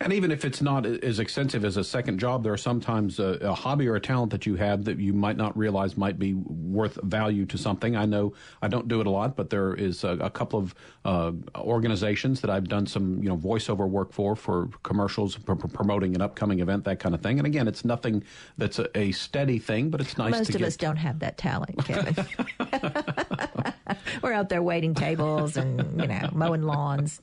And 0.00 0.12
even 0.12 0.32
if 0.32 0.44
it's 0.44 0.60
not 0.60 0.84
as 0.84 1.20
extensive 1.20 1.64
as 1.64 1.76
a 1.76 1.84
second 1.84 2.18
job, 2.18 2.42
there 2.42 2.52
are 2.52 2.58
sometimes 2.58 3.20
a, 3.20 3.38
a, 3.40 3.54
hobby 3.54 3.86
or 3.86 3.94
a 3.94 4.00
talent 4.00 4.32
that 4.32 4.46
you 4.46 4.56
have 4.56 4.84
that 4.84 4.98
you 4.98 5.12
might 5.12 5.36
not 5.36 5.56
realize 5.56 5.96
might 5.96 6.18
be 6.18 6.34
worth 6.34 6.98
value 7.02 7.46
to 7.46 7.56
something. 7.56 7.94
I 7.94 8.04
know 8.04 8.32
I 8.62 8.68
don't 8.68 8.88
do 8.88 9.00
it 9.00 9.06
a 9.06 9.10
lot, 9.10 9.36
but 9.36 9.50
there 9.50 9.74
is 9.74 10.02
a, 10.02 10.10
a 10.14 10.30
couple 10.30 10.58
of 10.58 10.74
uh, 11.04 11.32
organizations 11.56 12.40
that 12.40 12.50
I've 12.50 12.68
done 12.68 12.86
some 12.86 13.22
you 13.22 13.28
know 13.28 13.36
voiceover 13.36 13.88
work 13.88 14.12
for 14.12 14.34
for 14.34 14.68
commercials, 14.82 15.36
for, 15.36 15.54
for 15.54 15.68
promoting 15.68 16.16
an 16.16 16.22
upcoming 16.22 16.58
event, 16.58 16.84
that 16.84 16.98
kind 16.98 17.14
of 17.14 17.20
thing. 17.20 17.38
And 17.38 17.46
again, 17.46 17.68
it's 17.68 17.84
nothing 17.84 18.24
that's 18.58 18.80
a, 18.80 18.98
a 18.98 19.12
steady 19.12 19.60
thing, 19.60 19.90
but 19.90 20.00
it's 20.00 20.18
nice. 20.18 20.32
Most 20.32 20.50
of 20.50 20.58
get... 20.58 20.66
us 20.66 20.76
don't 20.76 20.96
have 20.96 21.20
that 21.20 21.38
talent, 21.38 21.84
Kevin. 21.84 22.16
We're 24.22 24.32
out 24.32 24.48
there 24.48 24.62
waiting 24.62 24.94
tables 24.94 25.56
and 25.56 26.00
you 26.00 26.08
know 26.08 26.28
mowing 26.32 26.62
lawns. 26.62 27.20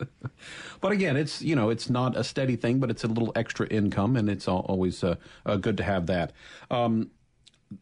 But 0.82 0.92
again, 0.92 1.18
it's 1.18 1.42
you 1.42 1.56
know 1.56 1.70
it's 1.70 1.90
not 1.90 2.16
a 2.16 2.24
steady 2.24 2.56
thing, 2.56 2.80
but 2.80 2.90
it's 2.90 3.04
a 3.04 3.08
little 3.08 3.32
extra 3.36 3.68
income, 3.68 4.16
and 4.16 4.30
it's 4.30 4.48
always 4.48 5.04
uh, 5.04 5.16
uh, 5.46 5.58
good 5.58 5.78
to 5.78 5.84
have 5.84 6.08
that. 6.08 6.32
Um, 6.72 7.12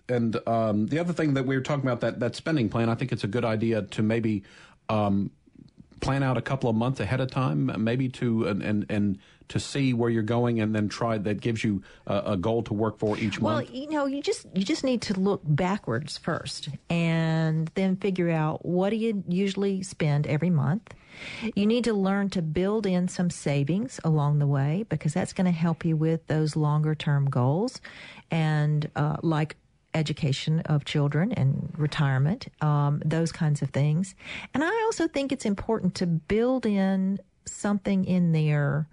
and 0.10 0.36
um, 0.48 0.88
the 0.88 1.00
other 1.00 1.14
thing 1.14 1.34
that 1.36 1.46
we 1.46 1.56
were 1.56 1.62
talking 1.62 1.86
about 1.86 2.02
that 2.02 2.20
that 2.20 2.36
spending 2.36 2.70
plan, 2.70 2.90
I 2.90 2.96
think 2.96 3.12
it's 3.12 3.24
a 3.24 3.28
good 3.28 3.46
idea 3.46 3.84
to 3.84 4.04
maybe 4.04 4.44
um, 4.90 5.32
plan 6.00 6.24
out 6.24 6.38
a 6.38 6.42
couple 6.42 6.70
of 6.70 6.76
months 6.76 7.00
ahead 7.00 7.20
of 7.20 7.32
time, 7.32 7.72
maybe 7.78 8.10
to 8.10 8.48
and 8.48 8.62
and, 8.62 8.86
and 8.90 9.18
to 9.50 9.60
see 9.60 9.94
where 9.94 10.10
you're 10.10 10.24
going, 10.24 10.60
and 10.60 10.76
then 10.76 10.90
try 10.90 11.18
that 11.18 11.42
gives 11.42 11.64
you 11.64 11.82
a, 12.06 12.34
a 12.34 12.38
goal 12.38 12.64
to 12.64 12.74
work 12.74 12.98
for 12.98 13.18
each 13.18 13.40
well, 13.40 13.56
month. 13.56 13.72
Well, 13.72 13.80
you 13.82 13.90
know, 13.90 14.06
you 14.06 14.22
just 14.22 14.46
you 14.54 14.64
just 14.64 14.84
need 14.84 15.02
to 15.04 15.20
look 15.20 15.42
backwards 15.44 16.18
first, 16.18 16.70
and 16.90 17.70
then 17.76 17.96
figure 17.96 18.30
out 18.30 18.66
what 18.66 18.90
do 18.90 18.96
you 18.96 19.24
usually 19.28 19.84
spend 19.84 20.28
every 20.28 20.50
month. 20.50 20.94
You 21.56 21.66
need 21.66 21.84
to 21.86 21.94
learn 21.94 22.30
to 22.32 22.42
build 22.42 22.86
in 22.86 23.08
some 23.08 23.32
savings 23.32 24.00
along 24.04 24.38
the 24.38 24.48
way 24.48 24.86
because 24.88 25.14
that's 25.14 25.34
going 25.34 25.46
to 25.46 25.52
help 25.52 25.84
you 25.84 25.98
with 25.98 26.28
those 26.28 26.56
longer 26.56 26.94
term 26.94 27.30
goals, 27.30 27.82
and 28.30 28.90
uh, 28.96 29.18
like 29.22 29.56
education 29.94 30.60
of 30.62 30.86
children 30.86 31.32
and 31.32 31.74
retirement, 31.76 32.48
um, 32.62 33.02
those 33.04 33.32
kinds 33.32 33.62
of 33.62 33.70
things. 33.72 34.16
And 34.54 34.64
I 34.64 34.84
also 34.86 35.08
think 35.08 35.32
it's 35.32 35.46
important 35.46 35.96
to 35.96 36.06
build 36.06 36.66
in 36.66 37.20
something 37.46 38.06
in 38.06 38.32
there 38.32 38.88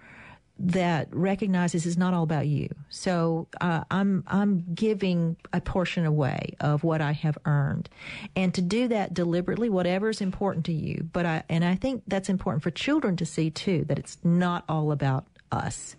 that 0.64 1.08
recognizes 1.14 1.84
it's 1.86 1.96
not 1.96 2.14
all 2.14 2.22
about 2.22 2.46
you. 2.46 2.68
So 2.88 3.46
uh, 3.60 3.84
I'm 3.90 4.24
I'm 4.26 4.64
giving 4.74 5.36
a 5.52 5.60
portion 5.60 6.06
away 6.06 6.56
of 6.60 6.84
what 6.84 7.00
I 7.00 7.12
have 7.12 7.36
earned, 7.44 7.88
and 8.34 8.54
to 8.54 8.62
do 8.62 8.88
that 8.88 9.12
deliberately, 9.12 9.68
whatever 9.68 10.08
is 10.08 10.20
important 10.20 10.64
to 10.66 10.72
you. 10.72 11.08
But 11.12 11.26
I 11.26 11.42
and 11.48 11.64
I 11.64 11.74
think 11.74 12.02
that's 12.06 12.28
important 12.28 12.62
for 12.62 12.70
children 12.70 13.16
to 13.16 13.26
see 13.26 13.50
too 13.50 13.84
that 13.88 13.98
it's 13.98 14.18
not 14.24 14.64
all 14.68 14.90
about 14.90 15.26
us 15.52 15.94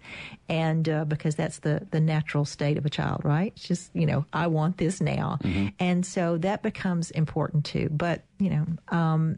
and 0.49 0.89
uh, 0.89 1.06
because 1.06 1.36
that's 1.36 1.60
the 1.60 1.88
the 1.91 1.99
natural 1.99 2.43
state 2.43 2.78
of 2.78 2.86
a 2.86 2.89
child 2.89 3.21
right 3.23 3.54
it's 3.56 3.67
just 3.67 3.89
you 3.93 4.06
know 4.06 4.25
i 4.34 4.47
want 4.47 4.78
this 4.78 4.99
now 4.99 5.38
mm-hmm. 5.43 5.67
and 5.80 6.06
so 6.06 6.38
that 6.38 6.62
becomes 6.62 7.10
important 7.12 7.63
too 7.63 7.88
but 7.91 8.23
you 8.38 8.49
know 8.49 8.65
um, 8.89 9.38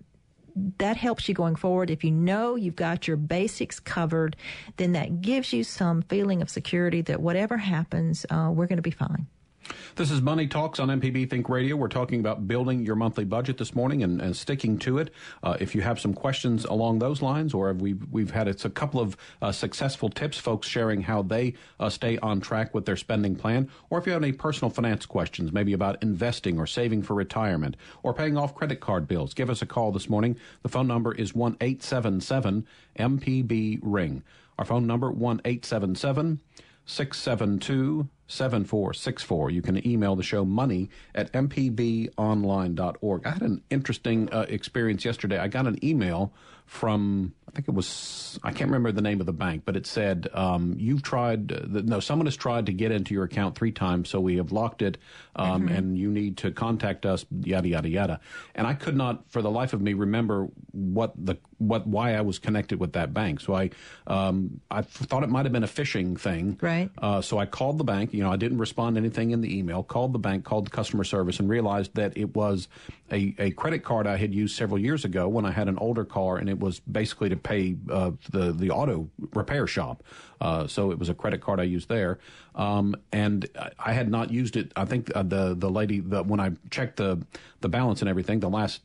that 0.78 0.98
helps 0.98 1.28
you 1.28 1.36
going 1.36 1.56
forward. 1.56 1.90
If 1.90 2.04
you 2.04 2.12
know 2.12 2.56
you've 2.56 2.76
got 2.76 3.08
your 3.08 3.18
basics 3.18 3.80
covered, 3.80 4.36
then 4.78 4.94
that 4.94 5.22
gives 5.22 5.54
you 5.54 5.64
some 5.64 6.02
feeling 6.04 6.42
of 6.42 6.50
security 6.50 7.02
that 7.04 7.22
whatever 7.22 7.58
happens, 7.58 8.26
uh, 8.30 8.52
we're 8.54 8.68
going 8.68 8.78
to 8.78 8.82
be 8.82 8.92
fine. 8.92 9.28
This 9.96 10.12
is 10.12 10.22
Money 10.22 10.48
Talks 10.48 10.80
on 10.80 10.90
MPB 10.90 11.30
Think 11.30 11.50
Radio. 11.50 11.76
We're 11.76 11.88
talking 11.88 12.20
about 12.20 12.48
building 12.48 12.86
your 12.86 12.96
monthly 12.96 13.26
budget 13.26 13.58
this 13.58 13.74
morning 13.74 14.04
and, 14.04 14.22
and 14.22 14.38
sticking 14.38 14.78
to 14.80 15.00
it. 15.00 15.12
Uh, 15.42 15.58
if 15.60 15.74
you 15.74 15.82
have 15.82 16.00
some 16.00 16.14
questions 16.14 16.66
along 16.66 17.00
those 17.00 17.22
lines, 17.22 17.54
or 17.54 17.74
we've 17.74 18.06
we've 18.12 18.32
had 18.32 18.48
it's 18.48 18.64
a 18.64 18.70
couple 18.70 19.00
of 19.00 19.18
uh, 19.42 19.52
successful 19.52 20.10
tips, 20.10 20.38
folks 20.38 20.68
sharing 20.68 21.02
how 21.02 21.24
they 21.24 21.56
uh, 21.80 21.90
stay 21.90 22.18
on 22.20 22.40
track 22.40 22.74
with 22.76 22.86
their 22.86 22.96
spending 22.96 23.36
plan, 23.36 23.70
or 23.90 23.98
if 23.98 24.06
you 24.06 24.14
have 24.14 24.22
any 24.22 24.32
personal 24.32 24.70
finance 24.70 25.06
questions, 25.06 25.52
maybe 25.52 25.74
about 25.74 26.02
investing 26.04 26.60
or 26.60 26.68
saving 26.68 27.02
for 27.02 27.16
retirement 27.16 27.76
or 28.04 28.14
paying 28.14 28.38
off 28.38 28.54
credit 28.54 28.80
card 28.80 29.08
bills, 29.08 29.34
give 29.34 29.50
us 29.50 29.62
a 29.62 29.66
call 29.66 29.92
this 29.92 30.10
morning. 30.10 30.38
The 30.62 30.70
phone 30.70 30.88
number 30.88 31.14
is 31.14 31.34
one 31.34 31.58
eight 31.60 31.82
seven 31.82 32.22
seven 32.22 32.68
MPB 33.00 33.80
ring. 33.82 34.24
Our 34.60 34.66
phone 34.66 34.88
number 34.88 35.12
one 35.12 35.42
eight 35.46 35.66
seven 35.66 35.96
seven. 35.96 36.40
672 36.88 38.10
7464. 38.28 39.52
You 39.52 39.62
can 39.62 39.88
email 39.88 40.16
the 40.16 40.24
show 40.24 40.44
money 40.44 40.90
at 41.14 41.32
mpbonline.org. 41.34 43.26
I 43.26 43.30
had 43.30 43.42
an 43.42 43.62
interesting 43.70 44.30
uh, 44.32 44.46
experience 44.50 45.06
yesterday. 45.06 45.38
I 45.38 45.48
got 45.48 45.68
an 45.68 45.84
email 45.84 46.34
from 46.66 47.34
I 47.48 47.52
think 47.52 47.68
it 47.68 47.74
was 47.74 48.40
I 48.44 48.52
can't 48.52 48.70
remember 48.70 48.92
the 48.92 49.02
name 49.02 49.20
of 49.20 49.26
the 49.26 49.34
bank, 49.34 49.64
but 49.66 49.76
it 49.76 49.86
said 49.88 50.28
um, 50.34 50.76
you've 50.78 51.02
tried 51.02 51.72
no 51.86 52.00
someone 52.00 52.26
has 52.26 52.36
tried 52.36 52.66
to 52.66 52.74
get 52.74 52.92
into 52.92 53.14
your 53.14 53.24
account 53.24 53.56
three 53.56 53.72
times, 53.72 54.10
so 54.10 54.20
we 54.20 54.38
have 54.38 54.52
locked 54.52 54.82
it, 54.82 54.98
um, 55.36 55.64
mm-hmm. 55.64 55.76
and 55.76 55.98
you 55.98 56.12
need 56.12 56.38
to 56.38 56.52
contact 56.52 57.06
us. 57.06 57.26
Yada 57.32 57.68
yada 57.68 57.90
yada. 57.90 58.20
And 58.54 58.68
I 58.68 58.74
could 58.74 58.96
not, 58.96 59.30
for 59.30 59.42
the 59.42 59.50
life 59.50 59.74
of 59.74 59.82
me, 59.82 59.94
remember 59.94 60.48
what 60.72 61.14
the 61.18 61.38
what 61.58 61.88
why 61.88 62.16
I 62.16 62.22
was 62.22 62.38
connected 62.38 62.80
with 62.80 62.94
that 62.94 63.14
bank. 63.14 63.40
So 63.40 63.56
I 63.56 63.70
um, 64.06 64.60
I 64.70 64.82
thought 64.82 65.24
it 65.24 65.30
might 65.30 65.46
have 65.46 65.54
been 65.54 65.64
a 65.64 65.68
phishing 65.68 66.20
thing. 66.20 66.58
Right. 66.62 66.90
Uh, 66.98 67.22
so 67.22 67.38
I 67.38 67.46
called 67.46 67.78
the 67.78 67.86
bank. 67.86 68.14
You 68.14 68.24
know, 68.24 68.32
I 68.32 68.36
didn't 68.36 68.58
respond 68.58 68.96
to 68.96 69.00
anything 69.00 69.32
in 69.32 69.42
the 69.42 69.58
email. 69.58 69.84
Called 69.84 70.14
the 70.14 70.20
bank, 70.20 70.44
called 70.44 70.66
the 70.66 70.72
customer 70.72 71.06
service, 71.06 71.40
and 71.40 71.50
realized 71.50 71.96
that 71.96 72.18
it 72.18 72.36
was 72.36 72.68
a, 73.12 73.34
a 73.40 73.52
credit 73.52 73.84
card 73.84 74.06
I 74.06 74.18
had 74.18 74.34
used 74.34 74.56
several 74.56 74.80
years 74.80 75.06
ago 75.06 75.28
when 75.30 75.46
I 75.46 75.52
had 75.52 75.68
an 75.68 75.78
older 75.78 76.04
car, 76.04 76.38
and 76.38 76.50
it 76.50 76.60
was 76.60 76.80
basically 76.80 77.30
to 77.30 77.37
pay 77.38 77.78
uh, 77.92 78.12
the 78.32 78.52
the 78.52 78.70
auto 78.70 79.10
repair 79.34 79.68
shop. 79.68 80.04
Uh, 80.40 80.68
so 80.68 80.92
it 80.92 81.00
was 81.00 81.10
a 81.10 81.14
credit 81.14 81.42
card 81.42 81.60
I 81.60 81.64
used 81.64 81.90
there, 81.90 82.20
um, 82.58 82.96
and 83.12 83.48
I 83.78 83.94
had 83.94 84.10
not 84.10 84.32
used 84.32 84.58
it. 84.58 84.72
I 84.76 84.84
think 84.84 85.16
uh, 85.16 85.22
the 85.22 85.56
the 85.56 85.70
lady 85.70 86.00
the, 86.00 86.24
when 86.24 86.40
I 86.40 86.52
checked 86.72 86.98
the 86.98 87.24
the 87.62 87.70
balance 87.70 88.02
and 88.02 88.10
everything, 88.10 88.40
the 88.40 88.50
last 88.50 88.82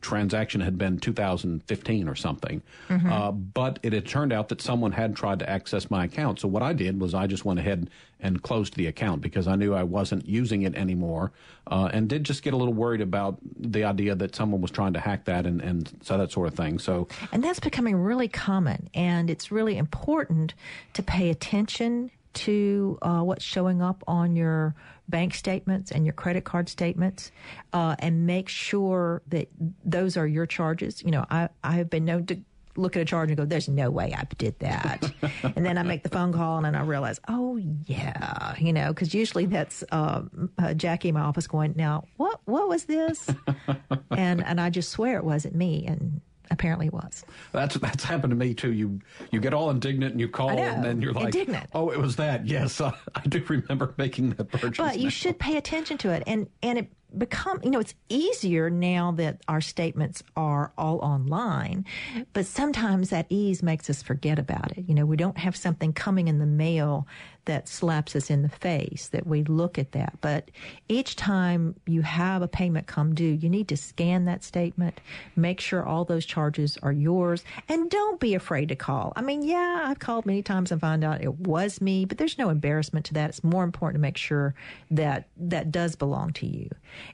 transaction 0.00 0.60
had 0.60 0.76
been 0.76 0.98
2015 0.98 2.08
or 2.08 2.14
something. 2.16 2.62
Mm-hmm. 2.88 3.12
Uh, 3.12 3.30
but 3.30 3.78
it 3.84 3.92
had 3.92 4.06
turned 4.06 4.32
out 4.32 4.48
that 4.48 4.60
someone 4.60 4.92
had 4.92 5.14
tried 5.14 5.38
to 5.38 5.48
access 5.48 5.88
my 5.88 6.04
account. 6.04 6.40
So 6.40 6.48
what 6.48 6.62
I 6.62 6.72
did 6.72 7.00
was 7.00 7.14
I 7.14 7.28
just 7.28 7.44
went 7.44 7.60
ahead 7.60 7.90
and 8.20 8.42
closed 8.42 8.74
the 8.74 8.86
account 8.88 9.22
because 9.22 9.46
I 9.46 9.54
knew 9.54 9.72
I 9.72 9.84
wasn't 9.84 10.26
using 10.26 10.62
it 10.62 10.74
anymore, 10.74 11.30
uh, 11.68 11.90
and 11.92 12.08
did 12.08 12.24
just 12.24 12.42
get 12.42 12.54
a 12.54 12.56
little 12.56 12.74
worried 12.74 13.00
about 13.00 13.38
the 13.56 13.84
idea 13.84 14.16
that 14.16 14.34
someone 14.34 14.60
was 14.60 14.72
trying 14.72 14.94
to 14.94 15.00
hack 15.00 15.24
that 15.26 15.46
and, 15.46 15.60
and 15.60 15.90
so 16.02 16.18
that 16.18 16.32
sort 16.32 16.48
of 16.48 16.54
thing. 16.54 16.80
So 16.80 17.06
and 17.30 17.42
that's 17.42 17.60
becoming 17.60 17.96
really 17.96 18.28
common, 18.28 18.90
and 18.94 19.30
it's 19.30 19.52
really 19.52 19.76
important 19.76 20.54
to 20.94 21.04
pay 21.04 21.30
attention 21.30 22.10
to 22.34 22.98
uh, 23.02 23.20
what's 23.20 23.44
showing 23.44 23.82
up 23.82 24.02
on 24.06 24.36
your 24.36 24.74
bank 25.08 25.34
statements 25.34 25.90
and 25.90 26.06
your 26.06 26.12
credit 26.12 26.44
card 26.44 26.68
statements 26.68 27.30
uh, 27.72 27.96
and 27.98 28.26
make 28.26 28.48
sure 28.48 29.22
that 29.28 29.48
those 29.84 30.16
are 30.16 30.26
your 30.26 30.46
charges. 30.46 31.02
You 31.02 31.10
know, 31.10 31.26
I, 31.30 31.48
I 31.62 31.72
have 31.72 31.90
been 31.90 32.04
known 32.04 32.26
to 32.26 32.40
look 32.76 32.96
at 32.96 33.02
a 33.02 33.04
charge 33.04 33.28
and 33.30 33.36
go, 33.36 33.44
there's 33.44 33.68
no 33.68 33.90
way 33.90 34.14
I 34.16 34.24
did 34.36 34.58
that. 34.60 35.12
and 35.42 35.64
then 35.64 35.76
I 35.78 35.82
make 35.82 36.02
the 36.02 36.08
phone 36.08 36.32
call 36.32 36.56
and 36.56 36.66
then 36.66 36.74
I 36.74 36.82
realize, 36.82 37.20
oh 37.28 37.56
yeah, 37.86 38.54
you 38.58 38.72
know, 38.72 38.92
because 38.92 39.14
usually 39.14 39.46
that's 39.46 39.84
uh, 39.92 40.22
uh, 40.58 40.74
Jackie 40.74 41.08
in 41.08 41.14
my 41.14 41.20
office 41.20 41.46
going, 41.46 41.74
now 41.76 42.04
what 42.16 42.40
what 42.44 42.68
was 42.68 42.84
this? 42.84 43.28
and 44.10 44.44
and 44.44 44.60
I 44.60 44.70
just 44.70 44.90
swear 44.90 45.18
it 45.18 45.24
wasn't 45.24 45.54
me. 45.54 45.84
And 45.86 46.20
apparently 46.52 46.90
was. 46.90 47.24
That's 47.52 47.74
that's 47.76 48.04
happened 48.04 48.30
to 48.30 48.36
me 48.36 48.54
too. 48.54 48.72
You 48.72 49.00
you 49.30 49.40
get 49.40 49.54
all 49.54 49.70
indignant 49.70 50.12
and 50.12 50.20
you 50.20 50.28
call 50.28 50.50
and 50.50 50.84
then 50.84 51.00
you're 51.00 51.12
like, 51.12 51.34
indignant. 51.34 51.70
oh, 51.74 51.90
it 51.90 51.98
was 51.98 52.16
that. 52.16 52.46
Yes, 52.46 52.80
I, 52.80 52.92
I 53.14 53.22
do 53.22 53.42
remember 53.48 53.94
making 53.96 54.30
that 54.30 54.50
purchase. 54.50 54.78
But 54.78 54.98
you 54.98 55.10
should 55.10 55.38
pay 55.38 55.56
attention 55.56 55.98
to 55.98 56.10
it, 56.10 56.22
and 56.26 56.48
and 56.62 56.78
it 56.78 56.88
become 57.18 57.60
you 57.62 57.70
know 57.70 57.80
it's 57.80 57.94
easier 58.08 58.70
now 58.70 59.12
that 59.12 59.40
our 59.48 59.60
statements 59.60 60.22
are 60.36 60.72
all 60.78 60.98
online 60.98 61.84
but 62.32 62.46
sometimes 62.46 63.10
that 63.10 63.26
ease 63.28 63.62
makes 63.62 63.88
us 63.90 64.02
forget 64.02 64.38
about 64.38 64.72
it. 64.76 64.84
You 64.86 64.94
know 64.94 65.06
we 65.06 65.16
don't 65.16 65.38
have 65.38 65.56
something 65.56 65.92
coming 65.92 66.28
in 66.28 66.38
the 66.38 66.46
mail 66.46 67.06
that 67.44 67.68
slaps 67.68 68.14
us 68.14 68.30
in 68.30 68.42
the 68.42 68.48
face 68.48 69.08
that 69.08 69.26
we 69.26 69.42
look 69.42 69.76
at 69.76 69.92
that. 69.92 70.16
But 70.20 70.52
each 70.88 71.16
time 71.16 71.74
you 71.86 72.02
have 72.02 72.40
a 72.40 72.48
payment 72.48 72.86
come 72.86 73.14
due 73.14 73.24
you 73.24 73.48
need 73.48 73.68
to 73.68 73.76
scan 73.76 74.26
that 74.26 74.44
statement 74.44 75.00
make 75.34 75.60
sure 75.60 75.84
all 75.84 76.04
those 76.04 76.24
charges 76.24 76.78
are 76.82 76.92
yours 76.92 77.44
and 77.68 77.90
don't 77.90 78.20
be 78.20 78.34
afraid 78.34 78.68
to 78.68 78.76
call. 78.76 79.12
I 79.16 79.22
mean 79.22 79.42
yeah 79.42 79.82
i've 79.86 79.98
called 79.98 80.26
many 80.26 80.42
times 80.42 80.72
and 80.72 80.80
found 80.80 81.04
out 81.04 81.22
it 81.22 81.38
was 81.38 81.80
me 81.80 82.04
but 82.04 82.18
there's 82.18 82.38
no 82.38 82.48
embarrassment 82.48 83.06
to 83.06 83.14
that. 83.14 83.30
It's 83.30 83.44
more 83.44 83.64
important 83.64 83.96
to 83.96 84.02
make 84.02 84.16
sure 84.16 84.54
that 84.90 85.28
that 85.36 85.70
does 85.70 85.96
belong 85.96 86.32
to 86.34 86.46
you 86.46 86.70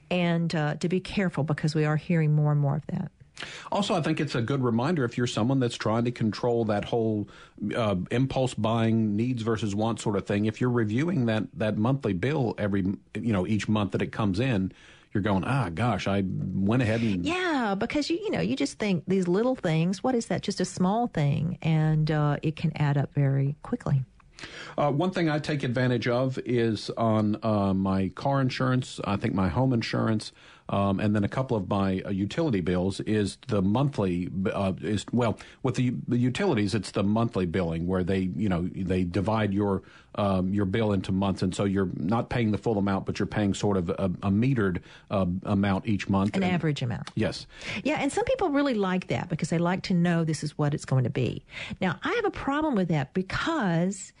and 0.09 0.53
uh, 0.55 0.75
to 0.75 0.89
be 0.89 0.99
careful 0.99 1.43
because 1.43 1.75
we 1.75 1.85
are 1.85 1.97
hearing 1.97 2.33
more 2.33 2.51
and 2.51 2.61
more 2.61 2.75
of 2.75 2.85
that. 2.87 3.11
Also, 3.71 3.95
I 3.95 4.01
think 4.01 4.19
it's 4.19 4.35
a 4.35 4.41
good 4.41 4.63
reminder 4.63 5.03
if 5.03 5.17
you're 5.17 5.27
someone 5.27 5.59
that's 5.59 5.77
trying 5.77 6.05
to 6.05 6.11
control 6.11 6.65
that 6.65 6.85
whole 6.85 7.29
uh, 7.75 7.95
impulse 8.11 8.53
buying, 8.53 9.15
needs 9.15 9.41
versus 9.43 9.75
wants 9.75 10.03
sort 10.03 10.17
of 10.17 10.25
thing. 10.25 10.45
If 10.45 10.59
you're 10.59 10.69
reviewing 10.69 11.25
that 11.27 11.43
that 11.53 11.77
monthly 11.77 12.13
bill 12.13 12.55
every 12.57 12.81
you 12.81 13.33
know 13.33 13.47
each 13.47 13.67
month 13.67 13.91
that 13.91 14.01
it 14.01 14.11
comes 14.11 14.39
in, 14.39 14.73
you're 15.13 15.23
going, 15.23 15.43
ah, 15.43 15.69
gosh, 15.73 16.07
I 16.07 16.23
went 16.25 16.81
ahead 16.81 17.01
and 17.01 17.25
yeah, 17.25 17.75
because 17.75 18.09
you 18.09 18.17
you 18.17 18.31
know 18.31 18.41
you 18.41 18.55
just 18.55 18.79
think 18.79 19.03
these 19.07 19.27
little 19.27 19.55
things. 19.55 20.03
What 20.03 20.15
is 20.15 20.27
that? 20.27 20.41
Just 20.41 20.59
a 20.59 20.65
small 20.65 21.07
thing, 21.07 21.57
and 21.61 22.09
uh, 22.11 22.37
it 22.41 22.55
can 22.55 22.71
add 22.75 22.97
up 22.97 23.13
very 23.13 23.55
quickly. 23.63 24.03
Uh, 24.77 24.91
one 24.91 25.11
thing 25.11 25.29
I 25.29 25.39
take 25.39 25.63
advantage 25.63 26.07
of 26.07 26.39
is 26.45 26.89
on 26.91 27.37
uh, 27.43 27.73
my 27.73 28.09
car 28.09 28.41
insurance, 28.41 28.99
I 29.03 29.17
think 29.17 29.33
my 29.33 29.49
home 29.49 29.73
insurance, 29.73 30.31
um, 30.69 30.99
and 30.99 31.15
then 31.15 31.23
a 31.23 31.27
couple 31.27 31.57
of 31.57 31.67
my 31.67 32.01
uh, 32.05 32.09
utility 32.11 32.61
bills 32.61 32.99
is 33.01 33.37
the 33.47 33.61
monthly 33.61 34.29
uh, 34.53 34.73
is 34.81 35.05
well 35.11 35.37
with 35.63 35.75
the, 35.75 35.93
the 36.07 36.17
utilities 36.17 36.75
it's 36.75 36.91
the 36.91 37.03
monthly 37.03 37.47
billing 37.47 37.87
where 37.87 38.03
they 38.03 38.29
you 38.35 38.47
know 38.47 38.69
they 38.75 39.03
divide 39.03 39.51
your 39.51 39.81
um, 40.15 40.53
your 40.53 40.65
bill 40.65 40.91
into 40.91 41.11
months. 41.11 41.41
And 41.41 41.53
so 41.53 41.65
you're 41.65 41.89
not 41.95 42.29
paying 42.29 42.51
the 42.51 42.57
full 42.57 42.77
amount 42.77 43.05
but 43.05 43.19
you're 43.19 43.25
paying 43.25 43.53
sort 43.53 43.77
of 43.77 43.89
a, 43.89 44.11
a 44.21 44.29
metered 44.29 44.81
uh, 45.09 45.25
amount 45.43 45.87
each 45.87 46.07
month. 46.07 46.35
An 46.35 46.43
and, 46.43 46.53
average 46.53 46.83
amount. 46.83 47.09
Yes. 47.15 47.47
Yeah 47.83 47.97
and 47.99 48.11
some 48.11 48.25
people 48.25 48.49
really 48.49 48.75
like 48.75 49.07
that 49.07 49.27
because 49.27 49.49
they 49.49 49.57
like 49.57 49.81
to 49.83 49.93
know 49.95 50.23
this 50.23 50.43
is 50.43 50.57
what 50.57 50.75
it's 50.75 50.85
going 50.85 51.03
to 51.03 51.09
be. 51.09 51.43
Now 51.81 51.99
I 52.03 52.13
have 52.13 52.25
a 52.25 52.31
problem 52.31 52.75
with 52.75 52.89
that 52.89 53.13
because 53.15 54.13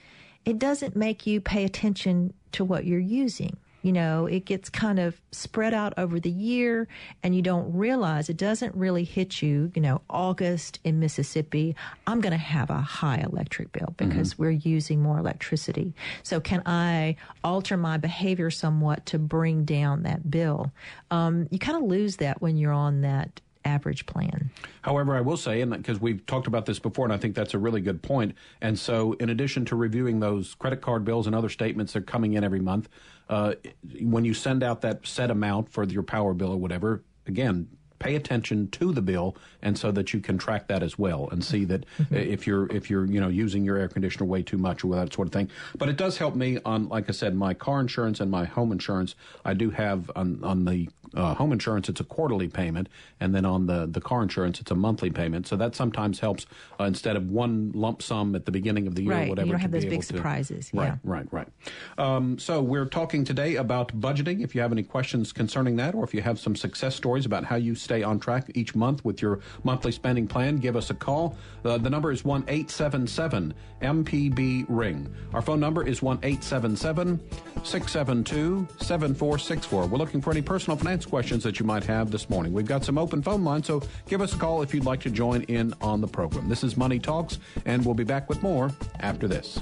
it 0.49 0.57
doesn't 0.57 0.95
make 0.95 1.27
you 1.27 1.39
pay 1.39 1.63
attention 1.63 2.33
to 2.53 2.65
what 2.65 2.83
you're 2.83 2.97
using. 2.99 3.55
You 3.83 3.93
know, 3.93 4.25
it 4.25 4.43
gets 4.43 4.67
kind 4.69 4.99
of 4.99 5.21
spread 5.31 5.73
out 5.73 5.93
over 5.95 6.19
the 6.19 6.29
year 6.29 6.87
and 7.23 7.33
you 7.33 7.41
don't 7.41 7.71
realize 7.73 8.27
it 8.27 8.35
doesn't 8.35 8.75
really 8.75 9.05
hit 9.05 9.41
you, 9.41 9.71
you 9.73 9.81
know, 9.81 10.01
August 10.09 10.79
in 10.83 10.99
Mississippi, 10.99 11.75
I'm 12.05 12.19
going 12.19 12.31
to 12.31 12.37
have 12.37 12.71
a 12.71 12.81
high 12.81 13.19
electric 13.19 13.71
bill 13.71 13.93
because 13.95 14.33
mm-hmm. 14.33 14.43
we're 14.43 14.51
using 14.51 15.01
more 15.01 15.19
electricity. 15.19 15.93
So 16.23 16.41
can 16.41 16.61
I 16.65 17.15
alter 17.41 17.77
my 17.77 17.97
behavior 17.97 18.49
somewhat 18.49 19.05
to 19.05 19.19
bring 19.19 19.63
down 19.63 20.03
that 20.03 20.29
bill? 20.29 20.73
Um, 21.09 21.47
you 21.51 21.59
kind 21.59 21.77
of 21.77 21.83
lose 21.83 22.17
that 22.17 22.41
when 22.41 22.57
you're 22.57 22.73
on 22.73 23.01
that 23.01 23.39
average 23.69 24.05
plan. 24.05 24.49
However, 24.81 25.15
I 25.15 25.21
will 25.21 25.37
say, 25.37 25.61
and 25.61 25.71
because 25.71 26.01
we've 26.01 26.25
talked 26.25 26.47
about 26.47 26.65
this 26.65 26.79
before, 26.79 27.05
and 27.05 27.13
I 27.13 27.17
think 27.17 27.35
that's 27.35 27.53
a 27.53 27.59
really 27.59 27.81
good 27.81 28.01
point. 28.01 28.35
And 28.61 28.77
so, 28.77 29.13
in 29.13 29.29
addition 29.29 29.65
to 29.65 29.75
reviewing 29.75 30.19
those 30.19 30.55
credit 30.55 30.81
card 30.81 31.05
bills 31.05 31.27
and 31.27 31.35
other 31.35 31.49
statements 31.49 31.93
that 31.93 31.99
are 31.99 32.03
coming 32.03 32.33
in 32.33 32.43
every 32.43 32.59
month, 32.59 32.89
uh, 33.29 33.53
when 34.01 34.25
you 34.25 34.33
send 34.33 34.63
out 34.63 34.81
that 34.81 35.05
set 35.05 35.29
amount 35.31 35.69
for 35.69 35.83
your 35.83 36.03
power 36.03 36.33
bill 36.33 36.51
or 36.51 36.57
whatever, 36.57 37.03
again, 37.27 37.67
pay 37.99 38.15
attention 38.15 38.69
to 38.71 38.91
the 38.91 39.01
bill 39.01 39.35
and 39.61 39.77
so 39.77 39.91
that 39.91 40.13
you 40.13 40.19
can 40.19 40.37
track 40.37 40.67
that 40.67 40.81
as 40.81 40.97
well 40.97 41.27
and 41.31 41.43
see 41.43 41.65
that 41.65 41.85
mm-hmm. 41.99 42.15
if 42.15 42.47
you're 42.47 42.65
if 42.71 42.89
you're 42.89 43.05
you 43.05 43.19
know 43.19 43.27
using 43.27 43.63
your 43.63 43.77
air 43.77 43.87
conditioner 43.89 44.25
way 44.25 44.41
too 44.41 44.57
much 44.57 44.83
or 44.83 44.95
that 44.95 45.13
sort 45.13 45.27
of 45.27 45.33
thing 45.33 45.49
but 45.77 45.89
it 45.89 45.97
does 45.97 46.17
help 46.17 46.33
me 46.33 46.57
on 46.65 46.87
like 46.87 47.09
i 47.09 47.11
said 47.11 47.35
my 47.35 47.53
car 47.53 47.79
insurance 47.79 48.19
and 48.19 48.31
my 48.31 48.45
home 48.45 48.71
insurance 48.71 49.15
i 49.45 49.53
do 49.53 49.69
have 49.69 50.09
on 50.15 50.41
on 50.43 50.65
the 50.65 50.89
uh, 51.15 51.33
home 51.33 51.51
insurance, 51.51 51.89
it's 51.89 51.99
a 51.99 52.03
quarterly 52.03 52.47
payment, 52.47 52.89
and 53.19 53.33
then 53.33 53.45
on 53.45 53.67
the, 53.67 53.85
the 53.85 54.01
car 54.01 54.21
insurance, 54.21 54.59
it's 54.59 54.71
a 54.71 54.75
monthly 54.75 55.09
payment. 55.09 55.47
So 55.47 55.55
that 55.55 55.75
sometimes 55.75 56.19
helps 56.19 56.45
uh, 56.79 56.85
instead 56.85 57.15
of 57.15 57.29
one 57.29 57.71
lump 57.73 58.01
sum 58.01 58.35
at 58.35 58.45
the 58.45 58.51
beginning 58.51 58.87
of 58.87 58.95
the 58.95 59.03
year, 59.03 59.11
right. 59.11 59.29
whatever. 59.29 59.47
You 59.47 59.53
don't 59.53 59.61
have 59.61 59.71
those 59.71 59.85
big 59.85 60.03
surprises. 60.03 60.69
To, 60.69 60.77
right, 60.77 60.93
right, 61.03 61.27
right. 61.31 61.47
Um, 61.97 62.37
so 62.39 62.61
we're 62.61 62.85
talking 62.85 63.23
today 63.23 63.55
about 63.55 63.99
budgeting. 63.99 64.43
If 64.43 64.55
you 64.55 64.61
have 64.61 64.71
any 64.71 64.83
questions 64.83 65.31
concerning 65.31 65.75
that, 65.77 65.95
or 65.95 66.03
if 66.03 66.13
you 66.13 66.21
have 66.21 66.39
some 66.39 66.55
success 66.55 66.95
stories 66.95 67.25
about 67.25 67.43
how 67.43 67.55
you 67.55 67.75
stay 67.75 68.03
on 68.03 68.19
track 68.19 68.51
each 68.55 68.75
month 68.75 69.03
with 69.03 69.21
your 69.21 69.39
monthly 69.63 69.91
spending 69.91 70.27
plan, 70.27 70.57
give 70.57 70.75
us 70.75 70.89
a 70.89 70.93
call. 70.93 71.35
Uh, 71.63 71.77
the 71.77 71.89
number 71.89 72.11
is 72.11 72.23
one 72.23 72.43
eight 72.47 72.69
seven 72.69 73.07
seven 73.07 73.53
MPB 73.81 74.65
Ring. 74.67 75.13
Our 75.33 75.41
phone 75.41 75.59
number 75.59 75.85
is 75.85 76.01
one 76.01 76.19
eight 76.23 76.43
seven 76.43 76.75
seven 76.75 77.19
six 77.63 77.91
seven 77.91 78.23
two 78.23 78.67
seven 78.79 79.13
four 79.13 79.37
six 79.37 79.65
four. 79.65 79.85
We're 79.87 79.97
looking 79.97 80.21
for 80.21 80.31
any 80.31 80.41
personal 80.41 80.77
finance 80.77 80.98
questions 81.05 81.43
that 81.43 81.59
you 81.59 81.65
might 81.65 81.83
have 81.85 82.11
this 82.11 82.29
morning. 82.29 82.53
We've 82.53 82.65
got 82.65 82.83
some 82.83 82.97
open 82.97 83.21
phone 83.21 83.43
lines, 83.43 83.67
so 83.67 83.81
give 84.07 84.21
us 84.21 84.33
a 84.33 84.37
call 84.37 84.61
if 84.61 84.73
you'd 84.73 84.85
like 84.85 85.01
to 85.01 85.09
join 85.09 85.43
in 85.43 85.73
on 85.81 86.01
the 86.01 86.07
program. 86.07 86.49
This 86.49 86.63
is 86.63 86.77
Money 86.77 86.99
Talks, 86.99 87.39
and 87.65 87.85
we'll 87.85 87.95
be 87.95 88.03
back 88.03 88.29
with 88.29 88.41
more 88.43 88.71
after 88.99 89.27
this. 89.27 89.61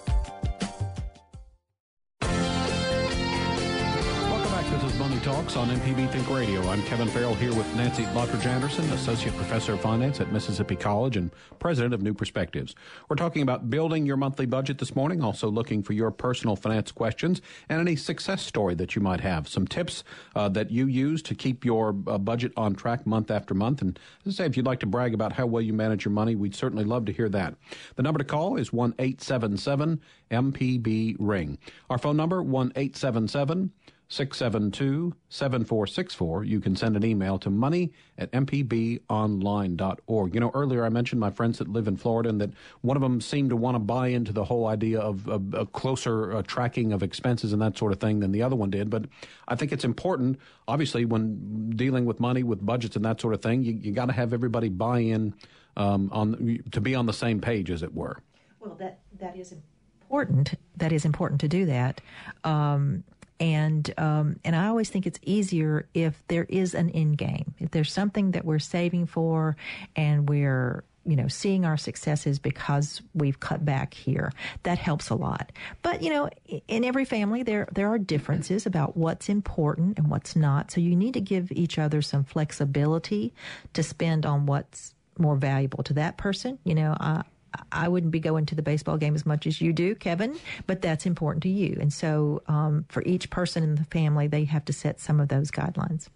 On 5.55 5.67
MPB 5.67 6.09
Think 6.11 6.29
Radio. 6.29 6.61
I'm 6.69 6.81
Kevin 6.83 7.09
Farrell 7.09 7.35
here 7.35 7.53
with 7.53 7.75
Nancy 7.75 8.03
Lottridge 8.03 8.45
Anderson, 8.45 8.85
Associate 8.91 9.35
Professor 9.35 9.73
of 9.73 9.81
Finance 9.81 10.21
at 10.21 10.31
Mississippi 10.31 10.77
College 10.77 11.17
and 11.17 11.29
President 11.59 11.93
of 11.93 12.01
New 12.01 12.13
Perspectives. 12.13 12.73
We're 13.09 13.17
talking 13.17 13.41
about 13.41 13.69
building 13.69 14.05
your 14.05 14.15
monthly 14.15 14.45
budget 14.45 14.77
this 14.77 14.95
morning, 14.95 15.21
also 15.21 15.49
looking 15.49 15.83
for 15.83 15.91
your 15.91 16.09
personal 16.09 16.55
finance 16.55 16.93
questions 16.93 17.41
and 17.67 17.81
any 17.81 17.97
success 17.97 18.41
story 18.43 18.75
that 18.75 18.95
you 18.95 19.01
might 19.01 19.19
have. 19.19 19.49
Some 19.49 19.67
tips 19.67 20.05
uh, 20.35 20.47
that 20.49 20.71
you 20.71 20.87
use 20.87 21.21
to 21.23 21.35
keep 21.35 21.65
your 21.65 21.89
uh, 22.07 22.17
budget 22.17 22.53
on 22.55 22.73
track 22.73 23.05
month 23.05 23.29
after 23.29 23.53
month. 23.53 23.81
And 23.81 23.99
as 24.25 24.35
I 24.35 24.43
say, 24.43 24.45
if 24.45 24.55
you'd 24.55 24.65
like 24.65 24.79
to 24.79 24.85
brag 24.85 25.13
about 25.13 25.33
how 25.33 25.47
well 25.47 25.61
you 25.61 25.73
manage 25.73 26.05
your 26.05 26.13
money, 26.13 26.33
we'd 26.33 26.55
certainly 26.55 26.85
love 26.85 27.05
to 27.05 27.11
hear 27.11 27.27
that. 27.27 27.55
The 27.97 28.03
number 28.03 28.19
to 28.19 28.25
call 28.25 28.55
is 28.55 28.71
1 28.71 28.95
877 28.97 29.99
MPB 30.31 31.17
Ring. 31.19 31.57
Our 31.89 31.97
phone 31.97 32.15
number, 32.15 32.41
1 32.41 32.71
877 32.75 33.71
672 34.11 35.15
7464. 35.29 36.43
You 36.43 36.59
can 36.59 36.75
send 36.75 36.97
an 36.97 37.05
email 37.05 37.39
to 37.39 37.49
money 37.49 37.93
at 38.17 38.29
mpbonline.org. 38.33 40.33
You 40.33 40.39
know, 40.41 40.51
earlier 40.53 40.83
I 40.83 40.89
mentioned 40.89 41.21
my 41.21 41.31
friends 41.31 41.59
that 41.59 41.69
live 41.69 41.87
in 41.87 41.95
Florida 41.95 42.27
and 42.27 42.41
that 42.41 42.49
one 42.81 42.97
of 42.97 43.01
them 43.01 43.21
seemed 43.21 43.51
to 43.51 43.55
want 43.55 43.75
to 43.75 43.79
buy 43.79 44.07
into 44.07 44.33
the 44.33 44.43
whole 44.43 44.67
idea 44.67 44.99
of, 44.99 45.29
of 45.29 45.53
a 45.53 45.65
closer 45.65 46.35
uh, 46.35 46.41
tracking 46.41 46.91
of 46.91 47.03
expenses 47.03 47.53
and 47.53 47.61
that 47.61 47.77
sort 47.77 47.93
of 47.93 48.01
thing 48.01 48.19
than 48.19 48.33
the 48.33 48.43
other 48.43 48.57
one 48.57 48.69
did. 48.69 48.89
But 48.89 49.05
I 49.47 49.55
think 49.55 49.71
it's 49.71 49.85
important, 49.85 50.41
obviously, 50.67 51.05
when 51.05 51.69
dealing 51.69 52.03
with 52.03 52.19
money, 52.19 52.43
with 52.43 52.65
budgets 52.65 52.97
and 52.97 53.05
that 53.05 53.21
sort 53.21 53.33
of 53.33 53.41
thing, 53.41 53.63
you, 53.63 53.79
you 53.81 53.93
got 53.93 54.07
to 54.07 54.13
have 54.13 54.33
everybody 54.33 54.67
buy 54.67 54.99
in 54.99 55.33
um, 55.77 56.09
on 56.11 56.59
to 56.71 56.81
be 56.81 56.95
on 56.95 57.05
the 57.05 57.13
same 57.13 57.39
page, 57.39 57.71
as 57.71 57.81
it 57.81 57.95
were. 57.95 58.17
Well, 58.59 58.75
that 58.75 58.99
that 59.19 59.37
is 59.37 59.53
important. 59.53 60.55
That 60.75 60.91
is 60.91 61.05
important 61.05 61.39
to 61.39 61.47
do 61.47 61.65
that. 61.67 62.01
Um, 62.43 63.05
and 63.41 63.91
um, 63.97 64.39
and 64.45 64.55
I 64.55 64.67
always 64.67 64.89
think 64.89 65.07
it's 65.07 65.19
easier 65.23 65.87
if 65.95 66.21
there 66.27 66.45
is 66.47 66.75
an 66.75 66.91
end 66.91 67.17
game. 67.17 67.55
If 67.57 67.71
there's 67.71 67.91
something 67.91 68.31
that 68.31 68.45
we're 68.45 68.59
saving 68.59 69.07
for, 69.07 69.57
and 69.95 70.29
we're 70.29 70.83
you 71.07 71.15
know 71.15 71.27
seeing 71.27 71.65
our 71.65 71.77
successes 71.77 72.37
because 72.37 73.01
we've 73.15 73.39
cut 73.39 73.65
back 73.65 73.95
here 73.95 74.31
that 74.61 74.77
helps 74.77 75.09
a 75.09 75.15
lot. 75.15 75.51
But 75.81 76.03
you 76.03 76.11
know 76.11 76.29
in 76.67 76.85
every 76.85 77.03
family 77.03 77.41
there 77.41 77.67
there 77.73 77.87
are 77.87 77.97
differences 77.97 78.67
about 78.67 78.95
what's 78.95 79.27
important 79.27 79.97
and 79.97 80.09
what's 80.09 80.35
not. 80.35 80.69
So 80.69 80.79
you 80.79 80.95
need 80.95 81.15
to 81.15 81.21
give 81.21 81.51
each 81.51 81.79
other 81.79 82.03
some 82.03 82.23
flexibility 82.23 83.33
to 83.73 83.81
spend 83.81 84.27
on 84.27 84.45
what's 84.45 84.93
more 85.17 85.35
valuable 85.35 85.83
to 85.85 85.93
that 85.93 86.17
person. 86.17 86.59
You 86.63 86.75
know 86.75 86.95
I, 86.99 87.23
I 87.71 87.87
wouldn't 87.87 88.11
be 88.11 88.19
going 88.19 88.45
to 88.47 88.55
the 88.55 88.61
baseball 88.61 88.97
game 88.97 89.15
as 89.15 89.25
much 89.25 89.45
as 89.47 89.61
you 89.61 89.73
do, 89.73 89.95
Kevin, 89.95 90.37
but 90.67 90.81
that's 90.81 91.05
important 91.05 91.43
to 91.43 91.49
you. 91.49 91.77
And 91.79 91.91
so 91.91 92.41
um, 92.47 92.85
for 92.89 93.03
each 93.03 93.29
person 93.29 93.63
in 93.63 93.75
the 93.75 93.83
family, 93.85 94.27
they 94.27 94.45
have 94.45 94.65
to 94.65 94.73
set 94.73 94.99
some 94.99 95.19
of 95.19 95.27
those 95.27 95.51
guidelines. 95.51 96.07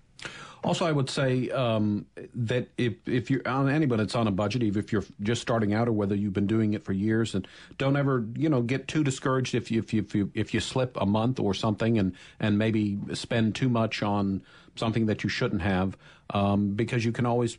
Also, 0.63 0.85
I 0.85 0.91
would 0.91 1.09
say 1.09 1.49
um, 1.51 2.07
that 2.33 2.69
if 2.77 2.95
if 3.05 3.29
you're 3.29 3.47
on 3.47 3.69
anybody 3.69 4.01
that's 4.01 4.15
on 4.15 4.27
a 4.27 4.31
budget, 4.31 4.63
even 4.63 4.83
if 4.83 4.91
you're 4.91 5.05
just 5.21 5.41
starting 5.41 5.75
out 5.75 5.87
or 5.87 5.91
whether 5.91 6.15
you've 6.15 6.33
been 6.33 6.47
doing 6.47 6.73
it 6.73 6.83
for 6.83 6.91
years, 6.91 7.35
and 7.35 7.47
don't 7.77 7.95
ever 7.95 8.25
you 8.35 8.49
know 8.49 8.63
get 8.63 8.87
too 8.87 9.03
discouraged 9.03 9.53
if 9.53 9.69
you 9.69 9.79
if 9.79 9.93
you 9.93 10.01
if 10.01 10.15
you, 10.15 10.31
if 10.33 10.53
you 10.55 10.59
slip 10.59 10.97
a 10.99 11.05
month 11.05 11.39
or 11.39 11.53
something 11.53 11.99
and 11.99 12.13
and 12.39 12.57
maybe 12.57 12.97
spend 13.13 13.53
too 13.53 13.69
much 13.69 14.01
on 14.01 14.41
something 14.75 15.05
that 15.05 15.23
you 15.23 15.29
shouldn't 15.29 15.61
have 15.61 15.95
um, 16.31 16.69
because 16.71 17.05
you 17.05 17.11
can 17.11 17.25
always 17.25 17.57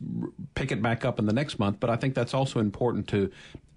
pick 0.55 0.71
it 0.71 0.81
back 0.81 1.05
up 1.05 1.17
in 1.19 1.25
the 1.25 1.33
next 1.33 1.59
month. 1.59 1.79
But 1.79 1.89
I 1.89 1.95
think 1.95 2.13
that's 2.13 2.33
also 2.33 2.59
important 2.59 3.07
to 3.09 3.31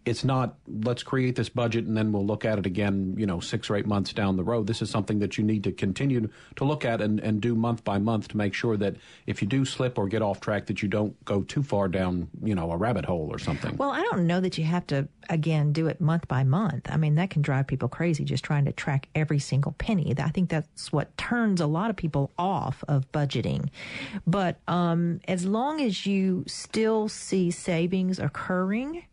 it's 0.04 0.24
not 0.24 0.56
let's 0.66 1.02
create 1.02 1.36
this 1.36 1.48
budget 1.48 1.84
and 1.84 1.96
then 1.96 2.10
we'll 2.10 2.24
look 2.24 2.44
at 2.44 2.58
it 2.58 2.66
again, 2.66 3.14
you 3.18 3.26
know, 3.26 3.40
six 3.40 3.68
or 3.68 3.76
eight 3.76 3.86
months 3.86 4.12
down 4.12 4.36
the 4.36 4.42
road. 4.42 4.66
This 4.66 4.80
is 4.80 4.90
something 4.90 5.18
that 5.18 5.36
you 5.36 5.44
need 5.44 5.64
to 5.64 5.72
continue 5.72 6.28
to 6.56 6.64
look 6.64 6.84
at 6.84 7.00
and, 7.00 7.20
and 7.20 7.40
do 7.40 7.54
month 7.54 7.84
by 7.84 7.98
month 7.98 8.28
to 8.28 8.36
make 8.36 8.54
sure 8.54 8.76
that 8.78 8.96
if 9.26 9.42
you 9.42 9.48
do 9.48 9.64
slip 9.64 9.98
or 9.98 10.08
get 10.08 10.22
off 10.22 10.40
track, 10.40 10.66
that 10.66 10.82
you 10.82 10.88
don't 10.88 11.22
go 11.24 11.42
too 11.42 11.62
far 11.62 11.88
down, 11.88 12.28
you 12.42 12.54
know, 12.54 12.70
a 12.72 12.76
rabbit 12.76 13.04
hole 13.04 13.28
or 13.30 13.38
something. 13.38 13.76
Well, 13.76 13.90
I 13.90 14.02
don't 14.10 14.26
know 14.26 14.40
that 14.40 14.56
you 14.56 14.64
have 14.64 14.86
to 14.88 15.06
again 15.28 15.72
do 15.72 15.86
it 15.86 16.00
month 16.00 16.26
by 16.28 16.44
month. 16.44 16.88
I 16.90 16.96
mean, 16.96 17.16
that 17.16 17.30
can 17.30 17.42
drive 17.42 17.66
people 17.66 17.88
crazy 17.88 18.24
just 18.24 18.42
trying 18.42 18.64
to 18.64 18.72
track 18.72 19.08
every 19.14 19.38
single 19.38 19.72
penny. 19.72 20.14
I 20.18 20.30
think 20.30 20.48
that's 20.48 20.92
what 20.92 21.16
turns 21.18 21.60
a 21.60 21.66
lot 21.66 21.90
of 21.90 21.96
people 21.96 22.30
off 22.38 22.82
of 22.88 23.10
budgeting. 23.12 23.68
But 24.26 24.58
um, 24.66 25.20
as 25.28 25.44
long 25.44 25.80
as 25.80 26.06
you 26.06 26.44
still 26.46 27.08
see 27.08 27.50
savings 27.50 28.18
occurring 28.18 29.04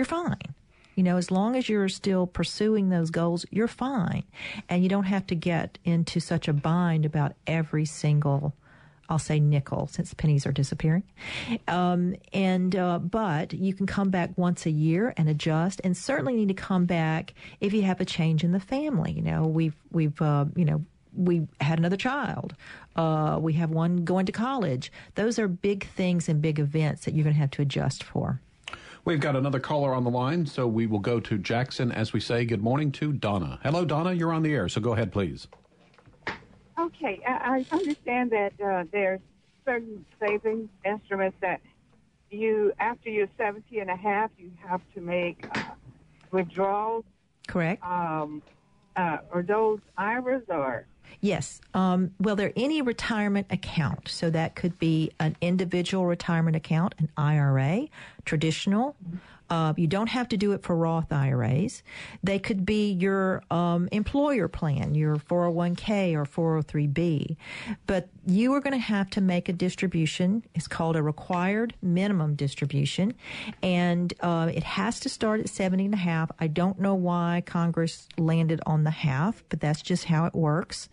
you're 0.00 0.06
fine. 0.06 0.54
You 0.94 1.02
know, 1.02 1.18
as 1.18 1.30
long 1.30 1.56
as 1.56 1.68
you're 1.68 1.90
still 1.90 2.26
pursuing 2.26 2.88
those 2.88 3.10
goals, 3.10 3.44
you're 3.50 3.68
fine. 3.68 4.24
And 4.66 4.82
you 4.82 4.88
don't 4.88 5.04
have 5.04 5.26
to 5.26 5.34
get 5.34 5.78
into 5.84 6.20
such 6.20 6.48
a 6.48 6.54
bind 6.54 7.04
about 7.04 7.34
every 7.46 7.84
single, 7.84 8.54
I'll 9.10 9.18
say 9.18 9.40
nickel, 9.40 9.88
since 9.88 10.14
pennies 10.14 10.46
are 10.46 10.52
disappearing. 10.52 11.02
Um, 11.68 12.16
and, 12.32 12.74
uh, 12.74 12.98
but 12.98 13.52
you 13.52 13.74
can 13.74 13.86
come 13.86 14.08
back 14.08 14.30
once 14.36 14.64
a 14.64 14.70
year 14.70 15.12
and 15.18 15.28
adjust 15.28 15.82
and 15.84 15.94
certainly 15.94 16.34
need 16.34 16.48
to 16.48 16.54
come 16.54 16.86
back 16.86 17.34
if 17.60 17.74
you 17.74 17.82
have 17.82 18.00
a 18.00 18.06
change 18.06 18.42
in 18.42 18.52
the 18.52 18.60
family. 18.60 19.12
You 19.12 19.22
know, 19.22 19.42
we've, 19.42 19.76
we've, 19.92 20.20
uh, 20.22 20.46
you 20.56 20.64
know, 20.64 20.82
we 21.14 21.46
had 21.60 21.78
another 21.78 21.98
child. 21.98 22.54
Uh, 22.96 23.36
we 23.38 23.52
have 23.52 23.68
one 23.68 24.04
going 24.06 24.24
to 24.24 24.32
college. 24.32 24.90
Those 25.14 25.38
are 25.38 25.46
big 25.46 25.86
things 25.88 26.26
and 26.26 26.40
big 26.40 26.58
events 26.58 27.04
that 27.04 27.12
you're 27.12 27.24
going 27.24 27.34
to 27.34 27.40
have 27.40 27.50
to 27.50 27.62
adjust 27.62 28.02
for. 28.02 28.40
We've 29.04 29.20
got 29.20 29.34
another 29.34 29.60
caller 29.60 29.94
on 29.94 30.04
the 30.04 30.10
line, 30.10 30.44
so 30.44 30.66
we 30.66 30.86
will 30.86 30.98
go 30.98 31.20
to 31.20 31.38
Jackson 31.38 31.90
as 31.90 32.12
we 32.12 32.20
say 32.20 32.44
good 32.44 32.62
morning 32.62 32.92
to 32.92 33.12
Donna. 33.12 33.58
Hello, 33.62 33.84
Donna. 33.86 34.12
You're 34.12 34.32
on 34.32 34.42
the 34.42 34.52
air, 34.52 34.68
so 34.68 34.80
go 34.80 34.92
ahead, 34.92 35.10
please. 35.10 35.48
Okay, 36.78 37.20
I 37.26 37.64
understand 37.72 38.30
that 38.30 38.52
uh, 38.62 38.84
there's 38.92 39.20
certain 39.64 40.04
savings 40.20 40.68
instruments 40.84 41.36
that 41.40 41.60
you, 42.30 42.72
after 42.78 43.08
you're 43.08 43.28
70 43.38 43.78
and 43.78 43.90
a 43.90 43.96
half, 43.96 44.30
you 44.38 44.50
have 44.66 44.82
to 44.94 45.00
make 45.00 45.46
uh, 45.56 45.62
withdrawals. 46.30 47.04
Correct. 47.48 47.82
Um, 47.82 48.42
uh, 48.96 49.18
are 49.32 49.42
those 49.42 49.80
IRAs 49.96 50.42
or 50.48 50.84
Yes. 51.20 51.60
Um, 51.74 52.12
well, 52.18 52.36
they're 52.36 52.52
any 52.56 52.82
retirement 52.82 53.46
account. 53.50 54.08
So 54.08 54.30
that 54.30 54.54
could 54.54 54.78
be 54.78 55.12
an 55.18 55.36
individual 55.40 56.06
retirement 56.06 56.56
account, 56.56 56.94
an 56.98 57.08
IRA, 57.16 57.88
traditional, 58.24 58.96
uh, 59.50 59.74
you 59.76 59.88
don't 59.88 60.08
have 60.08 60.28
to 60.28 60.36
do 60.36 60.52
it 60.52 60.62
for 60.62 60.76
Roth 60.76 61.12
IRAs. 61.12 61.82
They 62.22 62.38
could 62.38 62.64
be 62.64 62.92
your 62.92 63.42
um, 63.50 63.88
employer 63.90 64.46
plan, 64.46 64.94
your 64.94 65.16
401k 65.16 66.14
or 66.14 66.62
403b. 66.62 67.36
But 67.86 68.08
you 68.26 68.54
are 68.54 68.60
going 68.60 68.72
to 68.74 68.78
have 68.78 69.10
to 69.10 69.20
make 69.20 69.48
a 69.48 69.52
distribution. 69.52 70.44
It's 70.54 70.68
called 70.68 70.94
a 70.94 71.02
required 71.02 71.74
minimum 71.82 72.36
distribution. 72.36 73.14
And 73.60 74.14
uh, 74.20 74.52
it 74.54 74.62
has 74.62 75.00
to 75.00 75.08
start 75.08 75.40
at 75.40 75.48
70 75.48 75.86
and 75.86 75.94
a 75.94 75.98
half. 75.98 76.30
I 76.38 76.46
don't 76.46 76.78
know 76.78 76.94
why 76.94 77.42
Congress 77.44 78.08
landed 78.16 78.60
on 78.66 78.84
the 78.84 78.90
half, 78.90 79.42
but 79.48 79.60
that's 79.60 79.82
just 79.82 80.04
how 80.04 80.26
it 80.26 80.34
works. 80.34 80.88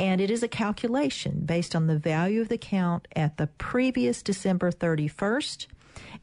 And 0.00 0.20
it 0.20 0.30
is 0.30 0.42
a 0.42 0.48
calculation 0.48 1.42
based 1.44 1.76
on 1.76 1.86
the 1.86 1.98
value 1.98 2.40
of 2.40 2.48
the 2.48 2.56
account 2.56 3.06
at 3.14 3.36
the 3.36 3.46
previous 3.46 4.22
December 4.22 4.72
31st 4.72 5.66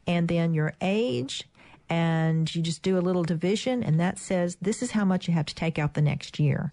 and 0.06 0.28
then 0.28 0.54
your 0.54 0.74
age 0.80 1.44
and 1.90 2.54
you 2.54 2.62
just 2.62 2.82
do 2.82 2.96
a 2.96 3.02
little 3.02 3.24
division, 3.24 3.82
and 3.82 3.98
that 4.00 4.18
says 4.18 4.56
this 4.62 4.80
is 4.82 4.92
how 4.92 5.04
much 5.04 5.26
you 5.26 5.34
have 5.34 5.46
to 5.46 5.54
take 5.54 5.78
out 5.78 5.94
the 5.94 6.00
next 6.00 6.38
year. 6.38 6.72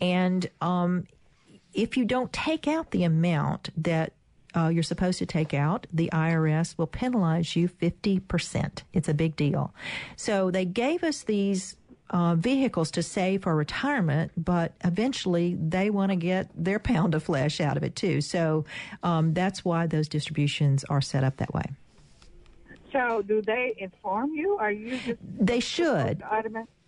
And 0.00 0.48
um, 0.60 1.06
if 1.74 1.96
you 1.96 2.04
don't 2.04 2.32
take 2.32 2.68
out 2.68 2.92
the 2.92 3.02
amount 3.02 3.70
that 3.82 4.12
uh, 4.54 4.68
you're 4.68 4.82
supposed 4.82 5.18
to 5.18 5.26
take 5.26 5.52
out, 5.52 5.86
the 5.92 6.10
IRS 6.12 6.78
will 6.78 6.86
penalize 6.86 7.56
you 7.56 7.68
50%. 7.68 8.82
It's 8.92 9.08
a 9.08 9.14
big 9.14 9.34
deal. 9.34 9.74
So 10.16 10.50
they 10.50 10.64
gave 10.64 11.02
us 11.02 11.22
these 11.22 11.76
uh, 12.10 12.34
vehicles 12.34 12.90
to 12.92 13.02
save 13.02 13.42
for 13.42 13.56
retirement, 13.56 14.32
but 14.36 14.74
eventually 14.84 15.54
they 15.54 15.88
want 15.90 16.10
to 16.10 16.16
get 16.16 16.50
their 16.54 16.78
pound 16.78 17.14
of 17.14 17.22
flesh 17.22 17.60
out 17.60 17.76
of 17.76 17.82
it 17.82 17.96
too. 17.96 18.20
So 18.20 18.66
um, 19.02 19.32
that's 19.32 19.64
why 19.64 19.86
those 19.86 20.08
distributions 20.08 20.84
are 20.84 21.00
set 21.00 21.24
up 21.24 21.38
that 21.38 21.52
way. 21.54 21.64
So, 22.92 23.22
do 23.22 23.40
they 23.42 23.74
inform 23.78 24.34
you, 24.34 24.56
Are 24.58 24.70
you 24.70 24.98
just 24.98 25.18
They 25.38 25.60
should. 25.60 26.22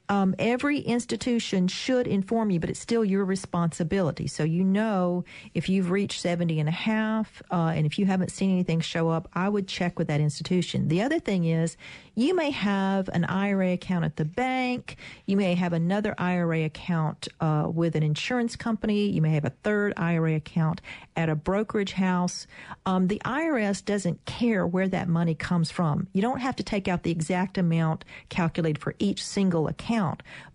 Um, 0.08 0.34
every 0.38 0.80
institution 0.80 1.68
should 1.68 2.06
inform 2.06 2.50
you, 2.50 2.60
but 2.60 2.70
it's 2.70 2.80
still 2.80 3.04
your 3.04 3.24
responsibility. 3.24 4.26
So 4.26 4.44
you 4.44 4.62
know 4.62 5.24
if 5.54 5.68
you've 5.68 5.90
reached 5.90 6.20
70 6.20 6.60
and 6.60 6.68
a 6.68 6.72
half, 6.72 7.42
uh, 7.50 7.72
and 7.74 7.86
if 7.86 7.98
you 7.98 8.06
haven't 8.06 8.30
seen 8.30 8.50
anything 8.50 8.80
show 8.80 9.08
up, 9.08 9.28
I 9.32 9.48
would 9.48 9.66
check 9.66 9.98
with 9.98 10.08
that 10.08 10.20
institution. 10.20 10.88
The 10.88 11.02
other 11.02 11.18
thing 11.18 11.44
is 11.44 11.76
you 12.14 12.34
may 12.34 12.50
have 12.50 13.08
an 13.08 13.24
IRA 13.24 13.72
account 13.72 14.04
at 14.04 14.16
the 14.16 14.24
bank. 14.24 14.96
You 15.26 15.36
may 15.36 15.54
have 15.54 15.72
another 15.72 16.14
IRA 16.18 16.64
account 16.64 17.28
uh, 17.40 17.68
with 17.72 17.96
an 17.96 18.02
insurance 18.02 18.56
company. 18.56 19.08
You 19.08 19.22
may 19.22 19.30
have 19.30 19.44
a 19.44 19.50
third 19.62 19.94
IRA 19.96 20.36
account 20.36 20.80
at 21.16 21.28
a 21.28 21.34
brokerage 21.34 21.92
house. 21.92 22.46
Um, 22.86 23.08
the 23.08 23.20
IRS 23.24 23.84
doesn't 23.84 24.24
care 24.26 24.66
where 24.66 24.88
that 24.88 25.08
money 25.08 25.34
comes 25.34 25.70
from. 25.70 26.08
You 26.12 26.22
don't 26.22 26.40
have 26.40 26.56
to 26.56 26.62
take 26.62 26.88
out 26.88 27.02
the 27.02 27.10
exact 27.10 27.58
amount 27.58 28.04
calculated 28.28 28.80
for 28.80 28.94
each 28.98 29.24
single 29.24 29.66
account, 29.68 29.93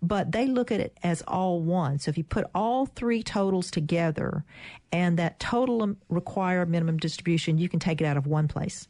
but 0.02 0.32
they 0.32 0.46
look 0.46 0.70
at 0.72 0.80
it 0.80 0.96
as 1.02 1.22
all 1.22 1.60
one. 1.60 1.98
So 1.98 2.08
if 2.08 2.18
you 2.18 2.24
put 2.24 2.46
all 2.54 2.86
three 2.86 3.22
totals 3.22 3.70
together 3.70 4.44
and 4.92 5.18
that 5.18 5.38
total 5.38 5.94
required 6.08 6.68
minimum 6.68 6.98
distribution, 6.98 7.58
you 7.58 7.68
can 7.68 7.80
take 7.80 8.00
it 8.00 8.04
out 8.04 8.16
of 8.16 8.26
one 8.26 8.48
place. 8.48 8.88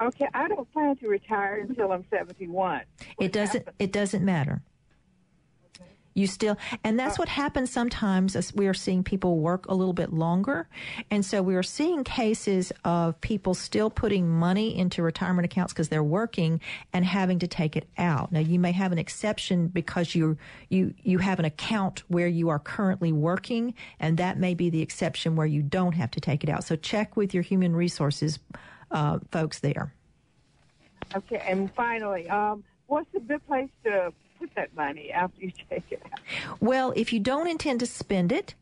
Okay, 0.00 0.28
I 0.32 0.46
don't 0.48 0.70
plan 0.72 0.96
to 0.96 1.08
retire 1.08 1.66
until 1.68 1.90
I'm 1.92 2.04
71. 2.10 2.82
It 3.18 3.32
doesn't. 3.32 3.66
It 3.78 3.92
doesn't 3.92 4.24
matter. 4.24 4.62
You 6.18 6.26
still, 6.26 6.56
and 6.82 6.98
that's 6.98 7.16
what 7.16 7.28
happens 7.28 7.70
sometimes. 7.70 8.34
As 8.34 8.52
we 8.52 8.66
are 8.66 8.74
seeing 8.74 9.04
people 9.04 9.38
work 9.38 9.68
a 9.68 9.74
little 9.74 9.92
bit 9.92 10.12
longer, 10.12 10.68
and 11.12 11.24
so 11.24 11.42
we 11.42 11.54
are 11.54 11.62
seeing 11.62 12.02
cases 12.02 12.72
of 12.84 13.20
people 13.20 13.54
still 13.54 13.88
putting 13.88 14.28
money 14.28 14.76
into 14.76 15.00
retirement 15.00 15.44
accounts 15.44 15.72
because 15.72 15.90
they're 15.90 16.02
working 16.02 16.60
and 16.92 17.04
having 17.04 17.38
to 17.38 17.46
take 17.46 17.76
it 17.76 17.88
out. 17.96 18.32
Now, 18.32 18.40
you 18.40 18.58
may 18.58 18.72
have 18.72 18.90
an 18.90 18.98
exception 18.98 19.68
because 19.68 20.16
you 20.16 20.36
you 20.70 20.92
you 21.04 21.18
have 21.18 21.38
an 21.38 21.44
account 21.44 22.02
where 22.08 22.26
you 22.26 22.48
are 22.48 22.58
currently 22.58 23.12
working, 23.12 23.74
and 24.00 24.16
that 24.18 24.38
may 24.38 24.54
be 24.54 24.70
the 24.70 24.82
exception 24.82 25.36
where 25.36 25.46
you 25.46 25.62
don't 25.62 25.92
have 25.92 26.10
to 26.10 26.20
take 26.20 26.42
it 26.42 26.50
out. 26.50 26.64
So 26.64 26.74
check 26.74 27.16
with 27.16 27.32
your 27.32 27.44
human 27.44 27.76
resources 27.76 28.40
uh, 28.90 29.20
folks 29.30 29.60
there. 29.60 29.94
Okay, 31.14 31.42
and 31.46 31.72
finally, 31.74 32.28
um, 32.28 32.64
what's 32.88 33.14
a 33.14 33.20
good 33.20 33.46
place 33.46 33.70
to 33.84 34.12
put 34.38 34.52
that 34.56 34.74
money 34.74 35.10
after 35.12 35.40
you 35.40 35.52
take 35.70 35.84
it 35.90 36.02
out? 36.12 36.20
Well, 36.60 36.92
if 36.96 37.12
you 37.12 37.20
don't 37.20 37.48
intend 37.48 37.80
to 37.80 37.86
spend 37.86 38.32
it, 38.32 38.54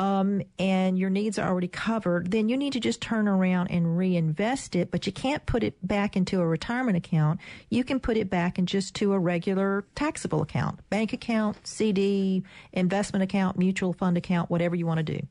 um, 0.00 0.40
and 0.58 0.98
your 0.98 1.10
needs 1.10 1.38
are 1.38 1.46
already 1.46 1.68
covered, 1.68 2.30
then 2.30 2.48
you 2.48 2.56
need 2.56 2.72
to 2.72 2.80
just 2.80 3.02
turn 3.02 3.28
around 3.28 3.68
and 3.68 3.98
reinvest 3.98 4.74
it. 4.74 4.90
But 4.90 5.06
you 5.06 5.12
can't 5.12 5.44
put 5.44 5.62
it 5.62 5.74
back 5.86 6.16
into 6.16 6.40
a 6.40 6.46
retirement 6.46 6.96
account. 6.96 7.38
You 7.68 7.84
can 7.84 8.00
put 8.00 8.16
it 8.16 8.30
back 8.30 8.58
in 8.58 8.64
just 8.64 8.94
to 8.96 9.12
a 9.12 9.18
regular 9.18 9.84
taxable 9.94 10.40
account, 10.40 10.80
bank 10.88 11.12
account, 11.12 11.58
CD, 11.66 12.42
investment 12.72 13.22
account, 13.22 13.58
mutual 13.58 13.92
fund 13.92 14.16
account, 14.16 14.48
whatever 14.48 14.74
you 14.74 14.86
want 14.86 14.98
to 14.98 15.18
do. 15.18 15.26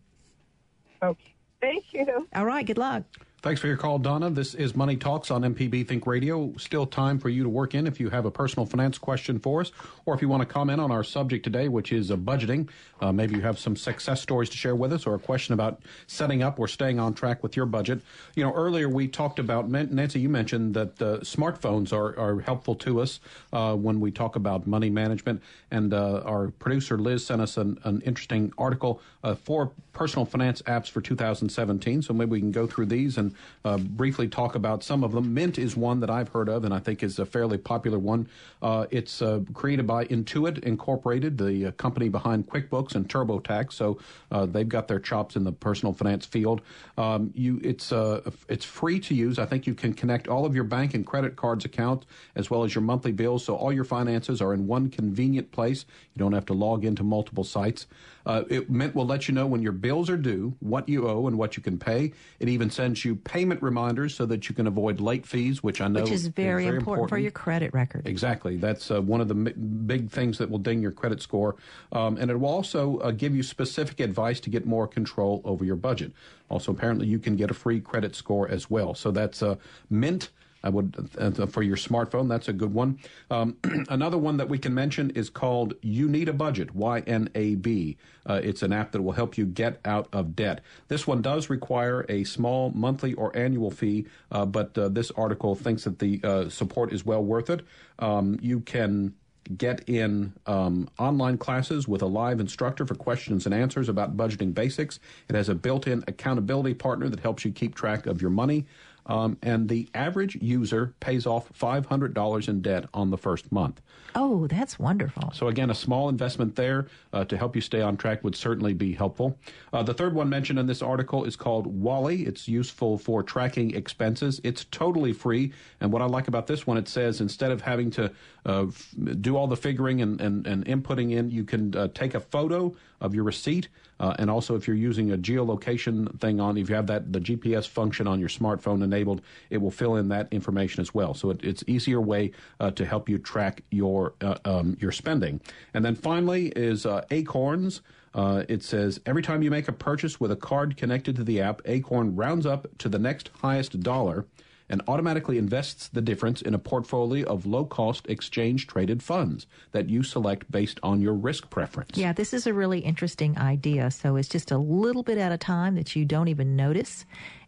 Okay, 1.01 1.33
thank 1.61 1.91
you. 1.91 2.27
All 2.35 2.45
right. 2.45 2.65
Good 2.65 2.77
luck. 2.77 3.03
Thanks 3.41 3.61
for 3.61 3.67
your 3.67 3.77
call, 3.77 3.99
Donna. 3.99 4.29
This 4.29 4.53
is 4.53 4.75
Money 4.75 4.97
Talks 4.97 5.31
on 5.31 5.43
MPB 5.43 5.87
Think 5.87 6.05
Radio. 6.05 6.53
Still 6.57 6.85
time 6.85 7.19
for 7.19 7.29
you 7.29 7.43
to 7.43 7.47
work 7.47 7.73
in 7.73 7.87
if 7.87 7.97
you 7.97 8.09
have 8.09 8.25
a 8.25 8.31
personal 8.31 8.65
finance 8.65 8.97
question 8.97 9.39
for 9.39 9.61
us, 9.61 9.71
or 10.05 10.13
if 10.13 10.21
you 10.21 10.27
want 10.27 10.41
to 10.41 10.45
comment 10.45 10.81
on 10.81 10.91
our 10.91 11.05
subject 11.05 11.45
today, 11.45 11.69
which 11.69 11.93
is 11.93 12.11
uh, 12.11 12.17
budgeting. 12.17 12.67
Uh, 12.99 13.13
maybe 13.13 13.35
you 13.35 13.41
have 13.41 13.57
some 13.57 13.77
success 13.77 14.21
stories 14.21 14.49
to 14.49 14.57
share 14.57 14.75
with 14.75 14.91
us, 14.91 15.05
or 15.05 15.15
a 15.15 15.19
question 15.19 15.53
about 15.53 15.81
setting 16.05 16.43
up 16.43 16.59
or 16.59 16.67
staying 16.67 16.99
on 16.99 17.13
track 17.13 17.41
with 17.41 17.55
your 17.55 17.65
budget. 17.65 18.01
You 18.35 18.43
know, 18.43 18.51
earlier 18.51 18.89
we 18.89 19.07
talked 19.07 19.39
about 19.39 19.69
Nancy. 19.69 20.19
You 20.19 20.27
mentioned 20.27 20.73
that 20.73 21.01
uh, 21.01 21.19
smartphones 21.19 21.93
are, 21.93 22.19
are 22.19 22.41
helpful 22.41 22.75
to 22.75 22.99
us 22.99 23.21
uh, 23.53 23.73
when 23.73 24.01
we 24.01 24.11
talk 24.11 24.35
about 24.35 24.67
money 24.67 24.89
management, 24.89 25.41
and 25.71 25.93
our 25.93 26.49
producer 26.59 26.97
Liz 26.97 27.25
sent 27.25 27.41
us 27.41 27.55
an, 27.55 27.79
an 27.85 28.01
interesting 28.01 28.51
article 28.57 29.01
for 29.43 29.71
personal 29.93 30.25
finance 30.25 30.61
apps 30.63 30.89
for 30.89 30.99
2017. 30.99 32.01
So 32.01 32.13
maybe 32.13 32.31
we 32.31 32.39
can 32.39 32.51
go 32.51 32.67
through 32.67 32.87
these 32.87 33.17
and 33.17 33.28
uh, 33.65 33.77
briefly 33.77 34.27
talk 34.27 34.55
about 34.55 34.83
some 34.83 35.03
of 35.03 35.11
them. 35.11 35.33
Mint 35.33 35.57
is 35.57 35.75
one 35.75 35.99
that 35.99 36.09
I've 36.09 36.29
heard 36.29 36.49
of, 36.49 36.63
and 36.63 36.73
I 36.73 36.79
think 36.79 37.03
is 37.03 37.19
a 37.19 37.25
fairly 37.25 37.57
popular 37.57 37.99
one. 37.99 38.27
Uh, 38.61 38.85
it's 38.91 39.21
uh, 39.21 39.41
created 39.53 39.85
by 39.87 40.05
Intuit 40.05 40.59
Incorporated, 40.59 41.37
the 41.37 41.67
uh, 41.67 41.71
company 41.71 42.09
behind 42.09 42.47
QuickBooks 42.47 42.95
and 42.95 43.07
TurboTax. 43.07 43.73
So 43.73 43.99
uh, 44.31 44.45
they've 44.45 44.67
got 44.67 44.87
their 44.87 44.99
chops 44.99 45.35
in 45.35 45.43
the 45.43 45.51
personal 45.51 45.93
finance 45.93 46.25
field. 46.25 46.61
Um, 46.97 47.31
you, 47.33 47.59
it's 47.63 47.91
uh, 47.91 48.29
it's 48.47 48.65
free 48.65 48.99
to 49.01 49.15
use. 49.15 49.39
I 49.39 49.45
think 49.45 49.67
you 49.67 49.73
can 49.73 49.93
connect 49.93 50.27
all 50.27 50.45
of 50.45 50.55
your 50.55 50.63
bank 50.63 50.93
and 50.93 51.05
credit 51.05 51.35
cards 51.35 51.65
accounts 51.65 52.05
as 52.35 52.49
well 52.49 52.63
as 52.63 52.75
your 52.75 52.81
monthly 52.81 53.11
bills, 53.11 53.45
so 53.45 53.55
all 53.55 53.71
your 53.71 53.83
finances 53.83 54.41
are 54.41 54.53
in 54.53 54.67
one 54.67 54.89
convenient 54.89 55.51
place. 55.51 55.85
You 56.13 56.19
don't 56.19 56.33
have 56.33 56.45
to 56.47 56.53
log 56.53 56.85
into 56.85 57.03
multiple 57.03 57.43
sites. 57.43 57.87
Uh, 58.29 58.43
it 58.47 58.69
Mint 58.69 58.93
will 58.93 59.07
let 59.07 59.27
you 59.27 59.33
know 59.33 59.47
when 59.47 59.63
your 59.63 59.71
bills 59.71 60.07
are 60.07 60.15
due, 60.15 60.55
what 60.59 60.87
you 60.87 61.07
owe, 61.09 61.25
and 61.25 61.35
what 61.35 61.57
you 61.57 61.63
can 61.63 61.79
pay. 61.79 62.13
It 62.39 62.47
even 62.47 62.69
sends 62.69 63.03
you 63.03 63.15
payment 63.15 63.59
reminders 63.63 64.13
so 64.13 64.27
that 64.27 64.47
you 64.47 64.53
can 64.53 64.67
avoid 64.67 65.01
late 65.01 65.25
fees, 65.25 65.63
which 65.63 65.81
I 65.81 65.87
know 65.87 66.03
Which 66.03 66.11
is 66.11 66.27
very, 66.27 66.65
important, 66.65 66.81
important 66.81 67.09
for 67.09 67.17
your 67.17 67.31
credit 67.31 67.73
record. 67.73 68.05
Exactly. 68.05 68.57
That's 68.57 68.91
uh, 68.91 69.01
one 69.01 69.19
of 69.19 69.29
the 69.29 69.33
m- 69.33 69.83
big 69.87 70.11
things 70.11 70.37
that 70.37 70.47
will 70.47 70.59
ding 70.59 70.79
your 70.79 70.91
credit 70.91 71.23
score. 71.23 71.55
Um, 71.91 72.17
and 72.17 72.29
it 72.29 72.39
will 72.39 72.49
also 72.49 72.99
uh, 72.99 73.09
give 73.09 73.35
you 73.35 73.41
specific 73.41 73.99
advice 73.99 74.39
to 74.41 74.51
get 74.51 74.63
more 74.63 74.87
control 74.87 75.41
over 75.43 75.65
your 75.65 75.75
budget. 75.75 76.11
Also, 76.51 76.71
apparently, 76.71 77.07
you 77.07 77.17
can 77.17 77.35
get 77.35 77.49
a 77.49 77.55
free 77.55 77.79
credit 77.79 78.13
score 78.15 78.47
as 78.47 78.69
well. 78.69 78.93
So 78.93 79.09
that's 79.09 79.41
uh, 79.41 79.55
Mint. 79.89 80.29
I 80.63 80.69
would 80.69 81.09
uh, 81.17 81.45
for 81.47 81.63
your 81.63 81.77
smartphone. 81.77 82.27
That's 82.27 82.47
a 82.47 82.53
good 82.53 82.73
one. 82.73 82.99
Um, 83.29 83.57
another 83.89 84.17
one 84.17 84.37
that 84.37 84.49
we 84.49 84.57
can 84.57 84.73
mention 84.73 85.11
is 85.11 85.29
called 85.29 85.73
"You 85.81 86.07
Need 86.07 86.29
a 86.29 86.33
Budget" 86.33 86.75
(YNAB). 86.75 87.97
Uh, 88.25 88.41
it's 88.43 88.61
an 88.61 88.73
app 88.73 88.91
that 88.91 89.01
will 89.01 89.13
help 89.13 89.37
you 89.37 89.45
get 89.45 89.79
out 89.85 90.07
of 90.13 90.35
debt. 90.35 90.61
This 90.87 91.07
one 91.07 91.21
does 91.21 91.49
require 91.49 92.05
a 92.09 92.23
small 92.23 92.71
monthly 92.71 93.13
or 93.13 93.35
annual 93.35 93.71
fee, 93.71 94.05
uh, 94.31 94.45
but 94.45 94.77
uh, 94.77 94.89
this 94.89 95.11
article 95.11 95.55
thinks 95.55 95.85
that 95.85 95.99
the 95.99 96.19
uh, 96.23 96.49
support 96.49 96.93
is 96.93 97.05
well 97.05 97.23
worth 97.23 97.49
it. 97.49 97.65
Um, 97.97 98.37
you 98.41 98.59
can 98.59 99.13
get 99.57 99.87
in 99.89 100.33
um, 100.45 100.87
online 100.99 101.37
classes 101.37 101.87
with 101.87 102.01
a 102.01 102.05
live 102.05 102.39
instructor 102.39 102.85
for 102.85 102.95
questions 102.95 103.45
and 103.45 103.55
answers 103.55 103.89
about 103.89 104.15
budgeting 104.15 104.53
basics. 104.53 104.99
It 105.27 105.35
has 105.35 105.49
a 105.49 105.55
built 105.55 105.87
in 105.87 106.03
accountability 106.07 106.75
partner 106.75 107.09
that 107.09 107.19
helps 107.19 107.43
you 107.43 107.51
keep 107.51 107.73
track 107.73 108.05
of 108.05 108.21
your 108.21 108.31
money. 108.31 108.65
Um, 109.05 109.37
and 109.41 109.69
the 109.69 109.89
average 109.93 110.35
user 110.35 110.93
pays 110.99 111.25
off 111.25 111.51
$500 111.59 112.47
in 112.47 112.61
debt 112.61 112.85
on 112.93 113.09
the 113.09 113.17
first 113.17 113.51
month. 113.51 113.81
Oh, 114.15 114.47
that's 114.47 114.79
wonderful. 114.79 115.31
So, 115.33 115.47
again, 115.47 115.69
a 115.69 115.75
small 115.75 116.09
investment 116.09 116.55
there 116.55 116.87
uh, 117.13 117.25
to 117.25 117.37
help 117.37 117.55
you 117.55 117.61
stay 117.61 117.81
on 117.81 117.97
track 117.97 118.23
would 118.23 118.35
certainly 118.35 118.73
be 118.73 118.93
helpful. 118.93 119.37
Uh, 119.71 119.83
the 119.83 119.93
third 119.93 120.13
one 120.15 120.29
mentioned 120.29 120.57
in 120.57 120.65
this 120.65 120.81
article 120.81 121.23
is 121.23 121.35
called 121.35 121.67
Wally. 121.67 122.23
It's 122.25 122.47
useful 122.47 122.97
for 122.97 123.21
tracking 123.23 123.75
expenses. 123.75 124.41
It's 124.43 124.65
totally 124.65 125.13
free. 125.13 125.53
And 125.79 125.91
what 125.91 126.01
I 126.01 126.05
like 126.05 126.27
about 126.27 126.47
this 126.47 126.65
one, 126.65 126.77
it 126.77 126.87
says 126.87 127.21
instead 127.21 127.51
of 127.51 127.61
having 127.61 127.91
to 127.91 128.11
uh, 128.45 128.67
f- 128.67 128.95
do 129.21 129.37
all 129.37 129.47
the 129.47 129.57
figuring 129.57 130.01
and, 130.01 130.19
and, 130.19 130.47
and 130.47 130.65
inputting 130.65 131.11
in, 131.11 131.29
you 131.29 131.43
can 131.43 131.75
uh, 131.75 131.87
take 131.93 132.15
a 132.15 132.19
photo 132.19 132.75
of 133.01 133.13
your 133.13 133.23
receipt. 133.23 133.69
Uh, 133.99 134.15
and 134.19 134.29
also, 134.29 134.55
if 134.55 134.67
you're 134.67 134.75
using 134.75 135.11
a 135.11 135.17
geolocation 135.17 136.17
thing 136.19 136.39
on, 136.39 136.57
if 136.57 136.69
you 136.69 136.75
have 136.75 136.87
that 136.87 137.11
the 137.11 137.19
GPS 137.19 137.67
function 137.67 138.07
on 138.07 138.19
your 138.19 138.29
smartphone 138.29 138.83
enabled, 138.83 139.21
it 139.49 139.57
will 139.57 139.71
fill 139.71 139.95
in 139.95 140.07
that 140.09 140.27
information 140.31 140.81
as 140.81 140.93
well. 140.93 141.13
So 141.13 141.31
it, 141.31 141.43
it's 141.43 141.63
easier 141.67 141.99
way 141.99 142.31
uh, 142.59 142.71
to 142.71 142.85
help 142.85 143.09
you 143.09 143.17
track 143.17 143.63
your 143.71 144.13
uh, 144.21 144.35
um, 144.45 144.77
your 144.79 144.91
spending. 144.91 145.41
And 145.73 145.83
then 145.83 145.95
finally 145.95 146.47
is 146.55 146.85
uh, 146.85 147.05
Acorns. 147.11 147.81
Uh, 148.13 148.43
it 148.49 148.63
says 148.63 148.99
every 149.05 149.21
time 149.21 149.43
you 149.43 149.51
make 149.51 149.67
a 149.67 149.73
purchase 149.73 150.19
with 150.19 150.31
a 150.31 150.35
card 150.35 150.77
connected 150.77 151.15
to 151.15 151.23
the 151.23 151.41
app, 151.41 151.61
Acorn 151.65 152.15
rounds 152.15 152.45
up 152.45 152.67
to 152.79 152.89
the 152.89 152.97
next 152.97 153.29
highest 153.41 153.79
dollar 153.81 154.25
and 154.69 154.81
automatically 154.87 155.37
invests 155.37 155.87
the 155.87 156.01
difference 156.01 156.41
in 156.41 156.53
a 156.53 156.59
portfolio 156.59 157.25
of 157.27 157.45
low 157.45 157.65
cost 157.65 158.07
exchange 158.07 158.67
traded 158.67 159.01
funds 159.01 159.47
that 159.71 159.89
you 159.89 160.03
select 160.03 160.49
based 160.51 160.79
on 160.83 161.01
your 161.01 161.13
risk 161.13 161.49
preference. 161.49 161.97
Yeah, 161.97 162.13
this 162.13 162.33
is 162.33 162.47
a 162.47 162.53
really 162.53 162.79
interesting 162.79 163.37
idea. 163.37 163.91
So 163.91 164.15
it's 164.15 164.29
just 164.29 164.51
a 164.51 164.57
little 164.57 165.03
bit 165.03 165.17
at 165.17 165.31
a 165.31 165.37
time 165.37 165.75
that 165.75 165.95
you 165.95 166.05
don't 166.05 166.27
even 166.27 166.55
notice. 166.55 167.05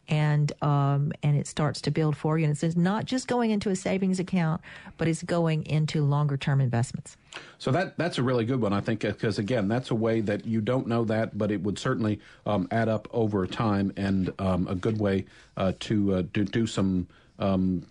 And 0.09 0.51
um, 0.61 1.13
and 1.23 1.37
it 1.37 1.47
starts 1.47 1.79
to 1.81 1.91
build 1.91 2.17
for 2.17 2.37
you, 2.37 2.45
and 2.45 2.61
it's 2.61 2.75
not 2.75 3.05
just 3.05 3.27
going 3.29 3.51
into 3.51 3.69
a 3.69 3.75
savings 3.75 4.19
account, 4.19 4.59
but 4.97 5.07
it's 5.07 5.23
going 5.23 5.65
into 5.65 6.03
longer 6.03 6.35
term 6.35 6.59
investments. 6.59 7.15
So 7.59 7.71
that 7.71 7.97
that's 7.97 8.17
a 8.17 8.23
really 8.23 8.43
good 8.43 8.59
one, 8.59 8.73
I 8.73 8.81
think, 8.81 9.01
because 9.01 9.39
again, 9.39 9.69
that's 9.69 9.89
a 9.89 9.95
way 9.95 10.19
that 10.21 10.45
you 10.45 10.59
don't 10.59 10.85
know 10.87 11.05
that, 11.05 11.37
but 11.37 11.49
it 11.49 11.61
would 11.63 11.79
certainly 11.79 12.19
um, 12.45 12.67
add 12.71 12.89
up 12.89 13.07
over 13.13 13.47
time, 13.47 13.93
and 13.95 14.33
um, 14.39 14.67
a 14.67 14.75
good 14.75 14.99
way 14.99 15.25
uh, 15.55 15.71
to 15.81 16.15
uh, 16.15 16.23
do, 16.33 16.43
do 16.43 16.67
some 16.67 17.07
um, 17.39 17.85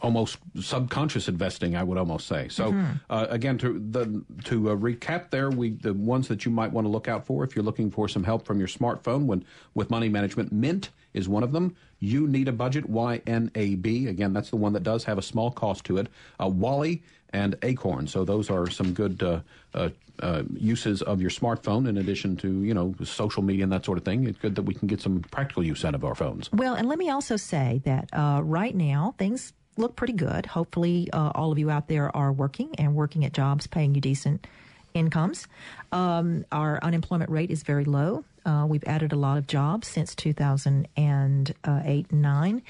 almost 0.00 0.38
subconscious 0.60 1.28
investing, 1.28 1.76
I 1.76 1.82
would 1.82 1.98
almost 1.98 2.26
say. 2.26 2.48
So 2.48 2.72
Mm-hmm. 2.72 2.92
uh, 3.10 3.26
again, 3.28 3.58
to 3.58 3.78
the 3.90 4.24
to 4.44 4.70
uh, 4.70 4.74
recap, 4.76 5.28
there 5.30 5.50
we 5.50 5.70
the 5.70 5.92
ones 5.92 6.28
that 6.28 6.46
you 6.46 6.50
might 6.50 6.72
want 6.72 6.86
to 6.86 6.88
look 6.88 7.08
out 7.08 7.26
for 7.26 7.44
if 7.44 7.54
you're 7.54 7.64
looking 7.64 7.90
for 7.90 8.08
some 8.08 8.24
help 8.24 8.46
from 8.46 8.58
your 8.58 8.68
smartphone 8.68 9.26
when 9.26 9.44
with 9.74 9.90
money 9.90 10.08
management. 10.08 10.50
Mint 10.50 10.90
is 11.14 11.28
one 11.28 11.42
of 11.42 11.52
them. 11.52 11.76
You 12.00 12.26
Need 12.26 12.48
a 12.48 12.52
Budget, 12.52 12.88
Y-N-A-B. 12.88 14.06
Again, 14.06 14.32
that's 14.32 14.50
the 14.50 14.56
one 14.56 14.72
that 14.74 14.82
does 14.82 15.04
have 15.04 15.18
a 15.18 15.22
small 15.22 15.50
cost 15.50 15.84
to 15.84 15.98
it. 15.98 16.08
Uh, 16.40 16.48
Wally 16.48 17.02
and 17.30 17.56
Acorn. 17.62 18.06
So 18.06 18.24
those 18.24 18.50
are 18.50 18.68
some 18.70 18.92
good 18.92 19.22
uh, 19.22 19.40
uh, 19.74 19.90
uh, 20.20 20.42
uses 20.54 21.02
of 21.02 21.20
your 21.20 21.30
smartphone 21.30 21.88
in 21.88 21.98
addition 21.98 22.36
to, 22.38 22.62
you 22.62 22.74
know, 22.74 22.94
social 23.04 23.42
media 23.42 23.64
and 23.64 23.72
that 23.72 23.84
sort 23.84 23.98
of 23.98 24.04
thing. 24.04 24.26
It's 24.26 24.38
good 24.38 24.54
that 24.54 24.62
we 24.62 24.74
can 24.74 24.88
get 24.88 25.00
some 25.00 25.20
practical 25.30 25.64
use 25.64 25.84
out 25.84 25.94
of 25.94 26.04
our 26.04 26.14
phones. 26.14 26.50
Well, 26.52 26.74
and 26.74 26.88
let 26.88 26.98
me 26.98 27.10
also 27.10 27.36
say 27.36 27.80
that 27.84 28.08
uh, 28.12 28.40
right 28.42 28.74
now 28.74 29.14
things 29.18 29.52
look 29.76 29.96
pretty 29.96 30.14
good. 30.14 30.46
Hopefully, 30.46 31.08
uh, 31.12 31.32
all 31.34 31.52
of 31.52 31.58
you 31.58 31.70
out 31.70 31.88
there 31.88 32.14
are 32.16 32.32
working 32.32 32.74
and 32.78 32.94
working 32.94 33.24
at 33.24 33.32
jobs 33.32 33.66
paying 33.66 33.94
you 33.94 34.00
decent 34.00 34.46
incomes. 34.98 35.46
Um, 35.92 36.44
our 36.52 36.78
unemployment 36.82 37.30
rate 37.30 37.50
is 37.50 37.62
very 37.62 37.84
low. 37.84 38.24
Uh, 38.44 38.64
we've 38.66 38.84
added 38.84 39.12
a 39.12 39.16
lot 39.16 39.36
of 39.36 39.46
jobs 39.46 39.86
since 39.86 40.14
2008 40.14 40.86
and 40.96 41.54
9. 42.10 42.62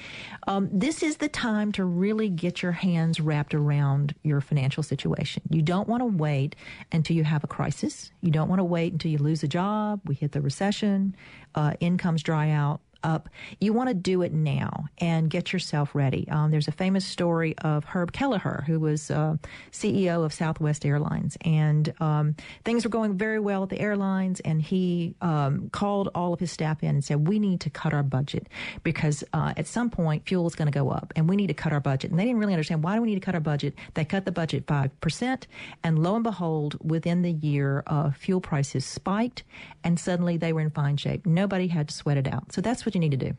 Um, 0.48 0.68
this 0.72 1.02
is 1.04 1.18
the 1.18 1.28
time 1.28 1.70
to 1.72 1.84
really 1.84 2.28
get 2.28 2.62
your 2.62 2.72
hands 2.72 3.20
wrapped 3.20 3.54
around 3.54 4.14
your 4.24 4.40
financial 4.40 4.82
situation. 4.82 5.42
You 5.50 5.62
don't 5.62 5.88
want 5.88 6.00
to 6.00 6.06
wait 6.06 6.56
until 6.90 7.16
you 7.16 7.24
have 7.24 7.44
a 7.44 7.46
crisis. 7.46 8.10
You 8.22 8.32
don't 8.32 8.48
want 8.48 8.58
to 8.58 8.64
wait 8.64 8.92
until 8.92 9.12
you 9.12 9.18
lose 9.18 9.42
a 9.44 9.48
job, 9.48 10.00
we 10.04 10.16
hit 10.16 10.32
the 10.32 10.40
recession, 10.40 11.14
uh, 11.54 11.74
incomes 11.80 12.22
dry 12.22 12.50
out 12.50 12.80
up. 13.02 13.28
You 13.60 13.72
want 13.72 13.88
to 13.88 13.94
do 13.94 14.22
it 14.22 14.32
now 14.32 14.86
and 14.98 15.30
get 15.30 15.52
yourself 15.52 15.94
ready. 15.94 16.26
Um, 16.30 16.50
there's 16.50 16.68
a 16.68 16.72
famous 16.72 17.04
story 17.04 17.56
of 17.58 17.84
Herb 17.84 18.12
Kelleher, 18.12 18.64
who 18.66 18.80
was 18.80 19.10
uh, 19.10 19.36
CEO 19.72 20.24
of 20.24 20.32
Southwest 20.32 20.84
Airlines, 20.84 21.36
and 21.42 21.92
um, 22.00 22.34
things 22.64 22.84
were 22.84 22.90
going 22.90 23.16
very 23.16 23.38
well 23.38 23.62
at 23.62 23.68
the 23.68 23.80
airlines. 23.80 24.40
And 24.40 24.60
he 24.60 25.14
um, 25.20 25.70
called 25.70 26.08
all 26.14 26.32
of 26.32 26.40
his 26.40 26.50
staff 26.50 26.82
in 26.82 26.90
and 26.90 27.04
said, 27.04 27.28
"We 27.28 27.38
need 27.38 27.60
to 27.60 27.70
cut 27.70 27.92
our 27.92 28.02
budget 28.02 28.48
because 28.82 29.24
uh, 29.32 29.54
at 29.56 29.66
some 29.66 29.90
point 29.90 30.26
fuel 30.26 30.46
is 30.46 30.54
going 30.54 30.70
to 30.70 30.76
go 30.76 30.90
up, 30.90 31.12
and 31.16 31.28
we 31.28 31.36
need 31.36 31.48
to 31.48 31.54
cut 31.54 31.72
our 31.72 31.80
budget." 31.80 32.10
And 32.10 32.18
they 32.18 32.24
didn't 32.24 32.38
really 32.38 32.54
understand 32.54 32.82
why 32.82 32.94
do 32.94 33.02
we 33.02 33.08
need 33.08 33.20
to 33.20 33.24
cut 33.24 33.34
our 33.34 33.40
budget. 33.40 33.74
They 33.94 34.04
cut 34.04 34.24
the 34.24 34.32
budget 34.32 34.64
five 34.66 34.98
percent, 35.00 35.46
and 35.84 35.98
lo 35.98 36.14
and 36.14 36.24
behold, 36.24 36.76
within 36.82 37.22
the 37.22 37.32
year, 37.32 37.84
uh, 37.86 38.10
fuel 38.10 38.40
prices 38.40 38.84
spiked, 38.84 39.44
and 39.84 39.98
suddenly 39.98 40.36
they 40.36 40.52
were 40.52 40.60
in 40.60 40.70
fine 40.70 40.96
shape. 40.96 41.26
Nobody 41.26 41.68
had 41.68 41.88
to 41.88 41.94
sweat 41.94 42.16
it 42.16 42.26
out. 42.26 42.52
So 42.52 42.60
that's 42.60 42.84
what 42.88 42.94
you 42.94 43.00
need 43.00 43.10
to 43.10 43.28
do. 43.28 43.36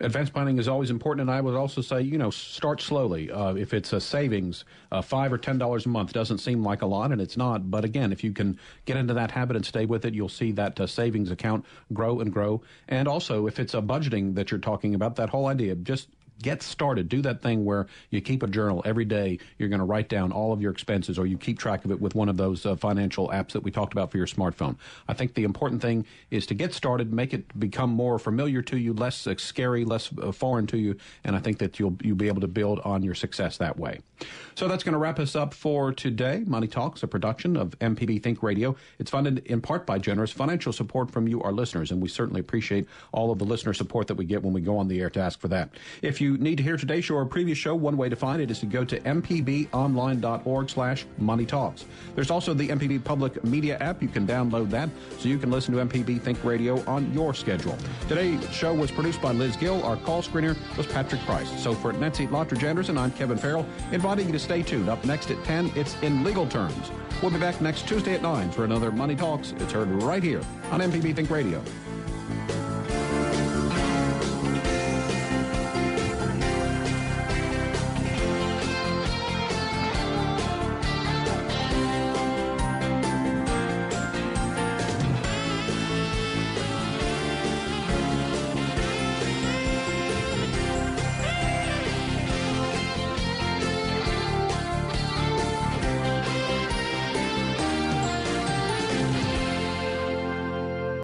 Advanced 0.00 0.32
planning 0.32 0.58
is 0.58 0.66
always 0.66 0.90
important, 0.90 1.28
and 1.28 1.30
I 1.30 1.40
would 1.40 1.54
also 1.54 1.80
say, 1.80 2.00
you 2.00 2.18
know, 2.18 2.30
start 2.30 2.80
slowly. 2.80 3.30
Uh, 3.30 3.54
if 3.54 3.72
it's 3.72 3.92
a 3.92 4.00
savings, 4.00 4.64
uh, 4.90 5.00
five 5.00 5.32
or 5.32 5.38
ten 5.38 5.58
dollars 5.58 5.86
a 5.86 5.90
month 5.90 6.12
doesn't 6.12 6.38
seem 6.38 6.64
like 6.64 6.82
a 6.82 6.86
lot, 6.86 7.12
and 7.12 7.20
it's 7.20 7.36
not. 7.36 7.70
But 7.70 7.84
again, 7.84 8.10
if 8.10 8.24
you 8.24 8.32
can 8.32 8.58
get 8.86 8.96
into 8.96 9.14
that 9.14 9.30
habit 9.30 9.56
and 9.56 9.64
stay 9.64 9.84
with 9.84 10.04
it, 10.06 10.14
you'll 10.14 10.28
see 10.30 10.52
that 10.52 10.80
uh, 10.80 10.86
savings 10.86 11.30
account 11.30 11.66
grow 11.92 12.20
and 12.20 12.32
grow. 12.32 12.62
And 12.88 13.06
also, 13.06 13.46
if 13.46 13.60
it's 13.60 13.74
a 13.74 13.82
budgeting 13.82 14.34
that 14.34 14.50
you're 14.50 14.58
talking 14.58 14.94
about, 14.94 15.16
that 15.16 15.28
whole 15.28 15.46
idea, 15.46 15.76
just 15.76 16.08
get 16.42 16.62
started. 16.62 17.08
Do 17.08 17.22
that 17.22 17.42
thing 17.42 17.64
where 17.64 17.86
you 18.10 18.20
keep 18.20 18.42
a 18.42 18.46
journal 18.46 18.82
every 18.84 19.04
day. 19.04 19.38
You're 19.58 19.68
going 19.68 19.80
to 19.80 19.84
write 19.84 20.08
down 20.08 20.32
all 20.32 20.52
of 20.52 20.60
your 20.60 20.72
expenses, 20.72 21.18
or 21.18 21.26
you 21.26 21.36
keep 21.36 21.58
track 21.58 21.84
of 21.84 21.90
it 21.90 22.00
with 22.00 22.14
one 22.14 22.28
of 22.28 22.36
those 22.36 22.66
uh, 22.66 22.76
financial 22.76 23.28
apps 23.28 23.52
that 23.52 23.62
we 23.62 23.70
talked 23.70 23.92
about 23.92 24.10
for 24.10 24.16
your 24.16 24.26
smartphone. 24.26 24.76
I 25.08 25.14
think 25.14 25.34
the 25.34 25.44
important 25.44 25.82
thing 25.82 26.06
is 26.30 26.46
to 26.46 26.54
get 26.54 26.74
started, 26.74 27.12
make 27.12 27.34
it 27.34 27.58
become 27.58 27.90
more 27.90 28.18
familiar 28.18 28.62
to 28.62 28.78
you, 28.78 28.92
less 28.92 29.26
uh, 29.26 29.34
scary, 29.36 29.84
less 29.84 30.10
uh, 30.20 30.32
foreign 30.32 30.66
to 30.68 30.78
you, 30.78 30.96
and 31.24 31.36
I 31.36 31.40
think 31.40 31.58
that 31.58 31.78
you'll 31.78 31.96
you'll 32.02 32.16
be 32.16 32.28
able 32.28 32.40
to 32.40 32.48
build 32.48 32.80
on 32.80 33.02
your 33.02 33.14
success 33.14 33.56
that 33.58 33.78
way. 33.78 34.00
So 34.54 34.68
that's 34.68 34.84
going 34.84 34.92
to 34.92 34.98
wrap 34.98 35.18
us 35.18 35.34
up 35.34 35.54
for 35.54 35.92
today. 35.92 36.44
Money 36.46 36.66
Talks, 36.66 37.02
a 37.02 37.08
production 37.08 37.56
of 37.56 37.78
MPB 37.78 38.22
Think 38.22 38.42
Radio. 38.42 38.76
It's 38.98 39.10
funded 39.10 39.38
in 39.46 39.60
part 39.60 39.86
by 39.86 39.98
generous 39.98 40.30
financial 40.30 40.72
support 40.72 41.10
from 41.10 41.26
you, 41.26 41.42
our 41.42 41.52
listeners, 41.52 41.90
and 41.90 42.02
we 42.02 42.08
certainly 42.08 42.40
appreciate 42.40 42.86
all 43.12 43.30
of 43.30 43.38
the 43.38 43.44
listener 43.44 43.72
support 43.72 44.06
that 44.08 44.16
we 44.16 44.24
get 44.24 44.42
when 44.42 44.52
we 44.52 44.60
go 44.60 44.76
on 44.76 44.88
the 44.88 45.00
air 45.00 45.10
to 45.10 45.20
ask 45.20 45.40
for 45.40 45.48
that. 45.48 45.70
If 46.02 46.20
you 46.30 46.38
need 46.38 46.56
to 46.56 46.62
hear 46.62 46.76
today's 46.76 47.04
show 47.04 47.16
or 47.16 47.26
previous 47.26 47.58
show, 47.58 47.74
one 47.74 47.96
way 47.96 48.08
to 48.08 48.16
find 48.16 48.40
it 48.40 48.50
is 48.50 48.60
to 48.60 48.66
go 48.66 48.84
to 48.84 49.00
mpbonline.org 49.00 50.70
slash 50.70 51.06
money 51.18 51.44
talks. 51.44 51.84
There's 52.14 52.30
also 52.30 52.54
the 52.54 52.68
MPB 52.68 53.02
Public 53.04 53.42
Media 53.42 53.76
app. 53.78 54.00
You 54.02 54.08
can 54.08 54.26
download 54.26 54.70
that 54.70 54.88
so 55.18 55.28
you 55.28 55.38
can 55.38 55.50
listen 55.50 55.74
to 55.74 55.84
MPB 55.84 56.20
Think 56.20 56.42
Radio 56.44 56.84
on 56.86 57.12
your 57.12 57.34
schedule. 57.34 57.76
Today's 58.08 58.48
show 58.50 58.72
was 58.72 58.90
produced 58.90 59.20
by 59.20 59.32
Liz 59.32 59.56
Gill. 59.56 59.82
Our 59.82 59.96
call 59.96 60.22
screener 60.22 60.56
was 60.76 60.86
Patrick 60.86 61.20
Price. 61.22 61.50
So 61.62 61.74
for 61.74 61.92
Nancy 61.92 62.26
Lottridge 62.28 62.62
Anderson, 62.62 62.96
I'm 62.96 63.10
Kevin 63.12 63.38
Farrell, 63.38 63.66
inviting 63.90 64.26
you 64.26 64.32
to 64.32 64.38
stay 64.38 64.62
tuned. 64.62 64.88
Up 64.88 65.04
next 65.04 65.30
at 65.30 65.42
10, 65.44 65.72
it's 65.74 65.96
In 66.02 66.22
Legal 66.22 66.46
Terms. 66.46 66.92
We'll 67.22 67.30
be 67.30 67.38
back 67.38 67.60
next 67.60 67.88
Tuesday 67.88 68.14
at 68.14 68.22
9 68.22 68.52
for 68.52 68.64
another 68.64 68.92
Money 68.92 69.16
Talks. 69.16 69.52
It's 69.58 69.72
heard 69.72 69.88
right 70.02 70.22
here 70.22 70.42
on 70.70 70.80
MPB 70.80 71.16
Think 71.16 71.30
Radio. 71.30 71.62